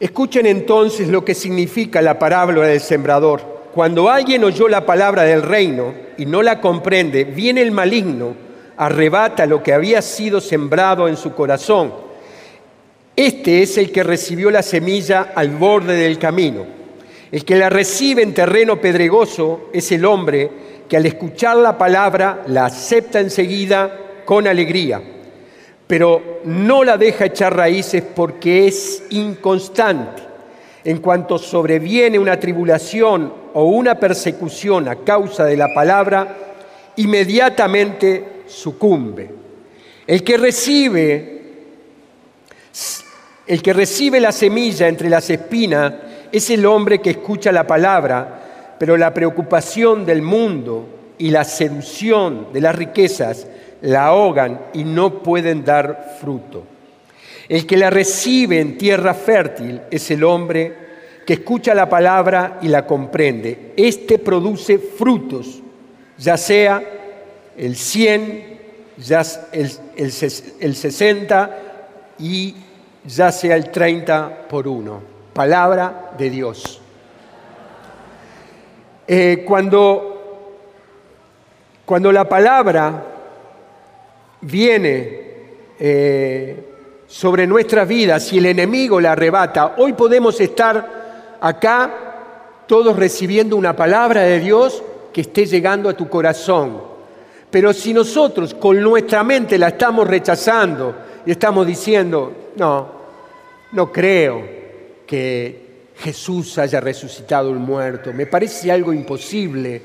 Escuchen 0.00 0.46
entonces 0.46 1.08
lo 1.08 1.24
que 1.24 1.34
significa 1.34 2.02
la 2.02 2.18
parábola 2.18 2.66
del 2.66 2.80
sembrador. 2.80 3.70
Cuando 3.72 4.10
alguien 4.10 4.42
oyó 4.42 4.68
la 4.68 4.84
palabra 4.84 5.22
del 5.22 5.42
reino 5.42 5.94
y 6.18 6.26
no 6.26 6.42
la 6.42 6.60
comprende, 6.60 7.24
viene 7.24 7.62
el 7.62 7.70
maligno, 7.70 8.34
arrebata 8.76 9.46
lo 9.46 9.62
que 9.62 9.72
había 9.72 10.02
sido 10.02 10.40
sembrado 10.40 11.06
en 11.06 11.16
su 11.16 11.32
corazón. 11.32 11.94
Este 13.14 13.62
es 13.62 13.78
el 13.78 13.92
que 13.92 14.02
recibió 14.02 14.50
la 14.50 14.62
semilla 14.62 15.32
al 15.34 15.50
borde 15.50 15.94
del 15.94 16.18
camino. 16.18 16.85
El 17.30 17.44
que 17.44 17.56
la 17.56 17.68
recibe 17.68 18.22
en 18.22 18.34
terreno 18.34 18.80
pedregoso 18.80 19.70
es 19.72 19.90
el 19.92 20.04
hombre 20.04 20.50
que 20.88 20.96
al 20.96 21.06
escuchar 21.06 21.56
la 21.56 21.76
palabra 21.76 22.44
la 22.46 22.66
acepta 22.66 23.18
enseguida 23.18 24.22
con 24.24 24.46
alegría, 24.46 25.02
pero 25.86 26.40
no 26.44 26.84
la 26.84 26.96
deja 26.96 27.26
echar 27.26 27.56
raíces 27.56 28.02
porque 28.14 28.68
es 28.68 29.02
inconstante. 29.10 30.22
En 30.84 30.98
cuanto 30.98 31.36
sobreviene 31.36 32.16
una 32.16 32.38
tribulación 32.38 33.32
o 33.54 33.64
una 33.64 33.98
persecución 33.98 34.88
a 34.88 34.96
causa 34.96 35.44
de 35.44 35.56
la 35.56 35.74
palabra, 35.74 36.36
inmediatamente 36.94 38.42
sucumbe. 38.46 39.28
El 40.06 40.22
que 40.22 40.36
recibe 40.36 41.36
el 43.46 43.62
que 43.62 43.72
recibe 43.72 44.18
la 44.20 44.32
semilla 44.32 44.88
entre 44.88 45.08
las 45.08 45.30
espinas 45.30 45.92
es 46.32 46.50
el 46.50 46.66
hombre 46.66 47.00
que 47.00 47.10
escucha 47.10 47.52
la 47.52 47.66
palabra, 47.66 48.74
pero 48.78 48.96
la 48.96 49.12
preocupación 49.12 50.04
del 50.04 50.22
mundo 50.22 50.86
y 51.18 51.30
la 51.30 51.44
seducción 51.44 52.48
de 52.52 52.60
las 52.60 52.74
riquezas 52.74 53.46
la 53.82 54.06
ahogan 54.06 54.60
y 54.74 54.84
no 54.84 55.22
pueden 55.22 55.64
dar 55.64 56.16
fruto. 56.20 56.64
El 57.48 57.66
que 57.66 57.76
la 57.76 57.90
recibe 57.90 58.60
en 58.60 58.76
tierra 58.76 59.14
fértil 59.14 59.80
es 59.90 60.10
el 60.10 60.24
hombre 60.24 60.86
que 61.24 61.34
escucha 61.34 61.74
la 61.74 61.88
palabra 61.88 62.58
y 62.62 62.68
la 62.68 62.86
comprende. 62.86 63.72
Este 63.76 64.18
produce 64.18 64.78
frutos, 64.78 65.60
ya 66.18 66.36
sea 66.36 66.82
el 67.56 67.76
100, 67.76 68.58
ya 68.98 69.22
el, 69.52 69.70
el, 69.96 70.12
el 70.60 70.76
60 70.76 71.58
y 72.18 72.54
ya 73.04 73.30
sea 73.30 73.56
el 73.56 73.70
30 73.70 74.48
por 74.48 74.66
uno. 74.66 75.15
Palabra 75.36 76.12
de 76.16 76.30
Dios. 76.30 76.80
Eh, 79.06 79.44
cuando, 79.46 80.56
cuando 81.84 82.10
la 82.10 82.26
palabra 82.26 83.04
viene 84.40 85.20
eh, 85.78 86.64
sobre 87.06 87.46
nuestras 87.46 87.86
vidas 87.86 88.32
y 88.32 88.38
el 88.38 88.46
enemigo 88.46 88.98
la 88.98 89.12
arrebata, 89.12 89.74
hoy 89.76 89.92
podemos 89.92 90.40
estar 90.40 91.36
acá 91.38 92.64
todos 92.66 92.96
recibiendo 92.96 93.56
una 93.56 93.76
palabra 93.76 94.22
de 94.22 94.40
Dios 94.40 94.82
que 95.12 95.20
esté 95.20 95.44
llegando 95.44 95.90
a 95.90 95.94
tu 95.94 96.08
corazón. 96.08 96.80
Pero 97.50 97.74
si 97.74 97.92
nosotros 97.92 98.54
con 98.54 98.80
nuestra 98.80 99.22
mente 99.22 99.58
la 99.58 99.68
estamos 99.68 100.08
rechazando 100.08 100.94
y 101.26 101.32
estamos 101.32 101.66
diciendo, 101.66 102.32
no, 102.56 102.88
no 103.72 103.92
creo 103.92 104.55
que 105.06 105.66
Jesús 105.98 106.58
haya 106.58 106.80
resucitado 106.80 107.50
el 107.50 107.58
muerto, 107.58 108.12
me 108.12 108.26
parece 108.26 108.70
algo 108.70 108.92
imposible. 108.92 109.80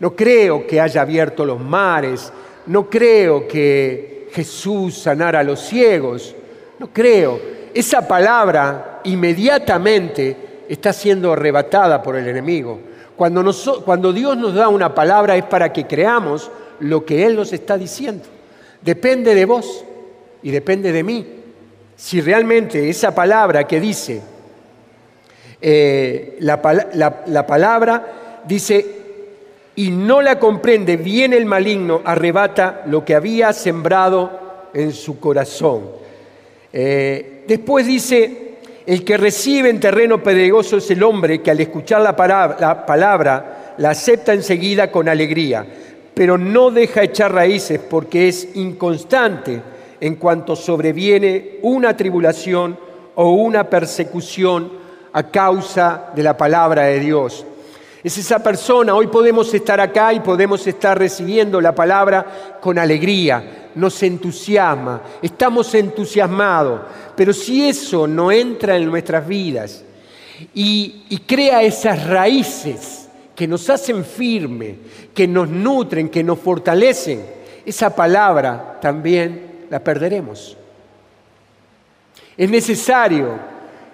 No 0.00 0.16
creo 0.16 0.66
que 0.66 0.80
haya 0.80 1.02
abierto 1.02 1.44
los 1.44 1.60
mares, 1.60 2.32
no 2.66 2.88
creo 2.88 3.46
que 3.46 4.28
Jesús 4.32 4.98
sanara 4.98 5.40
a 5.40 5.44
los 5.44 5.60
ciegos, 5.60 6.34
no 6.78 6.88
creo. 6.92 7.40
Esa 7.74 8.06
palabra 8.06 9.00
inmediatamente 9.04 10.64
está 10.68 10.92
siendo 10.92 11.32
arrebatada 11.32 12.02
por 12.02 12.16
el 12.16 12.26
enemigo. 12.28 12.80
Cuando, 13.16 13.52
cuando 13.84 14.12
Dios 14.12 14.36
nos 14.36 14.54
da 14.54 14.68
una 14.68 14.94
palabra 14.94 15.36
es 15.36 15.44
para 15.44 15.72
que 15.72 15.86
creamos 15.86 16.50
lo 16.80 17.04
que 17.04 17.26
Él 17.26 17.36
nos 17.36 17.52
está 17.52 17.76
diciendo. 17.76 18.24
Depende 18.80 19.34
de 19.34 19.44
vos 19.44 19.84
y 20.42 20.50
depende 20.50 20.92
de 20.92 21.02
mí 21.02 21.26
si 21.96 22.20
realmente 22.20 22.90
esa 22.90 23.14
palabra 23.14 23.64
que 23.64 23.78
dice, 23.78 24.20
eh, 25.62 26.36
la, 26.40 27.46
palabra 27.46 28.40
dice, 28.44 28.84
y 29.76 29.90
no 29.90 30.20
la 30.20 30.38
comprende, 30.40 30.96
viene 30.96 31.36
el 31.36 31.46
maligno, 31.46 32.02
arrebata 32.04 32.82
lo 32.86 33.04
que 33.04 33.14
había 33.14 33.52
sembrado 33.52 34.68
en 34.74 34.92
su 34.92 35.20
corazón. 35.20 35.82
Eh, 36.72 37.44
después 37.46 37.86
dice, 37.86 38.56
el 38.84 39.04
que 39.04 39.16
recibe 39.16 39.70
en 39.70 39.78
terreno 39.78 40.20
pedregoso 40.20 40.78
es 40.78 40.90
el 40.90 41.02
hombre 41.04 41.40
que 41.40 41.52
al 41.52 41.60
escuchar 41.60 42.02
la 42.02 42.16
palabra 42.16 43.74
la 43.78 43.90
acepta 43.90 44.32
enseguida 44.32 44.90
con 44.90 45.08
alegría, 45.08 45.64
pero 46.12 46.36
no 46.36 46.72
deja 46.72 47.04
echar 47.04 47.32
raíces 47.32 47.78
porque 47.78 48.26
es 48.26 48.56
inconstante 48.56 49.62
en 50.00 50.16
cuanto 50.16 50.56
sobreviene 50.56 51.58
una 51.62 51.96
tribulación 51.96 52.76
o 53.14 53.30
una 53.30 53.70
persecución 53.70 54.81
a 55.12 55.22
causa 55.24 56.10
de 56.14 56.22
la 56.22 56.36
palabra 56.36 56.84
de 56.84 57.00
Dios. 57.00 57.44
Es 58.02 58.18
esa 58.18 58.42
persona, 58.42 58.94
hoy 58.94 59.06
podemos 59.06 59.52
estar 59.54 59.80
acá 59.80 60.12
y 60.12 60.20
podemos 60.20 60.66
estar 60.66 60.98
recibiendo 60.98 61.60
la 61.60 61.74
palabra 61.74 62.58
con 62.60 62.78
alegría, 62.78 63.70
nos 63.76 64.02
entusiasma, 64.02 65.02
estamos 65.22 65.72
entusiasmados, 65.74 66.80
pero 67.14 67.32
si 67.32 67.68
eso 67.68 68.06
no 68.06 68.32
entra 68.32 68.76
en 68.76 68.86
nuestras 68.86 69.26
vidas 69.26 69.84
y, 70.52 71.04
y 71.10 71.18
crea 71.18 71.62
esas 71.62 72.06
raíces 72.08 73.08
que 73.36 73.46
nos 73.46 73.70
hacen 73.70 74.04
firme, 74.04 74.76
que 75.14 75.28
nos 75.28 75.48
nutren, 75.48 76.08
que 76.08 76.24
nos 76.24 76.40
fortalecen, 76.40 77.24
esa 77.64 77.94
palabra 77.94 78.78
también 78.80 79.66
la 79.70 79.78
perderemos. 79.78 80.56
Es 82.36 82.50
necesario 82.50 83.38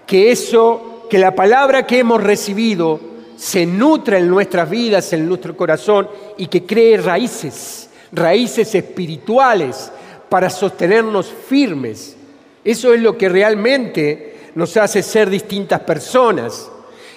que 0.06 0.30
eso, 0.32 0.97
que 1.09 1.18
la 1.18 1.34
palabra 1.34 1.86
que 1.86 1.98
hemos 1.98 2.22
recibido 2.22 3.00
se 3.36 3.66
nutra 3.66 4.18
en 4.18 4.28
nuestras 4.28 4.68
vidas, 4.68 5.12
en 5.12 5.28
nuestro 5.28 5.56
corazón 5.56 6.09
y 6.36 6.48
que 6.48 6.66
cree 6.66 6.96
raíces, 6.96 7.88
raíces 8.12 8.74
espirituales 8.74 9.92
para 10.28 10.50
sostenernos 10.50 11.32
firmes. 11.48 12.16
Eso 12.64 12.92
es 12.92 13.00
lo 13.00 13.16
que 13.16 13.28
realmente 13.28 14.50
nos 14.54 14.76
hace 14.76 15.02
ser 15.02 15.30
distintas 15.30 15.80
personas. 15.80 16.70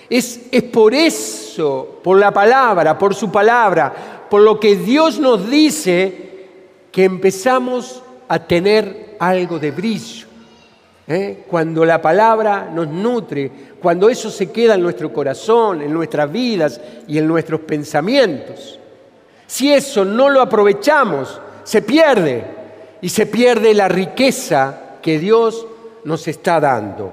Es, 0.09 0.41
es 0.51 0.63
por 0.63 0.93
eso, 0.93 1.99
por 2.03 2.19
la 2.19 2.31
palabra, 2.31 2.97
por 2.97 3.15
su 3.15 3.31
palabra, 3.31 4.27
por 4.29 4.41
lo 4.41 4.59
que 4.59 4.75
Dios 4.75 5.19
nos 5.19 5.49
dice, 5.49 6.31
que 6.91 7.05
empezamos 7.05 8.03
a 8.27 8.39
tener 8.39 9.15
algo 9.19 9.57
de 9.59 9.71
brillo. 9.71 10.27
¿Eh? 11.11 11.43
Cuando 11.47 11.85
la 11.85 12.01
palabra 12.01 12.69
nos 12.73 12.87
nutre, 12.87 13.51
cuando 13.81 14.09
eso 14.09 14.29
se 14.29 14.51
queda 14.51 14.75
en 14.75 14.81
nuestro 14.83 15.11
corazón, 15.11 15.81
en 15.81 15.93
nuestras 15.93 16.31
vidas 16.31 16.79
y 17.07 17.17
en 17.17 17.27
nuestros 17.27 17.61
pensamientos. 17.61 18.79
Si 19.45 19.71
eso 19.71 20.05
no 20.05 20.29
lo 20.29 20.41
aprovechamos, 20.41 21.41
se 21.63 21.81
pierde 21.81 22.43
y 23.01 23.09
se 23.09 23.25
pierde 23.25 23.73
la 23.73 23.87
riqueza 23.87 24.97
que 25.01 25.19
Dios 25.19 25.67
nos 26.05 26.27
está 26.27 26.59
dando. 26.59 27.11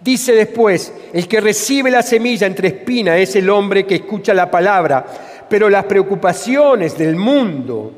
Dice 0.00 0.32
después, 0.32 0.92
el 1.12 1.28
que 1.28 1.40
recibe 1.40 1.90
la 1.90 2.02
semilla 2.02 2.46
entre 2.46 2.68
espinas 2.68 3.18
es 3.18 3.36
el 3.36 3.48
hombre 3.50 3.86
que 3.86 3.96
escucha 3.96 4.32
la 4.32 4.50
palabra, 4.50 5.04
pero 5.48 5.68
las 5.68 5.84
preocupaciones 5.84 6.96
del 6.96 7.16
mundo 7.16 7.92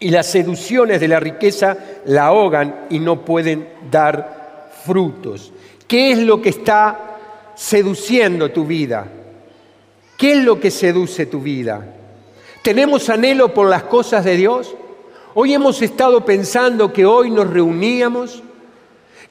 y 0.00 0.10
las 0.10 0.26
seducciones 0.26 1.00
de 1.00 1.08
la 1.08 1.20
riqueza 1.20 1.76
la 2.06 2.26
ahogan 2.26 2.86
y 2.90 2.98
no 2.98 3.24
pueden 3.24 3.68
dar 3.90 4.43
frutos. 4.84 5.52
¿Qué 5.86 6.12
es 6.12 6.18
lo 6.18 6.40
que 6.40 6.50
está 6.50 7.16
seduciendo 7.54 8.50
tu 8.50 8.64
vida? 8.64 9.06
¿Qué 10.16 10.32
es 10.32 10.44
lo 10.44 10.60
que 10.60 10.70
seduce 10.70 11.26
tu 11.26 11.40
vida? 11.40 11.84
¿Tenemos 12.62 13.08
anhelo 13.10 13.52
por 13.52 13.68
las 13.68 13.84
cosas 13.84 14.24
de 14.24 14.36
Dios? 14.36 14.74
Hoy 15.34 15.52
hemos 15.52 15.82
estado 15.82 16.24
pensando 16.24 16.92
que 16.92 17.04
hoy 17.04 17.30
nos 17.30 17.50
reuníamos, 17.50 18.42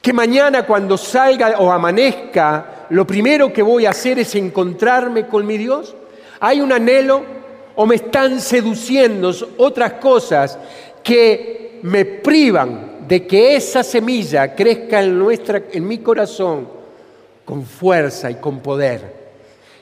que 0.00 0.12
mañana 0.12 0.66
cuando 0.66 0.98
salga 0.98 1.56
o 1.58 1.72
amanezca, 1.72 2.86
lo 2.90 3.06
primero 3.06 3.52
que 3.52 3.62
voy 3.62 3.86
a 3.86 3.90
hacer 3.90 4.18
es 4.18 4.34
encontrarme 4.34 5.26
con 5.26 5.46
mi 5.46 5.56
Dios. 5.56 5.96
Hay 6.40 6.60
un 6.60 6.72
anhelo 6.72 7.24
o 7.74 7.86
me 7.86 7.96
están 7.96 8.40
seduciendo 8.40 9.32
otras 9.56 9.94
cosas 9.94 10.58
que 11.02 11.80
me 11.82 12.04
privan 12.04 12.93
de 13.06 13.26
que 13.26 13.56
esa 13.56 13.82
semilla 13.82 14.54
crezca 14.54 15.02
en, 15.02 15.18
nuestra, 15.18 15.62
en 15.72 15.86
mi 15.86 15.98
corazón 15.98 16.68
con 17.44 17.64
fuerza 17.64 18.30
y 18.30 18.36
con 18.36 18.60
poder. 18.60 19.24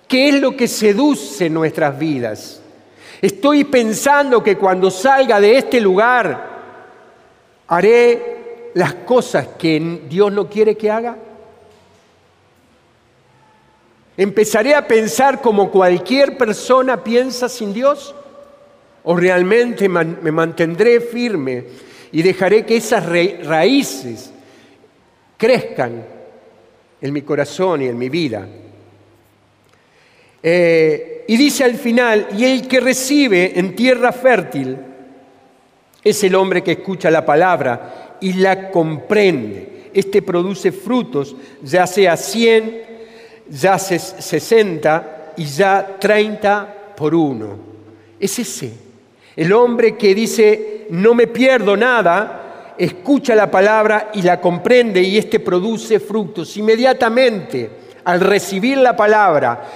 ¿Qué 0.08 0.28
es 0.28 0.40
lo 0.40 0.56
que 0.56 0.66
seduce 0.66 1.48
nuestras 1.48 1.98
vidas? 1.98 2.60
Estoy 3.20 3.64
pensando 3.64 4.42
que 4.42 4.58
cuando 4.58 4.90
salga 4.90 5.40
de 5.40 5.56
este 5.56 5.80
lugar 5.80 6.50
haré 7.68 8.70
las 8.74 8.94
cosas 8.94 9.46
que 9.58 10.00
Dios 10.08 10.32
no 10.32 10.48
quiere 10.48 10.76
que 10.76 10.90
haga. 10.90 11.16
¿Empezaré 14.16 14.74
a 14.74 14.86
pensar 14.86 15.40
como 15.40 15.70
cualquier 15.70 16.36
persona 16.36 17.02
piensa 17.02 17.48
sin 17.48 17.72
Dios? 17.72 18.14
¿O 19.04 19.16
realmente 19.16 19.88
me 19.88 20.32
mantendré 20.32 21.00
firme 21.00 21.64
y 22.12 22.22
dejaré 22.22 22.64
que 22.64 22.76
esas 22.76 23.04
raíces 23.06 24.30
crezcan 25.36 26.04
en 27.00 27.12
mi 27.12 27.22
corazón 27.22 27.82
y 27.82 27.86
en 27.86 27.98
mi 27.98 28.08
vida? 28.08 28.46
Eh, 30.42 31.24
y 31.28 31.36
dice 31.36 31.64
al 31.64 31.74
final, 31.74 32.28
y 32.36 32.44
el 32.44 32.68
que 32.68 32.80
recibe 32.80 33.58
en 33.58 33.74
tierra 33.74 34.12
fértil 34.12 34.76
es 36.02 36.24
el 36.24 36.34
hombre 36.34 36.62
que 36.62 36.72
escucha 36.72 37.10
la 37.10 37.24
palabra 37.24 38.18
y 38.20 38.34
la 38.34 38.70
comprende. 38.70 39.90
Este 39.94 40.22
produce 40.22 40.72
frutos, 40.72 41.36
ya 41.62 41.86
sea 41.86 42.16
100, 42.16 42.82
ya 43.48 43.78
60 43.78 45.34
y 45.36 45.44
ya 45.44 45.96
30 46.00 46.94
por 46.96 47.14
uno. 47.14 47.56
Es 48.18 48.38
ese. 48.38 48.91
El 49.36 49.52
hombre 49.52 49.96
que 49.96 50.14
dice, 50.14 50.86
no 50.90 51.14
me 51.14 51.26
pierdo 51.26 51.76
nada, 51.76 52.74
escucha 52.78 53.34
la 53.34 53.50
palabra 53.50 54.10
y 54.14 54.22
la 54.22 54.40
comprende 54.40 55.02
y 55.02 55.18
este 55.18 55.40
produce 55.40 56.00
frutos. 56.00 56.56
Inmediatamente, 56.56 57.70
al 58.04 58.20
recibir 58.20 58.78
la 58.78 58.96
palabra, 58.96 59.68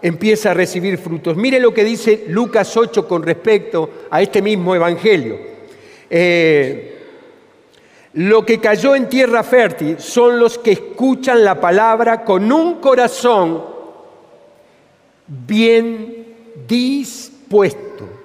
empieza 0.00 0.50
a 0.50 0.54
recibir 0.54 0.98
frutos. 0.98 1.36
Mire 1.36 1.60
lo 1.60 1.72
que 1.74 1.84
dice 1.84 2.24
Lucas 2.28 2.76
8 2.76 3.06
con 3.06 3.22
respecto 3.22 4.06
a 4.10 4.22
este 4.22 4.40
mismo 4.40 4.74
evangelio. 4.74 5.38
Eh, 6.08 6.88
lo 8.14 8.44
que 8.44 8.60
cayó 8.60 8.94
en 8.94 9.08
tierra 9.08 9.42
fértil 9.42 9.98
son 9.98 10.38
los 10.38 10.58
que 10.58 10.72
escuchan 10.72 11.42
la 11.42 11.58
palabra 11.58 12.24
con 12.24 12.52
un 12.52 12.74
corazón 12.74 13.64
bien 15.26 16.26
dispuesto. 16.68 18.21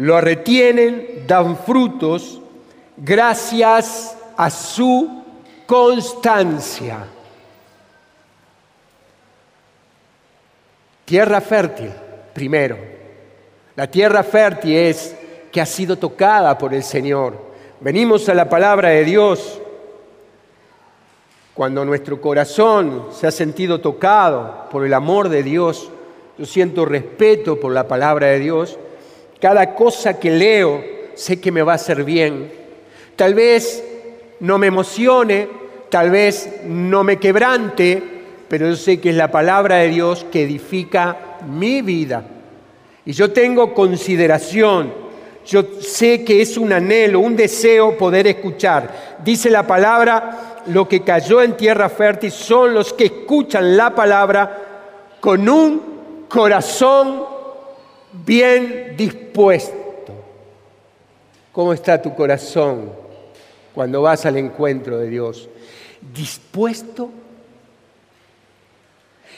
Lo 0.00 0.18
retienen, 0.18 1.24
dan 1.26 1.58
frutos 1.58 2.40
gracias 2.96 4.16
a 4.34 4.48
su 4.48 5.22
constancia. 5.66 7.04
Tierra 11.04 11.42
fértil, 11.42 11.90
primero. 12.32 12.78
La 13.76 13.90
tierra 13.90 14.22
fértil 14.22 14.74
es 14.74 15.14
que 15.52 15.60
ha 15.60 15.66
sido 15.66 15.98
tocada 15.98 16.56
por 16.56 16.72
el 16.72 16.82
Señor. 16.82 17.36
Venimos 17.80 18.26
a 18.30 18.34
la 18.34 18.48
palabra 18.48 18.88
de 18.88 19.04
Dios. 19.04 19.60
Cuando 21.52 21.84
nuestro 21.84 22.22
corazón 22.22 23.08
se 23.12 23.26
ha 23.26 23.30
sentido 23.30 23.82
tocado 23.82 24.66
por 24.70 24.86
el 24.86 24.94
amor 24.94 25.28
de 25.28 25.42
Dios, 25.42 25.90
yo 26.38 26.46
siento 26.46 26.86
respeto 26.86 27.60
por 27.60 27.72
la 27.72 27.86
palabra 27.86 28.28
de 28.28 28.38
Dios. 28.38 28.78
Cada 29.40 29.74
cosa 29.74 30.18
que 30.18 30.30
leo 30.30 30.84
sé 31.14 31.40
que 31.40 31.50
me 31.50 31.62
va 31.62 31.72
a 31.72 31.76
hacer 31.76 32.04
bien. 32.04 32.52
Tal 33.16 33.34
vez 33.34 33.82
no 34.40 34.58
me 34.58 34.66
emocione, 34.66 35.48
tal 35.88 36.10
vez 36.10 36.60
no 36.64 37.04
me 37.04 37.18
quebrante, 37.18 38.02
pero 38.48 38.68
yo 38.68 38.76
sé 38.76 39.00
que 39.00 39.10
es 39.10 39.16
la 39.16 39.30
palabra 39.30 39.76
de 39.76 39.88
Dios 39.88 40.26
que 40.30 40.42
edifica 40.42 41.38
mi 41.48 41.82
vida. 41.82 42.24
Y 43.04 43.12
yo 43.12 43.32
tengo 43.32 43.72
consideración, 43.72 44.92
yo 45.46 45.62
sé 45.80 46.22
que 46.24 46.42
es 46.42 46.58
un 46.58 46.72
anhelo, 46.72 47.20
un 47.20 47.34
deseo 47.34 47.96
poder 47.96 48.26
escuchar. 48.26 49.18
Dice 49.24 49.48
la 49.48 49.66
palabra, 49.66 50.62
lo 50.66 50.86
que 50.86 51.02
cayó 51.02 51.42
en 51.42 51.56
tierra 51.56 51.88
fértil 51.88 52.30
son 52.30 52.74
los 52.74 52.92
que 52.92 53.06
escuchan 53.06 53.76
la 53.76 53.94
palabra 53.94 54.58
con 55.18 55.48
un 55.48 56.26
corazón 56.28 57.29
bien 58.12 58.94
dispuesto. 58.96 59.76
¿Cómo 61.52 61.72
está 61.72 62.00
tu 62.00 62.14
corazón 62.14 62.92
cuando 63.74 64.02
vas 64.02 64.24
al 64.26 64.36
encuentro 64.36 64.98
de 64.98 65.08
Dios? 65.08 65.48
¿Dispuesto 66.14 67.10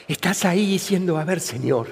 Estás 0.07 0.45
ahí 0.45 0.65
diciendo, 0.65 1.17
a 1.17 1.23
ver 1.23 1.39
Señor, 1.39 1.87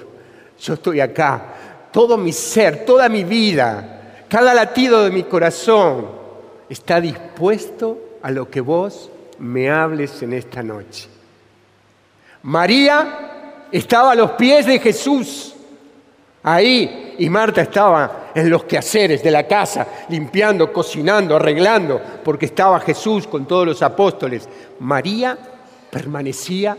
yo 0.60 0.74
estoy 0.74 1.00
acá, 1.00 1.88
todo 1.90 2.18
mi 2.18 2.32
ser, 2.32 2.84
toda 2.84 3.08
mi 3.08 3.24
vida, 3.24 4.24
cada 4.28 4.54
latido 4.54 5.04
de 5.04 5.10
mi 5.10 5.22
corazón 5.24 6.08
está 6.68 7.00
dispuesto 7.00 8.18
a 8.22 8.30
lo 8.30 8.50
que 8.50 8.60
vos 8.60 9.10
me 9.38 9.70
hables 9.70 10.22
en 10.22 10.34
esta 10.34 10.62
noche. 10.62 11.08
María 12.42 13.66
estaba 13.72 14.12
a 14.12 14.16
los 14.16 14.32
pies 14.32 14.66
de 14.66 14.78
Jesús, 14.78 15.51
ahí, 16.42 17.14
y 17.18 17.28
Marta 17.28 17.62
estaba 17.62 18.30
en 18.34 18.50
los 18.50 18.64
quehaceres 18.64 19.22
de 19.22 19.30
la 19.30 19.46
casa, 19.46 19.86
limpiando, 20.08 20.72
cocinando, 20.72 21.36
arreglando, 21.36 22.00
porque 22.24 22.46
estaba 22.46 22.80
Jesús 22.80 23.26
con 23.26 23.46
todos 23.46 23.66
los 23.66 23.82
apóstoles. 23.82 24.48
María 24.80 25.38
permanecía 25.90 26.76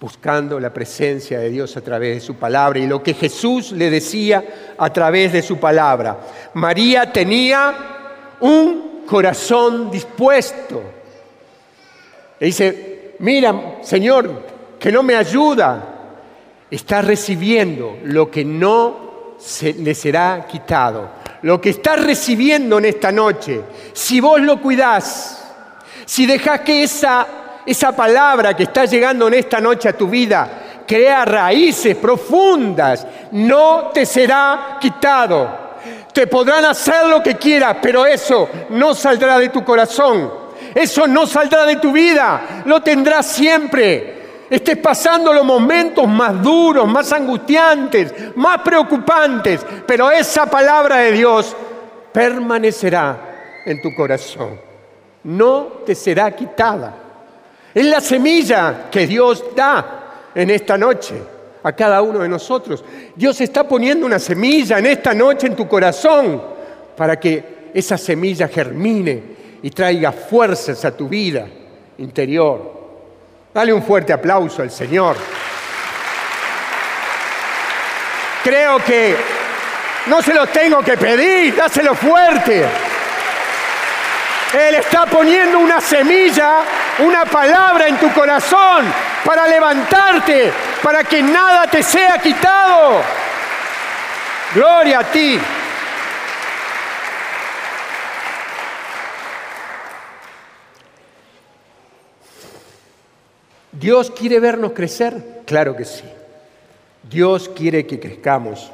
buscando 0.00 0.58
la 0.58 0.72
presencia 0.72 1.38
de 1.38 1.48
Dios 1.48 1.76
a 1.76 1.80
través 1.80 2.16
de 2.16 2.20
su 2.20 2.34
palabra 2.34 2.80
y 2.80 2.88
lo 2.88 3.00
que 3.04 3.14
Jesús 3.14 3.70
le 3.70 3.88
decía 3.88 4.74
a 4.76 4.92
través 4.92 5.32
de 5.32 5.42
su 5.42 5.58
palabra. 5.58 6.18
María 6.54 7.12
tenía 7.12 7.72
un 8.40 9.04
corazón 9.06 9.92
dispuesto. 9.92 10.82
Le 12.40 12.46
dice, 12.46 13.14
mira, 13.20 13.78
Señor, 13.82 14.51
que 14.82 14.90
no 14.90 15.04
me 15.04 15.14
ayuda. 15.14 15.88
Está 16.68 17.02
recibiendo 17.02 17.98
lo 18.04 18.28
que 18.28 18.44
no 18.44 19.36
le 19.78 19.94
será 19.94 20.44
quitado. 20.50 21.22
Lo 21.42 21.60
que 21.60 21.70
está 21.70 21.94
recibiendo 21.94 22.78
en 22.78 22.86
esta 22.86 23.12
noche, 23.12 23.60
si 23.92 24.20
vos 24.20 24.40
lo 24.40 24.60
cuidás, 24.60 25.44
si 26.04 26.26
dejás 26.26 26.60
que 26.60 26.82
esa 26.82 27.26
esa 27.64 27.94
palabra 27.94 28.56
que 28.56 28.64
está 28.64 28.86
llegando 28.86 29.28
en 29.28 29.34
esta 29.34 29.60
noche 29.60 29.88
a 29.88 29.96
tu 29.96 30.08
vida 30.08 30.50
crea 30.84 31.24
raíces 31.24 31.94
profundas, 31.94 33.06
no 33.30 33.90
te 33.94 34.04
será 34.04 34.78
quitado. 34.80 35.62
Te 36.12 36.26
podrán 36.26 36.64
hacer 36.64 37.06
lo 37.06 37.22
que 37.22 37.36
quieras, 37.36 37.76
pero 37.80 38.04
eso 38.04 38.48
no 38.70 38.94
saldrá 38.94 39.38
de 39.38 39.48
tu 39.48 39.64
corazón. 39.64 40.42
Eso 40.74 41.06
no 41.06 41.24
saldrá 41.26 41.64
de 41.66 41.76
tu 41.76 41.92
vida. 41.92 42.62
Lo 42.66 42.82
tendrás 42.82 43.26
siempre. 43.26 44.21
Estés 44.50 44.76
pasando 44.78 45.32
los 45.32 45.44
momentos 45.44 46.06
más 46.06 46.42
duros, 46.42 46.86
más 46.86 47.12
angustiantes, 47.12 48.36
más 48.36 48.60
preocupantes, 48.62 49.64
pero 49.86 50.10
esa 50.10 50.46
palabra 50.46 50.98
de 50.98 51.12
Dios 51.12 51.56
permanecerá 52.12 53.62
en 53.64 53.80
tu 53.80 53.94
corazón. 53.94 54.60
No 55.24 55.82
te 55.86 55.94
será 55.94 56.30
quitada. 56.32 56.94
Es 57.74 57.86
la 57.86 58.00
semilla 58.00 58.90
que 58.90 59.06
Dios 59.06 59.44
da 59.56 60.30
en 60.34 60.50
esta 60.50 60.76
noche 60.76 61.14
a 61.62 61.72
cada 61.72 62.02
uno 62.02 62.18
de 62.18 62.28
nosotros. 62.28 62.84
Dios 63.14 63.40
está 63.40 63.66
poniendo 63.66 64.04
una 64.04 64.18
semilla 64.18 64.78
en 64.78 64.86
esta 64.86 65.14
noche 65.14 65.46
en 65.46 65.56
tu 65.56 65.66
corazón 65.66 66.42
para 66.96 67.18
que 67.18 67.70
esa 67.72 67.96
semilla 67.96 68.48
germine 68.48 69.22
y 69.62 69.70
traiga 69.70 70.12
fuerzas 70.12 70.84
a 70.84 70.94
tu 70.96 71.08
vida 71.08 71.46
interior. 71.98 72.81
Dale 73.54 73.70
un 73.70 73.82
fuerte 73.82 74.14
aplauso 74.14 74.62
al 74.62 74.70
Señor. 74.70 75.14
Creo 78.42 78.78
que 78.78 79.14
no 80.06 80.22
se 80.22 80.32
lo 80.32 80.46
tengo 80.46 80.80
que 80.82 80.96
pedir, 80.96 81.54
dáselo 81.54 81.94
fuerte. 81.94 82.64
Él 84.54 84.74
está 84.76 85.04
poniendo 85.04 85.58
una 85.58 85.82
semilla, 85.82 86.60
una 87.00 87.26
palabra 87.26 87.88
en 87.88 87.98
tu 87.98 88.10
corazón 88.12 88.86
para 89.22 89.46
levantarte, 89.46 90.50
para 90.82 91.04
que 91.04 91.22
nada 91.22 91.66
te 91.66 91.82
sea 91.82 92.18
quitado. 92.18 93.02
Gloria 94.54 95.00
a 95.00 95.04
ti. 95.04 95.38
¿Dios 103.82 104.12
quiere 104.12 104.38
vernos 104.38 104.70
crecer? 104.70 105.42
Claro 105.44 105.74
que 105.74 105.84
sí. 105.84 106.04
Dios 107.02 107.48
quiere 107.48 107.84
que 107.84 107.98
crezcamos. 107.98 108.70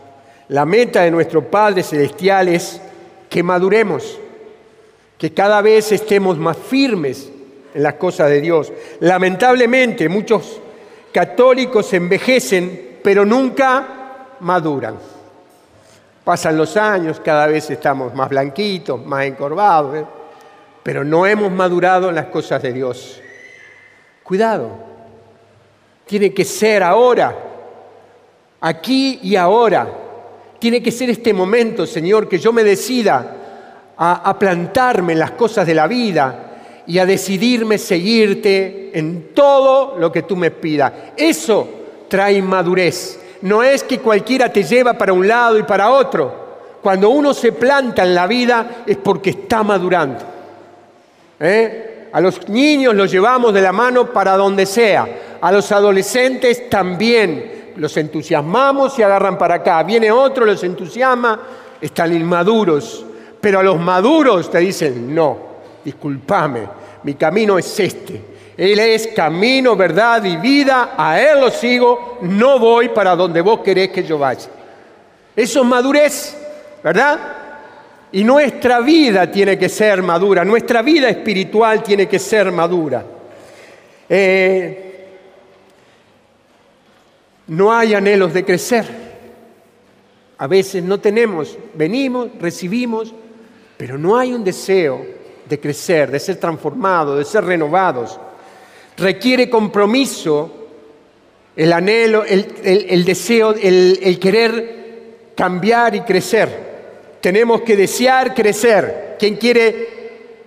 La 0.48 0.66
meta 0.66 1.00
de 1.00 1.10
nuestro 1.10 1.50
Padre 1.50 1.82
Celestial 1.82 2.48
es 2.48 2.78
que 3.30 3.42
maduremos 3.42 4.20
que 5.16 5.32
cada 5.32 5.62
vez 5.62 5.92
estemos 5.92 6.36
más 6.36 6.58
firmes 6.58 7.30
en 7.72 7.82
las 7.82 7.94
cosas 7.94 8.28
de 8.28 8.42
Dios. 8.42 8.70
Lamentablemente 9.00 10.10
muchos 10.10 10.60
católicos 11.10 11.90
envejecen, 11.94 12.98
pero 13.02 13.24
nunca 13.24 14.36
maduran. 14.40 14.96
Pasan 16.22 16.58
los 16.58 16.76
años, 16.76 17.18
cada 17.20 17.46
vez 17.46 17.70
estamos 17.70 18.14
más 18.14 18.28
blanquitos, 18.28 19.02
más 19.06 19.24
encorvados, 19.24 19.96
¿eh? 19.96 20.04
pero 20.82 21.02
no 21.02 21.26
hemos 21.26 21.50
madurado 21.50 22.10
en 22.10 22.14
las 22.14 22.26
cosas 22.26 22.60
de 22.60 22.74
Dios. 22.74 23.22
Cuidado, 24.22 24.87
tiene 26.08 26.32
que 26.32 26.44
ser 26.44 26.82
ahora, 26.82 27.36
aquí 28.62 29.20
y 29.22 29.36
ahora. 29.36 29.86
Tiene 30.58 30.82
que 30.82 30.90
ser 30.90 31.10
este 31.10 31.34
momento, 31.34 31.86
Señor, 31.86 32.28
que 32.28 32.38
yo 32.38 32.50
me 32.50 32.64
decida 32.64 33.36
a, 33.96 34.38
plantarme 34.38 35.12
en 35.12 35.18
las 35.18 35.32
cosas 35.32 35.66
de 35.66 35.74
la 35.74 35.86
vida 35.86 36.82
y 36.86 36.98
a 36.98 37.06
decidirme 37.06 37.76
seguirte 37.76 38.98
en 38.98 39.34
todo 39.34 39.98
lo 39.98 40.10
que 40.10 40.22
tú 40.22 40.34
me 40.34 40.50
pidas. 40.50 40.92
Eso 41.16 41.68
trae 42.08 42.40
madurez. 42.40 43.20
No 43.42 43.62
es 43.62 43.84
que 43.84 44.00
cualquiera 44.00 44.50
te 44.50 44.64
lleva 44.64 44.94
para 44.94 45.12
un 45.12 45.28
lado 45.28 45.58
y 45.58 45.62
para 45.62 45.90
otro. 45.90 46.48
Cuando 46.82 47.10
uno 47.10 47.34
se 47.34 47.52
planta 47.52 48.02
en 48.02 48.14
la 48.14 48.26
vida 48.26 48.82
es 48.86 48.96
porque 48.96 49.30
está 49.30 49.62
madurando. 49.62 50.24
¿Eh? 51.38 51.87
A 52.12 52.20
los 52.20 52.48
niños 52.48 52.94
los 52.94 53.10
llevamos 53.10 53.52
de 53.52 53.62
la 53.62 53.72
mano 53.72 54.12
para 54.12 54.36
donde 54.36 54.66
sea. 54.66 55.38
A 55.40 55.52
los 55.52 55.70
adolescentes 55.72 56.68
también. 56.70 57.72
Los 57.76 57.96
entusiasmamos 57.96 58.98
y 58.98 59.02
agarran 59.02 59.38
para 59.38 59.56
acá. 59.56 59.82
Viene 59.82 60.10
otro, 60.10 60.44
los 60.44 60.62
entusiasma, 60.64 61.40
están 61.80 62.12
inmaduros. 62.12 63.04
Pero 63.40 63.60
a 63.60 63.62
los 63.62 63.78
maduros 63.78 64.50
te 64.50 64.58
dicen, 64.58 65.14
no, 65.14 65.38
discúlpame, 65.84 66.62
mi 67.04 67.14
camino 67.14 67.58
es 67.58 67.78
este. 67.78 68.20
Él 68.56 68.80
es 68.80 69.06
camino, 69.08 69.76
verdad 69.76 70.24
y 70.24 70.36
vida, 70.36 70.94
a 70.96 71.20
Él 71.20 71.40
lo 71.40 71.50
sigo, 71.50 72.18
no 72.22 72.58
voy 72.58 72.88
para 72.88 73.14
donde 73.14 73.40
vos 73.40 73.60
querés 73.60 73.90
que 73.90 74.02
yo 74.02 74.18
vaya. 74.18 74.48
Eso 75.36 75.60
es 75.60 75.66
madurez, 75.66 76.36
¿verdad? 76.82 77.18
Y 78.12 78.24
nuestra 78.24 78.80
vida 78.80 79.30
tiene 79.30 79.58
que 79.58 79.68
ser 79.68 80.02
madura, 80.02 80.44
nuestra 80.44 80.82
vida 80.82 81.08
espiritual 81.08 81.82
tiene 81.82 82.08
que 82.08 82.18
ser 82.18 82.50
madura. 82.50 83.04
Eh, 84.08 84.88
no 87.48 87.72
hay 87.72 87.94
anhelos 87.94 88.32
de 88.32 88.44
crecer. 88.44 89.08
A 90.38 90.46
veces 90.46 90.84
no 90.84 91.00
tenemos, 91.00 91.58
venimos, 91.74 92.28
recibimos, 92.40 93.12
pero 93.76 93.98
no 93.98 94.16
hay 94.16 94.32
un 94.32 94.44
deseo 94.44 95.04
de 95.48 95.58
crecer, 95.58 96.10
de 96.10 96.20
ser 96.20 96.36
transformados, 96.36 97.18
de 97.18 97.24
ser 97.24 97.44
renovados. 97.44 98.18
Requiere 98.96 99.50
compromiso 99.50 100.58
el 101.56 101.72
anhelo, 101.72 102.24
el, 102.24 103.04
deseo, 103.04 103.52
el, 103.52 104.18
querer 104.20 105.32
cambiar 105.34 105.94
y 105.94 106.02
crecer. 106.02 106.67
Tenemos 107.20 107.62
que 107.62 107.76
desear 107.76 108.34
crecer. 108.34 109.16
¿Quién 109.18 109.36
quiere, 109.36 109.88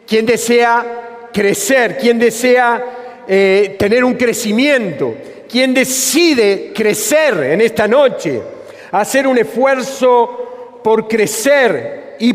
quién 0.08 0.26
desea 0.26 1.30
crecer? 1.34 1.98
¿Quién 1.98 2.20
desea 2.20 3.24
eh, 3.28 3.76
tener 3.78 4.04
un 4.04 4.14
crecimiento? 4.14 5.16
¿Quién 5.50 5.74
decide 5.74 6.72
crecer 6.74 7.44
en 7.44 7.62
esta 7.62 7.88
noche? 7.88 8.42
Hacer 8.92 9.28
un 9.28 9.38
esfuerzo 9.38 10.80
por 10.84 11.08
crecer 11.08 12.16
y, 12.20 12.34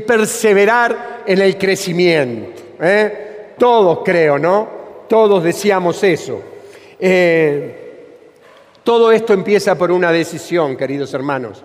perseverar 0.00 1.22
en 1.26 1.40
el 1.40 1.58
crecimiento. 1.58 2.62
¿eh? 2.80 3.52
Todos 3.58 4.00
creo, 4.04 4.38
¿no? 4.38 4.68
Todos 5.08 5.42
decíamos 5.42 6.02
eso. 6.04 6.42
Eh, 6.98 7.82
todo 8.82 9.10
esto 9.10 9.32
empieza 9.32 9.76
por 9.76 9.90
una 9.90 10.12
decisión, 10.12 10.76
queridos 10.76 11.12
hermanos. 11.14 11.64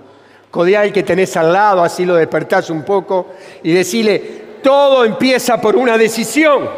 Codial 0.52 0.92
que 0.92 1.04
tenés 1.04 1.36
al 1.38 1.54
lado, 1.54 1.82
así 1.82 2.06
lo 2.06 2.16
despertás 2.16 2.70
un 2.70 2.84
poco 2.84 3.28
y 3.64 3.72
decirle, 3.72 4.42
todo 4.62 5.06
empieza 5.06 5.60
por 5.62 5.78
una 5.78 5.98
decisión. 5.98 6.70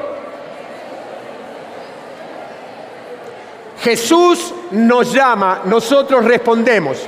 Jesús 3.82 4.54
nos 4.72 5.12
llama, 5.12 5.64
nosotros 5.66 6.24
respondemos. 6.24 7.00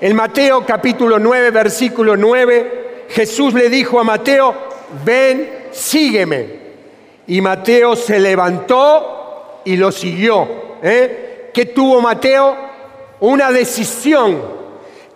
En 0.00 0.14
Mateo 0.14 0.64
capítulo 0.64 1.18
9, 1.18 1.50
versículo 1.50 2.16
9, 2.16 3.06
Jesús 3.08 3.54
le 3.54 3.68
dijo 3.68 3.98
a 3.98 4.04
Mateo, 4.04 4.54
ven, 5.04 5.68
sígueme. 5.72 6.60
Y 7.26 7.40
Mateo 7.40 7.96
se 7.96 8.20
levantó 8.20 9.62
y 9.64 9.76
lo 9.76 9.90
siguió. 9.90 10.48
¿eh? 10.82 11.50
¿Qué 11.52 11.66
tuvo 11.66 12.00
Mateo? 12.00 12.56
Una 13.20 13.50
decisión. 13.50 14.59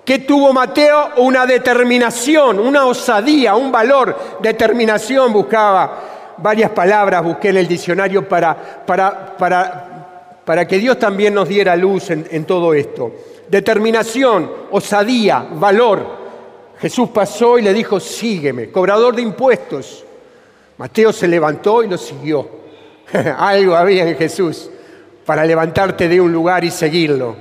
¿Qué 0.05 0.21
tuvo 0.21 0.53
Mateo? 0.53 1.13
Una 1.17 1.47
determinación, 1.47 2.59
una 2.59 2.87
osadía, 2.87 3.55
un 3.55 3.73
valor. 3.73 4.39
Determinación 4.41 5.33
buscaba 5.33 6.35
varias 6.39 6.71
palabras, 6.71 7.23
busqué 7.23 7.49
en 7.49 7.59
el 7.59 7.69
diccionario 7.69 8.29
para, 8.29 8.85
para, 8.85 9.37
para, 9.37 10.43
para 10.45 10.69
que 10.69 10.79
Dios 10.79 10.99
también 10.99 11.33
nos 11.33 11.49
diera 11.49 11.75
luz 11.77 12.11
en 12.11 12.45
todo 12.45 12.75
esto 12.75 13.13
determinación, 13.49 14.51
osadía, 14.71 15.47
valor. 15.55 16.25
Jesús 16.79 17.11
pasó 17.11 17.59
y 17.59 17.63
le 17.63 17.73
dijo, 17.73 18.01
sígueme, 18.01 18.71
cobrador 18.71 19.15
de 19.15 19.23
impuestos. 19.23 20.05
Mateo 20.79 21.13
se 21.13 21.29
levantó 21.29 21.83
y 21.83 21.89
lo 21.89 21.97
siguió. 21.97 22.49
Algo 23.39 23.77
había 23.77 24.09
en 24.09 24.17
Jesús 24.17 24.71
para 25.25 25.45
levantarte 25.45 26.09
de 26.09 26.21
un 26.21 26.33
lugar 26.33 26.65
y 26.65 26.71
seguirlo. 26.71 27.37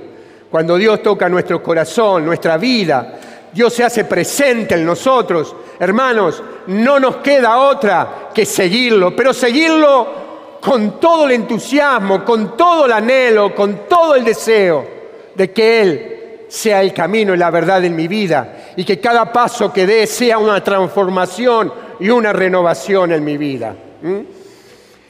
Cuando 0.54 0.76
Dios 0.76 1.02
toca 1.02 1.28
nuestro 1.28 1.60
corazón, 1.60 2.24
nuestra 2.24 2.56
vida, 2.58 3.18
Dios 3.52 3.74
se 3.74 3.82
hace 3.82 4.04
presente 4.04 4.76
en 4.76 4.86
nosotros. 4.86 5.52
Hermanos, 5.80 6.40
no 6.68 7.00
nos 7.00 7.16
queda 7.16 7.58
otra 7.58 8.30
que 8.32 8.46
seguirlo, 8.46 9.16
pero 9.16 9.34
seguirlo 9.34 10.58
con 10.60 11.00
todo 11.00 11.26
el 11.26 11.32
entusiasmo, 11.32 12.24
con 12.24 12.56
todo 12.56 12.86
el 12.86 12.92
anhelo, 12.92 13.52
con 13.52 13.88
todo 13.88 14.14
el 14.14 14.22
deseo 14.22 14.86
de 15.34 15.50
que 15.50 15.82
Él 15.82 16.46
sea 16.46 16.82
el 16.82 16.94
camino 16.94 17.34
y 17.34 17.36
la 17.36 17.50
verdad 17.50 17.84
en 17.84 17.96
mi 17.96 18.06
vida 18.06 18.74
y 18.76 18.84
que 18.84 19.00
cada 19.00 19.32
paso 19.32 19.72
que 19.72 19.88
dé 19.88 20.06
sea 20.06 20.38
una 20.38 20.62
transformación 20.62 21.72
y 21.98 22.10
una 22.10 22.32
renovación 22.32 23.10
en 23.10 23.24
mi 23.24 23.36
vida. 23.36 23.74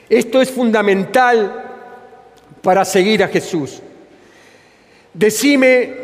Esto 0.08 0.40
es 0.40 0.50
fundamental 0.50 1.64
para 2.62 2.82
seguir 2.86 3.22
a 3.22 3.28
Jesús. 3.28 3.82
Decime 5.15 5.95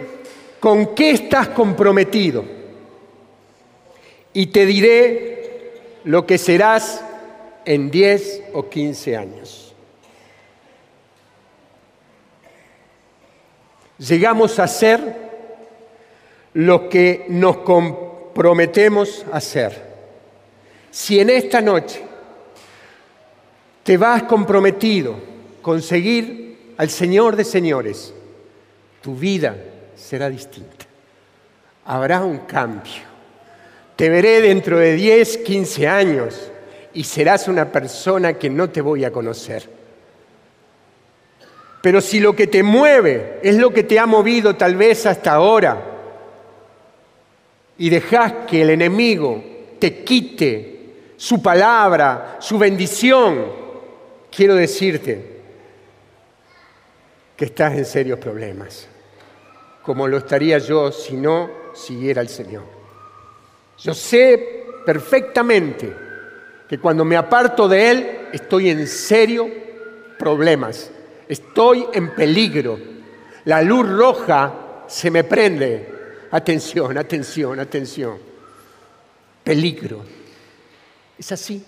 con 0.59 0.95
qué 0.95 1.11
estás 1.11 1.49
comprometido 1.49 2.45
y 4.33 4.47
te 4.47 4.65
diré 4.65 5.73
lo 6.05 6.25
que 6.25 6.39
serás 6.39 7.05
en 7.65 7.91
10 7.91 8.43
o 8.55 8.69
15 8.69 9.17
años. 9.17 9.71
llegamos 14.01 14.59
a 14.59 14.67
ser 14.67 15.31
lo 16.55 16.89
que 16.89 17.27
nos 17.29 17.59
comprometemos 17.59 19.25
a 19.31 19.41
ser. 19.41 19.91
Si 20.91 21.21
en 21.21 21.31
esta 21.31 21.61
noche 21.61 22.03
te 23.85 23.97
vas 23.97 24.25
comprometido 24.25 25.15
con 25.63 25.83
seguir 25.83 26.75
al 26.77 26.91
Señor 26.91 27.37
de 27.37 27.45
señores, 27.45 28.15
tu 29.01 29.15
vida 29.15 29.57
será 29.95 30.29
distinta. 30.29 30.87
Habrá 31.85 32.21
un 32.21 32.39
cambio. 32.41 33.11
Te 33.97 34.09
veré 34.09 34.41
dentro 34.41 34.79
de 34.79 34.95
10, 34.95 35.39
15 35.39 35.89
años 35.89 36.51
y 36.95 37.05
serás 37.05 37.49
una 37.49 37.71
persona 37.71 38.35
que 38.35 38.51
no 38.51 38.71
te 38.71 38.81
voy 38.81 39.05
a 39.05 39.13
conocer 39.13 39.81
pero 41.83 42.01
si 42.01 42.21
lo 42.21 42.35
que 42.35 42.47
te 42.47 42.63
mueve 42.63 43.39
es 43.43 43.57
lo 43.57 43.73
que 43.73 43.85
te 43.85 43.99
ha 43.99 44.07
movido 44.07 44.57
tal 44.57 44.77
vez 44.77 45.07
hasta 45.07 45.33
ahora 45.33 45.83
y 47.79 47.89
dejas 47.89 48.33
que 48.47 48.63
el 48.63 48.71
enemigo 48.71 49.43
te 49.79 50.05
quite 50.05 50.79
su 51.17 51.43
palabra, 51.43 52.37
su 52.39 52.59
bendición, 52.59 53.47
quiero 54.31 54.55
decirte 54.55 55.40
que 57.41 57.47
estás 57.47 57.73
en 57.73 57.87
serios 57.87 58.19
problemas, 58.19 58.87
como 59.83 60.07
lo 60.07 60.19
estaría 60.19 60.59
yo 60.59 60.93
si 60.93 61.17
no 61.17 61.51
siguiera 61.75 62.21
al 62.21 62.29
Señor. 62.29 62.65
Yo 63.79 63.95
sé 63.95 64.67
perfectamente 64.85 65.97
que 66.69 66.79
cuando 66.79 67.03
me 67.03 67.17
aparto 67.17 67.67
de 67.67 67.91
Él 67.91 68.29
estoy 68.33 68.69
en 68.69 68.87
serios 68.87 69.49
problemas 70.19 70.91
Estoy 71.31 71.87
en 71.93 72.13
peligro. 72.13 72.77
La 73.45 73.63
luz 73.63 73.89
roja 73.89 74.83
se 74.89 75.13
me 75.13 75.23
prende. 75.23 75.89
Atención, 76.33 76.99
atención, 76.99 77.61
atención. 77.61 78.19
Peligro. 79.45 80.05
Es 81.17 81.31
así. 81.31 81.65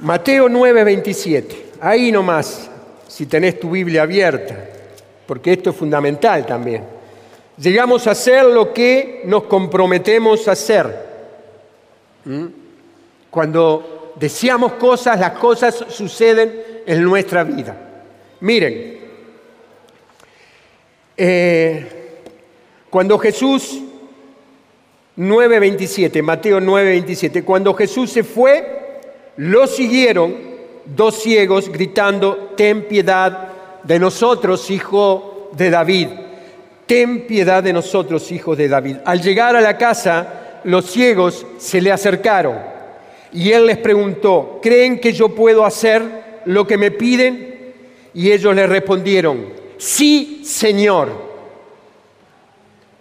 Mateo 0.00 0.48
9, 0.48 0.84
27. 0.84 1.63
Ahí 1.84 2.10
nomás, 2.10 2.70
si 3.06 3.26
tenés 3.26 3.60
tu 3.60 3.68
Biblia 3.68 4.04
abierta, 4.04 4.56
porque 5.26 5.52
esto 5.52 5.68
es 5.68 5.76
fundamental 5.76 6.46
también. 6.46 6.82
Llegamos 7.58 8.06
a 8.06 8.12
hacer 8.12 8.46
lo 8.46 8.72
que 8.72 9.20
nos 9.26 9.42
comprometemos 9.42 10.48
a 10.48 10.52
hacer. 10.52 11.06
¿Mm? 12.24 12.46
Cuando 13.28 14.14
deseamos 14.18 14.72
cosas, 14.72 15.20
las 15.20 15.32
cosas 15.32 15.84
suceden 15.90 16.58
en 16.86 17.02
nuestra 17.02 17.44
vida. 17.44 17.76
Miren, 18.40 19.00
eh, 21.18 21.86
cuando 22.88 23.18
Jesús 23.18 23.82
9:27, 25.16 26.22
Mateo 26.22 26.60
9:27. 26.62 27.44
Cuando 27.44 27.74
Jesús 27.74 28.10
se 28.10 28.24
fue, 28.24 29.00
lo 29.36 29.66
siguieron 29.66 30.53
dos 30.86 31.22
ciegos 31.22 31.68
gritando, 31.70 32.52
ten 32.56 32.86
piedad 32.88 33.48
de 33.82 33.98
nosotros, 33.98 34.70
hijo 34.70 35.50
de 35.52 35.70
David. 35.70 36.08
Ten 36.86 37.26
piedad 37.26 37.62
de 37.62 37.72
nosotros, 37.72 38.30
hijo 38.30 38.54
de 38.54 38.68
David. 38.68 38.96
Al 39.04 39.22
llegar 39.22 39.56
a 39.56 39.60
la 39.60 39.78
casa, 39.78 40.60
los 40.64 40.86
ciegos 40.86 41.46
se 41.58 41.80
le 41.80 41.92
acercaron 41.92 42.74
y 43.32 43.50
él 43.50 43.66
les 43.66 43.78
preguntó, 43.78 44.60
¿creen 44.62 45.00
que 45.00 45.12
yo 45.12 45.28
puedo 45.28 45.64
hacer 45.64 46.40
lo 46.44 46.66
que 46.66 46.78
me 46.78 46.92
piden? 46.92 47.74
Y 48.14 48.30
ellos 48.30 48.54
le 48.54 48.66
respondieron, 48.66 49.46
sí, 49.76 50.42
Señor. 50.44 51.08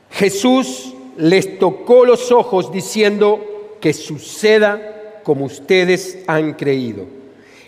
Jesús 0.10 0.94
les 1.18 1.60
tocó 1.60 2.06
los 2.06 2.32
ojos 2.32 2.72
diciendo 2.72 3.78
que 3.80 3.94
suceda 3.94 5.22
como 5.24 5.46
ustedes 5.46 6.20
han 6.26 6.54
creído. 6.54 7.06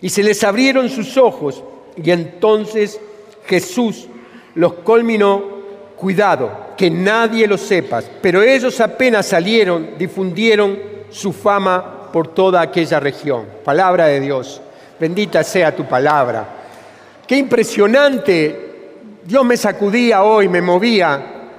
Y 0.06 0.10
se 0.12 0.22
les 0.22 0.44
abrieron 0.44 0.88
sus 0.88 1.18
ojos 1.18 1.64
y 1.98 2.12
entonces 2.12 3.02
Jesús 3.48 4.06
los 4.54 4.74
culminó, 4.74 5.44
cuidado, 5.96 6.76
que 6.78 6.92
nadie 6.92 7.48
lo 7.48 7.58
sepa, 7.58 8.04
pero 8.22 8.44
ellos 8.44 8.80
apenas 8.82 9.26
salieron, 9.26 9.98
difundieron 9.98 10.78
su 11.10 11.34
fama 11.34 12.12
por 12.14 12.28
toda 12.28 12.62
aquella 12.62 13.00
región. 13.00 13.48
Palabra 13.64 14.06
de 14.06 14.20
Dios, 14.20 14.62
bendita 15.00 15.44
sea 15.44 15.76
tu 15.76 15.86
palabra. 15.86 16.50
Qué 17.26 17.38
impresionante, 17.38 19.00
Dios 19.24 19.44
me 19.44 19.58
sacudía 19.58 20.22
hoy, 20.22 20.48
me 20.48 20.62
movía 20.62 21.50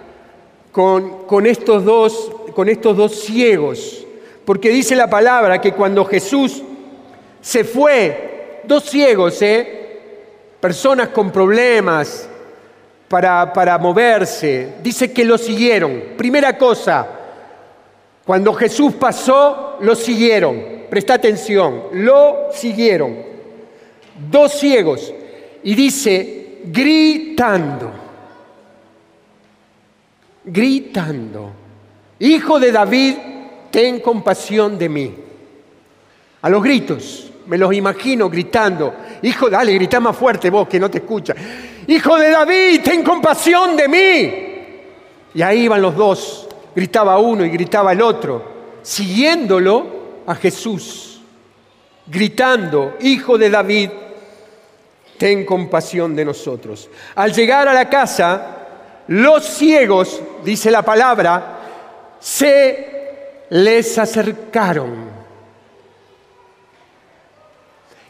con, 0.71 1.27
con, 1.27 1.47
estos 1.47 1.85
dos, 1.85 2.31
con 2.55 2.69
estos 2.69 2.97
dos 2.97 3.25
ciegos, 3.25 4.07
porque 4.45 4.69
dice 4.69 4.95
la 4.95 5.11
palabra 5.11 5.61
que 5.61 5.73
cuando 5.73 6.05
Jesús 6.05 6.63
se 7.41 7.65
fue, 7.65 8.36
dos 8.67 8.85
ciegos, 8.85 9.41
¿eh? 9.43 9.77
personas 10.61 11.09
con 11.09 11.31
problemas 11.31 12.29
para, 13.09 13.53
para 13.53 13.79
moverse, 13.79 14.75
dice 14.83 15.13
que 15.13 15.25
lo 15.25 15.39
siguieron. 15.39 16.03
Primera 16.17 16.57
cosa, 16.59 17.07
cuando 18.25 18.53
Jesús 18.55 18.95
pasó, 18.95 19.79
lo 19.81 19.95
siguieron. 19.95 20.87
Presta 20.91 21.15
atención, 21.15 21.85
lo 21.93 22.49
siguieron. 22.53 23.17
Dos 24.31 24.53
ciegos. 24.53 25.13
Y 25.63 25.75
dice, 25.75 26.59
gritando, 26.65 27.93
gritando, 30.45 31.53
Hijo 32.19 32.59
de 32.59 32.73
David, 32.73 33.15
ten 33.71 34.01
compasión 34.01 34.79
de 34.79 34.89
mí. 34.89 35.15
A 36.41 36.49
los 36.49 36.63
gritos, 36.63 37.26
me 37.47 37.59
los 37.59 37.73
imagino 37.73 38.29
gritando, 38.29 38.95
Hijo, 39.23 39.49
dale, 39.49 39.73
grita 39.75 40.01
más 40.01 40.17
fuerte 40.17 40.51
vos 40.51 40.69
que 40.69 40.79
no 40.79 40.91
te 40.91 40.99
escucha. 40.99 41.35
Hijo 41.87 42.17
de 42.19 42.31
David, 42.31 42.81
ten 42.83 43.03
compasión 43.03 43.77
de 43.77 43.89
mí. 43.89 44.47
Y 45.35 45.43
ahí 45.43 45.65
iban 45.65 45.83
los 45.83 45.95
dos, 45.95 46.49
gritaba 46.75 47.19
uno 47.19 47.45
y 47.45 47.51
gritaba 47.51 47.93
el 47.93 48.03
otro, 48.03 48.43
siguiéndolo 48.83 49.87
a 50.27 50.35
Jesús, 50.35 51.21
gritando, 52.07 52.97
Hijo 53.01 53.39
de 53.39 53.51
David, 53.51 53.91
ten 55.19 55.45
compasión 55.45 56.15
de 56.15 56.25
nosotros. 56.25 56.89
Al 57.15 57.33
llegar 57.33 57.69
a 57.69 57.75
la 57.75 57.89
casa, 57.89 58.57
los 59.09 59.45
ciegos, 59.45 60.21
dice 60.45 60.71
la 60.71 60.83
palabra, 60.83 61.61
se 62.19 63.47
les 63.51 63.99
acercaron. 63.99 65.16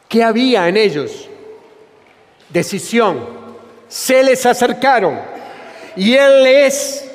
¿Qué 0.08 0.22
había 0.22 0.68
en 0.68 0.76
ellos? 0.76 1.28
Decisión. 2.48 3.46
Se 3.88 4.22
les 4.22 4.44
acercaron 4.46 5.18
y 5.96 6.14
él 6.14 6.42
les 6.42 7.08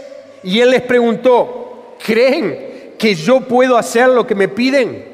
y 0.44 0.60
él 0.60 0.72
les 0.72 0.82
preguntó, 0.82 1.96
¿creen 2.04 2.94
que 2.98 3.14
yo 3.14 3.42
puedo 3.42 3.78
hacer 3.78 4.08
lo 4.10 4.26
que 4.26 4.36
me 4.36 4.48
piden? 4.48 5.12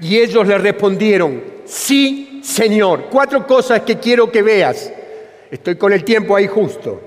Y 0.00 0.18
ellos 0.18 0.46
le 0.46 0.58
respondieron, 0.58 1.42
sí, 1.64 2.40
Señor. 2.42 3.06
Cuatro 3.10 3.46
cosas 3.46 3.80
que 3.82 3.98
quiero 3.98 4.30
que 4.30 4.42
veas. 4.42 4.92
Estoy 5.50 5.76
con 5.76 5.92
el 5.92 6.04
tiempo 6.04 6.36
ahí 6.36 6.46
justo. 6.46 7.00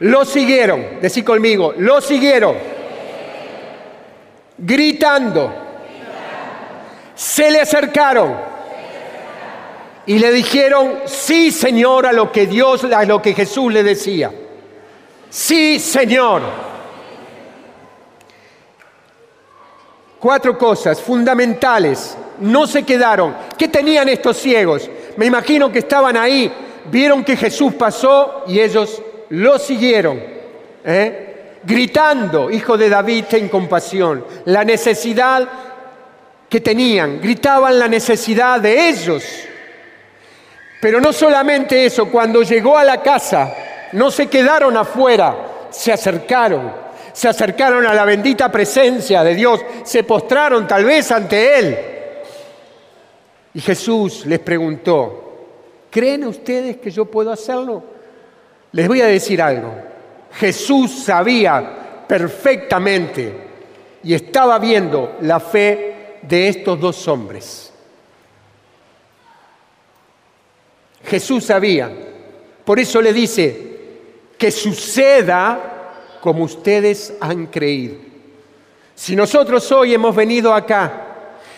Lo 0.00 0.24
siguieron, 0.24 1.00
decí 1.00 1.22
conmigo, 1.22 1.74
lo 1.76 2.00
siguieron. 2.00 2.56
Gritando. 4.56 5.69
Se 7.20 7.50
le 7.50 7.60
acercaron. 7.60 8.34
Y 10.06 10.18
le 10.18 10.32
dijeron, 10.32 11.00
sí, 11.04 11.52
Señor, 11.52 12.06
a 12.06 12.12
lo 12.12 12.32
que 12.32 12.46
Dios, 12.46 12.82
a 12.84 13.04
lo 13.04 13.20
que 13.20 13.34
Jesús 13.34 13.70
le 13.70 13.82
decía. 13.82 14.32
Sí, 15.28 15.78
Señor. 15.78 16.40
Cuatro 20.18 20.56
cosas 20.56 20.98
fundamentales. 21.02 22.16
No 22.38 22.66
se 22.66 22.84
quedaron. 22.84 23.36
¿Qué 23.58 23.68
tenían 23.68 24.08
estos 24.08 24.38
ciegos? 24.38 24.88
Me 25.18 25.26
imagino 25.26 25.70
que 25.70 25.80
estaban 25.80 26.16
ahí, 26.16 26.50
vieron 26.90 27.22
que 27.22 27.36
Jesús 27.36 27.74
pasó 27.74 28.44
y 28.46 28.58
ellos 28.58 29.02
lo 29.28 29.58
siguieron. 29.58 30.18
¿eh? 30.86 31.58
Gritando, 31.64 32.50
hijo 32.50 32.78
de 32.78 32.88
David, 32.88 33.26
ten 33.28 33.50
compasión. 33.50 34.24
La 34.46 34.64
necesidad 34.64 35.69
que 36.50 36.60
tenían, 36.60 37.20
gritaban 37.20 37.78
la 37.78 37.86
necesidad 37.86 38.60
de 38.60 38.88
ellos. 38.88 39.24
Pero 40.80 41.00
no 41.00 41.12
solamente 41.12 41.86
eso, 41.86 42.10
cuando 42.10 42.42
llegó 42.42 42.76
a 42.76 42.82
la 42.82 43.00
casa, 43.00 43.54
no 43.92 44.10
se 44.10 44.26
quedaron 44.26 44.76
afuera, 44.76 45.68
se 45.70 45.92
acercaron, 45.92 46.72
se 47.12 47.28
acercaron 47.28 47.86
a 47.86 47.94
la 47.94 48.04
bendita 48.04 48.50
presencia 48.50 49.22
de 49.22 49.36
Dios, 49.36 49.60
se 49.84 50.02
postraron 50.02 50.66
tal 50.66 50.84
vez 50.84 51.12
ante 51.12 51.58
Él. 51.58 51.78
Y 53.54 53.60
Jesús 53.60 54.26
les 54.26 54.40
preguntó, 54.40 55.46
¿creen 55.88 56.24
ustedes 56.24 56.78
que 56.78 56.90
yo 56.90 57.04
puedo 57.04 57.30
hacerlo? 57.30 57.84
Les 58.72 58.88
voy 58.88 59.02
a 59.02 59.06
decir 59.06 59.40
algo. 59.40 59.72
Jesús 60.32 61.04
sabía 61.04 62.04
perfectamente 62.08 63.34
y 64.02 64.14
estaba 64.14 64.58
viendo 64.58 65.16
la 65.20 65.38
fe 65.38 65.99
de 66.22 66.48
estos 66.48 66.78
dos 66.80 67.08
hombres. 67.08 67.72
Jesús 71.04 71.44
sabía. 71.44 71.90
Por 72.64 72.78
eso 72.78 73.00
le 73.02 73.12
dice, 73.12 73.70
que 74.40 74.50
suceda 74.50 76.18
como 76.20 76.44
ustedes 76.44 77.14
han 77.20 77.46
creído. 77.48 77.96
Si 78.94 79.16
nosotros 79.16 79.70
hoy 79.72 79.92
hemos 79.92 80.16
venido 80.16 80.54
acá 80.54 81.06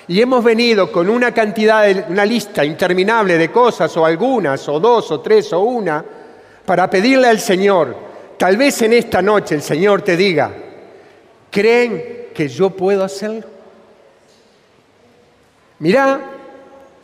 y 0.09 0.21
hemos 0.21 0.43
venido 0.43 0.91
con 0.91 1.09
una 1.09 1.33
cantidad, 1.33 1.87
una 2.09 2.25
lista 2.25 2.65
interminable 2.65 3.39
de 3.39 3.53
cosas, 3.53 3.97
o 3.97 4.05
algunas, 4.05 4.69
o 4.69 4.81
dos, 4.81 5.11
o 5.13 5.21
tres, 5.21 5.53
o 5.53 5.61
una, 5.61 6.05
para 6.65 6.89
pedirle 6.89 7.29
al 7.29 7.39
Señor, 7.39 7.95
tal 8.37 8.57
vez 8.57 8.83
en 8.83 8.95
esta 8.95 9.23
noche 9.23 9.55
el 9.55 9.63
Señor 9.63 10.03
te 10.03 10.17
diga, 10.17 10.53
¿creen 11.51 12.31
que 12.35 12.49
yo 12.49 12.71
puedo 12.71 13.05
hacerlo? 13.05 13.52
Mirá, 15.83 16.21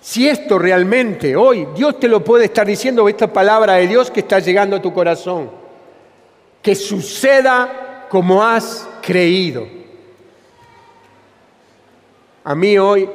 si 0.01 0.29
esto 0.29 0.57
realmente 0.57 1.35
hoy 1.35 1.67
Dios 1.75 1.99
te 1.99 2.07
lo 2.07 2.23
puede 2.23 2.45
estar 2.45 2.65
diciendo, 2.65 3.09
esta 3.09 3.27
palabra 3.27 3.75
de 3.75 3.89
Dios 3.89 4.09
que 4.09 4.21
está 4.21 4.39
llegando 4.39 4.77
a 4.77 4.81
tu 4.81 4.95
corazón 4.95 5.51
que 6.63 6.77
suceda 6.77 8.07
como 8.09 8.41
has 8.41 8.89
creído. 9.03 9.67
A 12.45 12.55
mí 12.55 12.79
hoy 12.79 13.11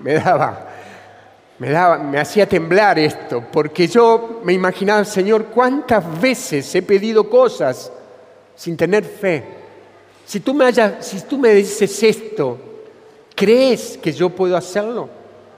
me 0.00 0.14
daba, 0.14 0.70
me 1.60 1.70
daba, 1.70 1.98
me 1.98 2.18
hacía 2.18 2.48
temblar 2.48 2.98
esto, 2.98 3.44
porque 3.52 3.86
yo 3.86 4.40
me 4.42 4.54
imaginaba, 4.54 5.04
Señor, 5.04 5.44
cuántas 5.46 6.20
veces 6.20 6.74
he 6.74 6.82
pedido 6.82 7.30
cosas 7.30 7.92
sin 8.56 8.76
tener 8.76 9.04
fe. 9.04 9.44
Si 10.24 10.40
tú 10.40 10.52
me, 10.52 10.72
si 11.00 11.20
tú 11.20 11.38
me 11.38 11.54
dices 11.54 12.02
esto, 12.02 12.58
¿crees 13.36 13.96
que 13.98 14.12
yo 14.12 14.30
puedo 14.30 14.56
hacerlo? 14.56 15.08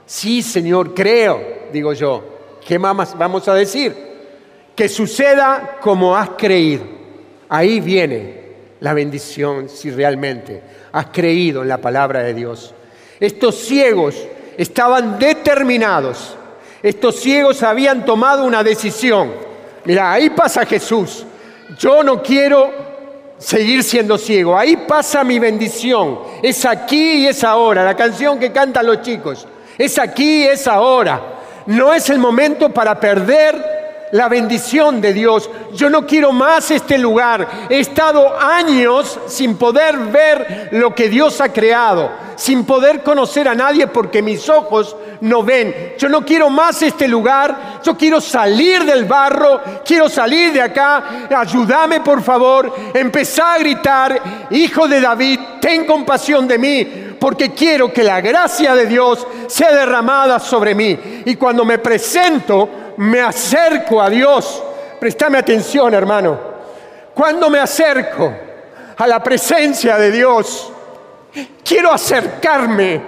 Sí, 0.05 0.43
Señor, 0.43 0.93
creo, 0.93 1.41
digo 1.73 1.93
yo. 1.93 2.23
¿Qué 2.67 2.77
más 2.77 3.17
vamos 3.17 3.47
a 3.47 3.55
decir? 3.55 3.95
Que 4.75 4.87
suceda 4.87 5.77
como 5.81 6.15
has 6.15 6.31
creído. 6.31 6.83
Ahí 7.47 7.79
viene 7.79 8.49
la 8.81 8.93
bendición 8.93 9.69
si 9.69 9.89
realmente 9.89 10.61
has 10.91 11.07
creído 11.07 11.63
en 11.63 11.69
la 11.69 11.79
palabra 11.79 12.21
de 12.21 12.33
Dios. 12.33 12.73
Estos 13.19 13.55
ciegos 13.55 14.15
estaban 14.57 15.17
determinados. 15.17 16.35
Estos 16.83 17.15
ciegos 17.15 17.63
habían 17.63 18.05
tomado 18.05 18.45
una 18.45 18.63
decisión. 18.63 19.31
Mira, 19.85 20.11
ahí 20.11 20.29
pasa 20.29 20.65
Jesús. 20.65 21.25
Yo 21.77 22.03
no 22.03 22.21
quiero 22.21 22.88
seguir 23.39 23.83
siendo 23.83 24.17
ciego. 24.17 24.57
Ahí 24.57 24.77
pasa 24.87 25.23
mi 25.23 25.39
bendición. 25.39 26.19
Es 26.43 26.65
aquí 26.65 27.23
y 27.23 27.27
es 27.27 27.43
ahora. 27.43 27.83
La 27.83 27.95
canción 27.95 28.37
que 28.37 28.51
cantan 28.51 28.85
los 28.85 29.01
chicos. 29.01 29.47
Es 29.77 29.97
aquí 29.97 30.43
y 30.43 30.47
es 30.47 30.67
ahora. 30.67 31.21
No 31.65 31.93
es 31.93 32.09
el 32.09 32.19
momento 32.19 32.69
para 32.69 32.99
perder 32.99 33.78
la 34.11 34.27
bendición 34.27 35.01
de 35.01 35.13
Dios. 35.13 35.49
Yo 35.73 35.89
no 35.89 36.05
quiero 36.05 36.31
más 36.31 36.71
este 36.71 36.97
lugar. 36.97 37.47
He 37.69 37.79
estado 37.79 38.37
años 38.39 39.19
sin 39.27 39.57
poder 39.57 39.97
ver 39.97 40.69
lo 40.71 40.93
que 40.93 41.09
Dios 41.09 41.41
ha 41.41 41.49
creado, 41.49 42.11
sin 42.35 42.65
poder 42.65 43.03
conocer 43.03 43.47
a 43.47 43.55
nadie 43.55 43.87
porque 43.87 44.21
mis 44.21 44.49
ojos 44.49 44.95
no 45.21 45.43
ven. 45.43 45.93
Yo 45.97 46.09
no 46.09 46.25
quiero 46.25 46.49
más 46.49 46.81
este 46.81 47.07
lugar. 47.07 47.79
Yo 47.83 47.97
quiero 47.97 48.21
salir 48.21 48.83
del 48.83 49.05
barro, 49.05 49.61
quiero 49.85 50.09
salir 50.09 50.53
de 50.53 50.61
acá. 50.61 51.27
Ayúdame, 51.35 52.01
por 52.01 52.21
favor. 52.21 52.73
Empezá 52.93 53.53
a 53.53 53.59
gritar, 53.59 54.47
Hijo 54.51 54.87
de 54.87 55.01
David, 55.01 55.39
ten 55.61 55.85
compasión 55.85 56.47
de 56.47 56.57
mí 56.57 57.05
porque 57.19 57.51
quiero 57.51 57.91
que 57.91 58.01
la 58.01 58.21
gracia 58.21 58.73
de 58.73 58.85
Dios 58.85 59.27
sea 59.47 59.73
derramada 59.73 60.39
sobre 60.39 60.73
mí. 60.73 60.97
Y 61.25 61.35
cuando 61.35 61.65
me 61.65 61.77
presento, 61.77 62.69
me 62.99 63.21
acerco 63.21 64.01
a 64.01 64.09
Dios. 64.09 64.61
Préstame 64.99 65.37
atención, 65.37 65.93
hermano. 65.93 66.37
Cuando 67.13 67.49
me 67.49 67.59
acerco 67.59 68.33
a 68.97 69.07
la 69.07 69.23
presencia 69.23 69.97
de 69.97 70.11
Dios, 70.11 70.71
quiero 71.63 71.91
acercarme, 71.91 73.01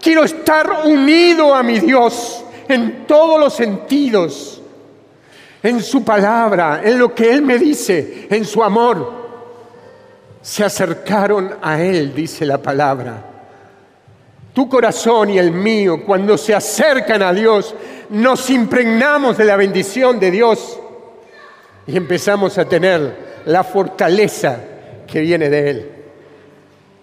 quiero 0.00 0.22
estar 0.22 0.84
unido 0.84 1.54
a 1.54 1.62
mi 1.62 1.80
Dios 1.80 2.44
en 2.68 3.04
todos 3.04 3.40
los 3.40 3.54
sentidos, 3.54 4.62
en 5.60 5.82
su 5.82 6.04
palabra, 6.04 6.80
en 6.84 6.98
lo 6.98 7.12
que 7.12 7.32
Él 7.32 7.42
me 7.42 7.58
dice, 7.58 8.28
en 8.30 8.44
su 8.44 8.62
amor. 8.62 9.22
Se 10.40 10.64
acercaron 10.64 11.56
a 11.60 11.80
Él, 11.80 12.14
dice 12.14 12.46
la 12.46 12.58
palabra. 12.58 13.31
Tu 14.52 14.68
corazón 14.68 15.30
y 15.30 15.38
el 15.38 15.50
mío, 15.50 16.04
cuando 16.04 16.36
se 16.36 16.54
acercan 16.54 17.22
a 17.22 17.32
Dios, 17.32 17.74
nos 18.10 18.50
impregnamos 18.50 19.38
de 19.38 19.46
la 19.46 19.56
bendición 19.56 20.20
de 20.20 20.30
Dios 20.30 20.78
y 21.86 21.96
empezamos 21.96 22.58
a 22.58 22.66
tener 22.66 23.32
la 23.46 23.64
fortaleza 23.64 24.60
que 25.06 25.20
viene 25.20 25.48
de 25.48 25.70
Él. 25.70 25.92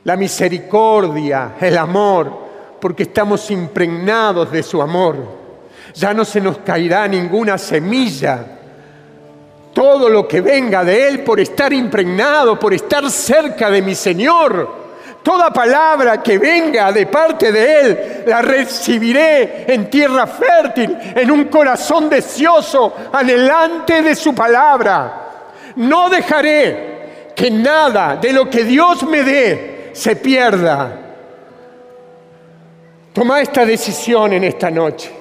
La 0.03 0.15
misericordia, 0.15 1.55
el 1.59 1.77
amor, 1.77 2.31
porque 2.79 3.03
estamos 3.03 3.49
impregnados 3.49 4.51
de 4.51 4.61
su 4.61 4.79
amor. 4.79 5.17
Ya 5.95 6.13
no 6.13 6.23
se 6.25 6.39
nos 6.39 6.59
caerá 6.59 7.07
ninguna 7.07 7.57
semilla. 7.57 8.45
Todo 9.73 10.07
lo 10.07 10.27
que 10.27 10.41
venga 10.41 10.83
de 10.83 11.07
Él 11.07 11.23
por 11.23 11.39
estar 11.39 11.73
impregnado, 11.73 12.59
por 12.59 12.75
estar 12.75 13.09
cerca 13.09 13.71
de 13.71 13.81
mi 13.81 13.95
Señor 13.95 14.88
Toda 15.23 15.51
palabra 15.51 16.23
que 16.23 16.37
venga 16.37 16.91
de 16.91 17.05
parte 17.05 17.51
de 17.51 17.81
Él 17.81 18.23
la 18.25 18.41
recibiré 18.41 19.65
en 19.71 19.89
tierra 19.89 20.25
fértil, 20.25 20.97
en 21.15 21.29
un 21.29 21.45
corazón 21.45 22.09
deseoso, 22.09 22.93
anhelante 23.11 24.01
de 24.01 24.15
su 24.15 24.33
palabra. 24.33 25.27
No 25.75 26.09
dejaré 26.09 27.33
que 27.35 27.51
nada 27.51 28.15
de 28.15 28.33
lo 28.33 28.49
que 28.49 28.63
Dios 28.63 29.03
me 29.03 29.23
dé 29.23 29.91
se 29.93 30.15
pierda. 30.15 30.91
Toma 33.13 33.41
esta 33.41 33.65
decisión 33.65 34.33
en 34.33 34.45
esta 34.45 34.71
noche. 34.71 35.11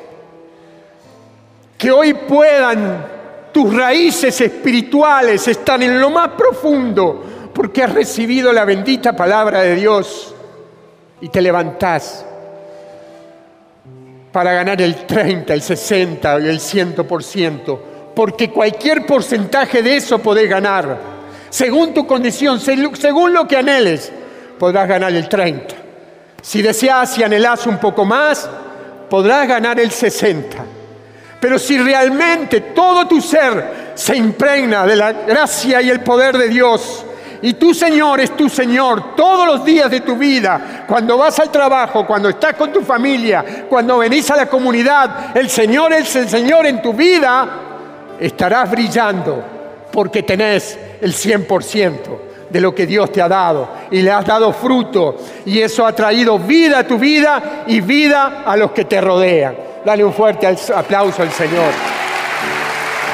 Que 1.76 1.90
hoy 1.90 2.14
puedan 2.14 3.04
tus 3.52 3.74
raíces 3.74 4.40
espirituales 4.40 5.48
estar 5.48 5.82
en 5.82 6.00
lo 6.00 6.10
más 6.10 6.28
profundo 6.30 7.37
porque 7.58 7.82
has 7.82 7.92
recibido 7.92 8.52
la 8.52 8.64
bendita 8.64 9.14
palabra 9.14 9.62
de 9.62 9.74
Dios 9.74 10.32
y 11.20 11.28
te 11.28 11.42
levantás 11.42 12.24
para 14.30 14.52
ganar 14.52 14.80
el 14.80 14.94
30, 15.04 15.54
el 15.54 15.62
60 15.62 16.38
y 16.38 16.46
el 16.46 16.60
100%, 16.60 17.78
porque 18.14 18.50
cualquier 18.52 19.04
porcentaje 19.04 19.82
de 19.82 19.96
eso 19.96 20.20
podés 20.20 20.48
ganar. 20.48 21.00
Según 21.50 21.92
tu 21.92 22.06
condición, 22.06 22.60
según 22.60 23.32
lo 23.32 23.48
que 23.48 23.56
anheles, 23.56 24.12
podrás 24.56 24.86
ganar 24.86 25.12
el 25.12 25.28
30. 25.28 25.74
Si 26.40 26.62
deseas 26.62 27.18
y 27.18 27.24
anhelas 27.24 27.66
un 27.66 27.78
poco 27.78 28.04
más, 28.04 28.48
podrás 29.10 29.48
ganar 29.48 29.80
el 29.80 29.90
60. 29.90 30.64
Pero 31.40 31.58
si 31.58 31.76
realmente 31.76 32.60
todo 32.60 33.08
tu 33.08 33.20
ser 33.20 33.90
se 33.96 34.16
impregna 34.16 34.86
de 34.86 34.94
la 34.94 35.10
gracia 35.10 35.82
y 35.82 35.90
el 35.90 36.02
poder 36.02 36.38
de 36.38 36.46
Dios, 36.50 37.04
y 37.42 37.54
tu 37.54 37.72
Señor 37.72 38.20
es 38.20 38.36
tu 38.36 38.48
Señor 38.48 39.14
todos 39.14 39.46
los 39.46 39.64
días 39.64 39.90
de 39.90 40.00
tu 40.00 40.16
vida. 40.16 40.84
Cuando 40.86 41.16
vas 41.16 41.38
al 41.38 41.50
trabajo, 41.50 42.06
cuando 42.06 42.28
estás 42.28 42.54
con 42.54 42.72
tu 42.72 42.82
familia, 42.82 43.66
cuando 43.68 43.98
venís 43.98 44.30
a 44.30 44.36
la 44.36 44.46
comunidad, 44.46 45.36
el 45.36 45.48
Señor 45.48 45.92
es 45.92 46.14
el 46.16 46.28
Señor 46.28 46.66
en 46.66 46.82
tu 46.82 46.92
vida, 46.92 47.48
estarás 48.18 48.70
brillando 48.70 49.42
porque 49.92 50.22
tenés 50.22 50.78
el 51.00 51.12
100% 51.12 51.98
de 52.50 52.60
lo 52.60 52.74
que 52.74 52.86
Dios 52.86 53.12
te 53.12 53.20
ha 53.20 53.28
dado 53.28 53.68
y 53.90 54.02
le 54.02 54.10
has 54.10 54.24
dado 54.24 54.52
fruto 54.52 55.16
y 55.44 55.60
eso 55.60 55.86
ha 55.86 55.92
traído 55.92 56.38
vida 56.38 56.80
a 56.80 56.86
tu 56.86 56.98
vida 56.98 57.64
y 57.66 57.80
vida 57.80 58.42
a 58.44 58.56
los 58.56 58.72
que 58.72 58.84
te 58.84 59.00
rodean. 59.00 59.56
Dale 59.84 60.04
un 60.04 60.12
fuerte 60.12 60.46
aplauso 60.74 61.22
al 61.22 61.30
Señor. 61.30 61.72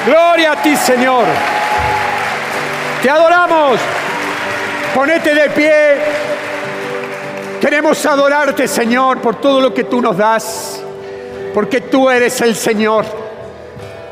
Gloria 0.06 0.52
a 0.52 0.62
ti, 0.62 0.76
Señor. 0.76 1.24
Te 3.02 3.10
adoramos. 3.10 3.78
Ponete 4.94 5.34
de 5.34 5.50
pie. 5.50 5.72
Queremos 7.60 8.06
adorarte, 8.06 8.68
Señor, 8.68 9.20
por 9.20 9.40
todo 9.40 9.60
lo 9.60 9.74
que 9.74 9.84
tú 9.84 10.00
nos 10.00 10.16
das, 10.16 10.80
porque 11.52 11.80
tú 11.80 12.08
eres 12.08 12.40
el 12.42 12.54
Señor. 12.54 13.04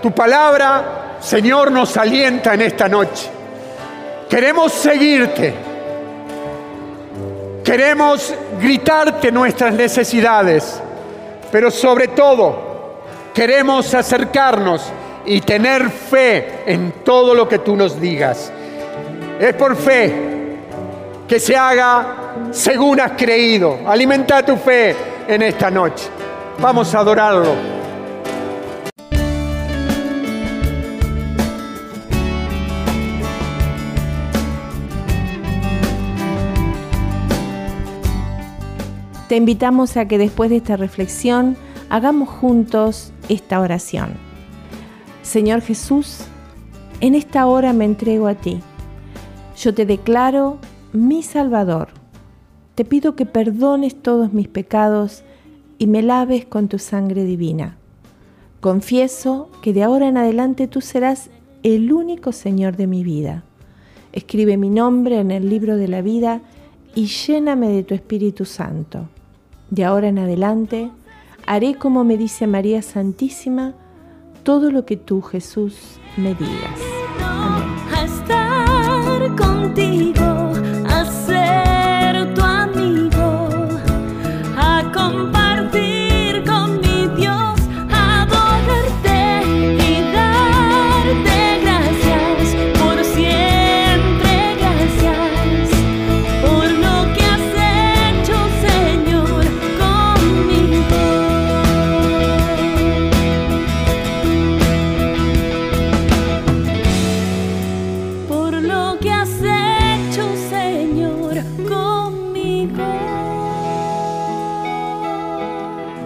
Tu 0.03 0.11
palabra, 0.11 1.19
Señor, 1.21 1.71
nos 1.71 1.97
alienta 1.97 2.55
en 2.55 2.63
esta 2.63 2.89
noche. 2.89 3.31
Queremos 4.29 4.73
seguirte. 4.73 5.55
Queremos 7.63 8.35
gritarte 8.61 9.31
nuestras 9.31 9.73
necesidades, 9.75 10.83
pero 11.53 11.71
sobre 11.71 12.09
todo 12.09 12.99
queremos 13.33 13.95
acercarnos 13.95 14.83
y 15.25 15.41
tener 15.43 15.89
fe 15.91 16.65
en 16.67 16.91
todo 17.05 17.37
lo 17.37 17.49
que 17.49 17.61
tú 17.61 17.77
nos 17.77 18.01
digas. 18.01 18.53
Es 19.39 19.55
por 19.55 19.77
fe 19.77 20.41
que 21.33 21.41
se 21.41 21.57
haga 21.57 22.51
según 22.51 23.01
has 23.01 23.13
creído. 23.13 23.79
Alimenta 23.87 24.45
tu 24.45 24.55
fe 24.55 24.95
en 25.27 25.41
esta 25.41 25.71
noche. 25.71 26.11
Vamos 26.61 26.95
a 26.95 26.99
adorarlo. 26.99 27.55
Te 39.27 39.37
invitamos 39.37 39.97
a 39.97 40.07
que 40.07 40.19
después 40.19 40.51
de 40.51 40.57
esta 40.57 40.77
reflexión 40.77 41.57
hagamos 41.89 42.29
juntos 42.29 43.11
esta 43.31 43.61
oración. 43.61 44.19
Señor 45.23 45.63
Jesús, 45.63 46.27
en 47.01 47.15
esta 47.15 47.47
hora 47.47 47.73
me 47.73 47.87
entrego 47.87 48.29
a 48.29 48.35
ti. 48.35 48.61
Yo 49.57 49.73
te 49.73 49.87
declaro 49.87 50.59
mi 50.93 51.23
Salvador, 51.23 51.89
te 52.74 52.85
pido 52.85 53.16
que 53.16 53.27
perdones 53.27 53.94
todos 53.94 54.32
mis 54.32 54.48
pecados 54.48 55.24
y 55.78 55.86
me 55.86 56.02
laves 56.02 56.44
con 56.44 56.69
tu 56.69 56.78
sangre 56.78 57.24
divina. 57.24 57.77
Confieso 58.60 59.48
que 59.62 59.73
de 59.73 59.82
ahora 59.82 60.09
en 60.09 60.16
adelante 60.16 60.69
tú 60.69 60.81
serás 60.81 61.31
el 61.62 61.93
único 61.93 62.32
Señor 62.32 62.77
de 62.77 62.86
mi 62.86 63.02
vida. 63.05 63.43
Escribe 64.12 64.56
mi 64.56 64.69
nombre 64.69 65.19
en 65.19 65.31
el 65.31 65.48
libro 65.48 65.77
de 65.77 65.89
la 65.89 66.02
vida 66.02 66.43
y 66.94 67.06
lléname 67.06 67.69
de 67.69 67.82
tu 67.82 67.94
Espíritu 67.94 68.44
Santo. 68.44 69.09
De 69.70 69.85
ahora 69.85 70.09
en 70.09 70.19
adelante 70.19 70.90
haré 71.47 71.77
como 71.77 72.05
me 72.05 72.19
dice 72.19 72.47
María 72.47 72.82
Santísima, 72.82 73.74
todo 74.43 74.70
lo 74.70 74.85
que 74.85 74.97
tú, 74.97 75.23
Jesús, 75.23 75.98
me 76.16 76.35
digas. 76.35 76.81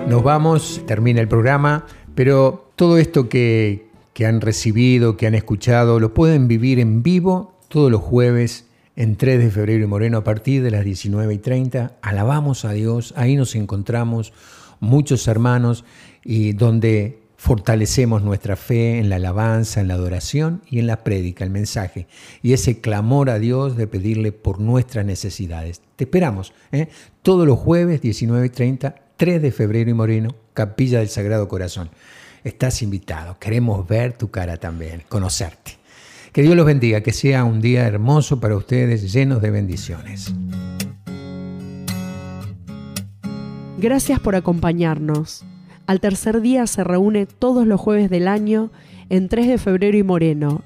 Nos 0.09 0.23
vamos, 0.23 0.83
termina 0.87 1.21
el 1.21 1.27
programa, 1.27 1.85
pero 2.15 2.71
todo 2.77 2.97
esto 2.97 3.29
que, 3.29 3.89
que 4.13 4.25
han 4.25 4.41
recibido, 4.41 5.17
que 5.17 5.27
han 5.27 5.35
escuchado, 5.35 5.99
lo 5.99 6.15
pueden 6.15 6.47
vivir 6.47 6.79
en 6.79 7.03
vivo 7.03 7.59
todos 7.67 7.91
los 7.91 8.03
jueves 8.03 8.67
en 8.95 9.17
3 9.17 9.41
de 9.41 9.51
febrero 9.51 9.83
y 9.83 9.89
Moreno 9.89 10.19
a 10.19 10.25
partir 10.25 10.63
de 10.63 10.71
las 10.71 10.85
19 10.85 11.35
y 11.35 11.39
30. 11.39 11.97
Alabamos 12.03 12.65
a 12.65 12.71
Dios, 12.71 13.15
ahí 13.17 13.35
nos 13.35 13.57
encontramos 13.57 14.33
muchos 14.79 15.27
hermanos 15.27 15.85
y 16.23 16.53
donde 16.53 17.19
fortalecemos 17.37 18.23
nuestra 18.23 18.55
fe 18.55 18.99
en 18.99 19.09
la 19.09 19.17
alabanza, 19.17 19.81
en 19.81 19.89
la 19.89 19.95
adoración 19.95 20.63
y 20.71 20.79
en 20.79 20.87
la 20.87 21.03
prédica, 21.03 21.43
el 21.43 21.51
mensaje. 21.51 22.07
Y 22.43 22.53
ese 22.53 22.81
clamor 22.81 23.29
a 23.29 23.41
Dios 23.41 23.77
de 23.77 23.89
pedirle 23.89 24.31
por 24.31 24.61
nuestras 24.61 25.05
necesidades. 25.05 25.83
Te 25.97 26.05
esperamos 26.05 26.53
¿eh? 26.71 26.89
todos 27.23 27.45
los 27.45 27.59
jueves 27.59 28.01
19 28.01 28.47
y 28.47 28.51
30 28.51 29.06
3 29.17 29.41
de 29.41 29.51
febrero 29.51 29.91
y 29.91 29.95
Moreno, 29.95 30.35
Capilla 30.53 30.99
del 30.99 31.09
Sagrado 31.09 31.49
Corazón. 31.49 31.89
Estás 32.45 32.83
invitado, 32.83 33.39
queremos 33.39 33.89
ver 33.89 34.13
tu 34.13 34.31
cara 34.31 34.59
también, 34.59 35.05
conocerte. 35.09 35.79
Que 36.33 36.43
Dios 36.43 36.55
los 36.55 36.67
bendiga, 36.67 37.01
que 37.01 37.15
sea 37.15 37.45
un 37.45 37.63
día 37.63 37.87
hermoso 37.87 38.41
para 38.41 38.57
ustedes, 38.57 39.11
llenos 39.11 39.41
de 39.41 39.51
bendiciones. 39.51 40.35
Gracias 43.79 44.21
por 44.21 44.37
acompañarnos. 44.37 45.45
Al 45.87 46.01
tercer 46.01 46.43
día 46.43 46.67
se 46.67 46.85
reúne 46.85 47.25
todos 47.25 47.67
los 47.67 47.81
jueves 47.81 48.11
del 48.11 48.29
año 48.29 48.71
en 49.09 49.31
3 49.31 49.49
de 49.49 49.59
febrero 49.59 49.97
y 49.97 50.03
Moreno. 50.03 50.63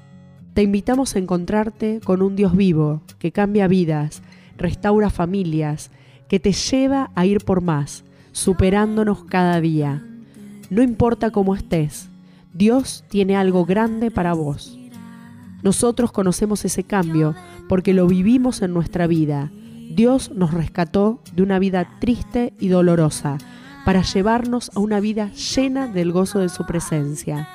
Te 0.53 0.61
invitamos 0.61 1.15
a 1.15 1.19
encontrarte 1.19 2.01
con 2.03 2.21
un 2.21 2.35
Dios 2.35 2.57
vivo 2.57 3.01
que 3.17 3.31
cambia 3.31 3.69
vidas, 3.69 4.21
restaura 4.57 5.09
familias, 5.09 5.89
que 6.27 6.41
te 6.41 6.51
lleva 6.51 7.11
a 7.15 7.25
ir 7.25 7.45
por 7.45 7.61
más 7.61 8.03
superándonos 8.31 9.23
cada 9.25 9.59
día. 9.61 10.03
No 10.69 10.81
importa 10.81 11.31
cómo 11.31 11.55
estés, 11.55 12.09
Dios 12.53 13.03
tiene 13.09 13.35
algo 13.35 13.65
grande 13.65 14.11
para 14.11 14.33
vos. 14.33 14.77
Nosotros 15.63 16.11
conocemos 16.11 16.65
ese 16.65 16.83
cambio 16.83 17.35
porque 17.69 17.93
lo 17.93 18.07
vivimos 18.07 18.61
en 18.61 18.73
nuestra 18.73 19.07
vida. 19.07 19.51
Dios 19.89 20.31
nos 20.31 20.53
rescató 20.53 21.21
de 21.33 21.43
una 21.43 21.59
vida 21.59 21.97
triste 21.99 22.53
y 22.59 22.69
dolorosa 22.69 23.37
para 23.85 24.01
llevarnos 24.01 24.71
a 24.75 24.79
una 24.79 24.99
vida 24.99 25.31
llena 25.31 25.87
del 25.87 26.11
gozo 26.11 26.39
de 26.39 26.49
su 26.49 26.65
presencia. 26.65 27.47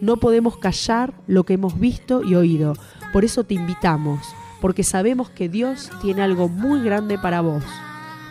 No 0.00 0.18
podemos 0.18 0.58
callar 0.58 1.14
lo 1.26 1.44
que 1.44 1.54
hemos 1.54 1.78
visto 1.78 2.22
y 2.22 2.34
oído, 2.34 2.74
por 3.12 3.24
eso 3.24 3.44
te 3.44 3.54
invitamos, 3.54 4.20
porque 4.60 4.84
sabemos 4.84 5.30
que 5.30 5.48
Dios 5.48 5.90
tiene 6.00 6.22
algo 6.22 6.48
muy 6.48 6.82
grande 6.82 7.18
para 7.18 7.40
vos 7.40 7.64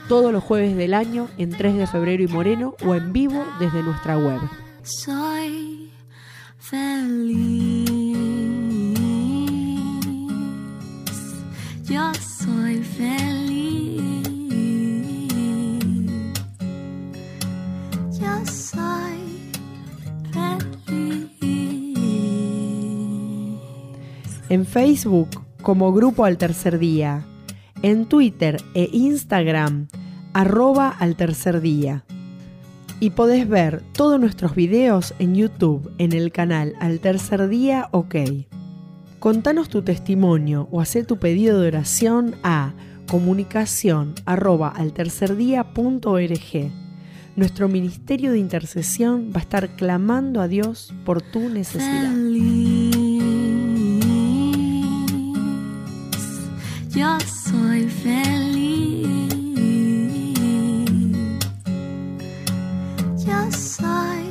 todos 0.07 0.31
los 0.31 0.43
jueves 0.43 0.75
del 0.75 0.93
año 0.93 1.27
en 1.38 1.49
3 1.49 1.77
de 1.77 1.88
febrero 1.88 2.23
y 2.23 2.27
Moreno 2.27 2.75
o 2.85 2.95
en 2.95 3.11
vivo 3.11 3.45
desde 3.59 3.84
nuestra 3.84 4.17
web. 4.17 4.39
Soy 4.84 5.91
feliz. 6.59 8.17
Yo 11.84 12.11
soy 12.15 12.84
feliz. 12.84 14.27
Yo 18.19 18.45
soy 18.45 19.19
feliz. 20.31 21.17
En 24.49 24.65
Facebook 24.65 25.29
como 25.61 25.91
Grupo 25.91 26.23
al 26.23 26.38
Tercer 26.38 26.79
Día 26.79 27.25
en 27.82 28.06
Twitter 28.06 28.62
e 28.74 28.90
Instagram 28.91 29.88
arroba 30.34 30.90
al 30.90 31.16
tercer 31.16 31.62
día. 31.62 32.04
Y 32.99 33.12
podés 33.12 33.48
ver 33.48 33.84
todos 33.94 34.20
nuestros 34.20 34.56
videos 34.56 35.14
en 35.20 35.36
YouTube 35.36 35.91
en 35.99 36.14
el 36.14 36.32
canal 36.32 36.74
Al 36.80 36.99
Tercer 36.99 37.48
Día 37.48 37.90
OK. 37.91 38.16
Contanos 39.20 39.70
tu 39.70 39.84
testimonio 39.84 40.68
o 40.72 40.82
haz 40.82 40.98
tu 41.08 41.18
pedido 41.18 41.60
de 41.60 41.68
oración 41.68 42.36
a 42.44 42.74
comunicación 43.08 44.16
arroba 44.26 44.74
Nuestro 47.36 47.68
ministerio 47.68 48.32
de 48.32 48.40
intercesión 48.40 49.32
va 49.32 49.40
a 49.40 49.44
estar 49.44 49.70
clamando 49.76 50.41
a 50.41 50.48
Dios 50.48 50.94
por 51.06 51.22
tu 51.22 51.49
necesidad. 51.49 52.12
Yo 56.98 57.19
soy 57.19 57.88
feliz. 57.88 59.07
Yo 63.24 63.52
soy 63.52 64.27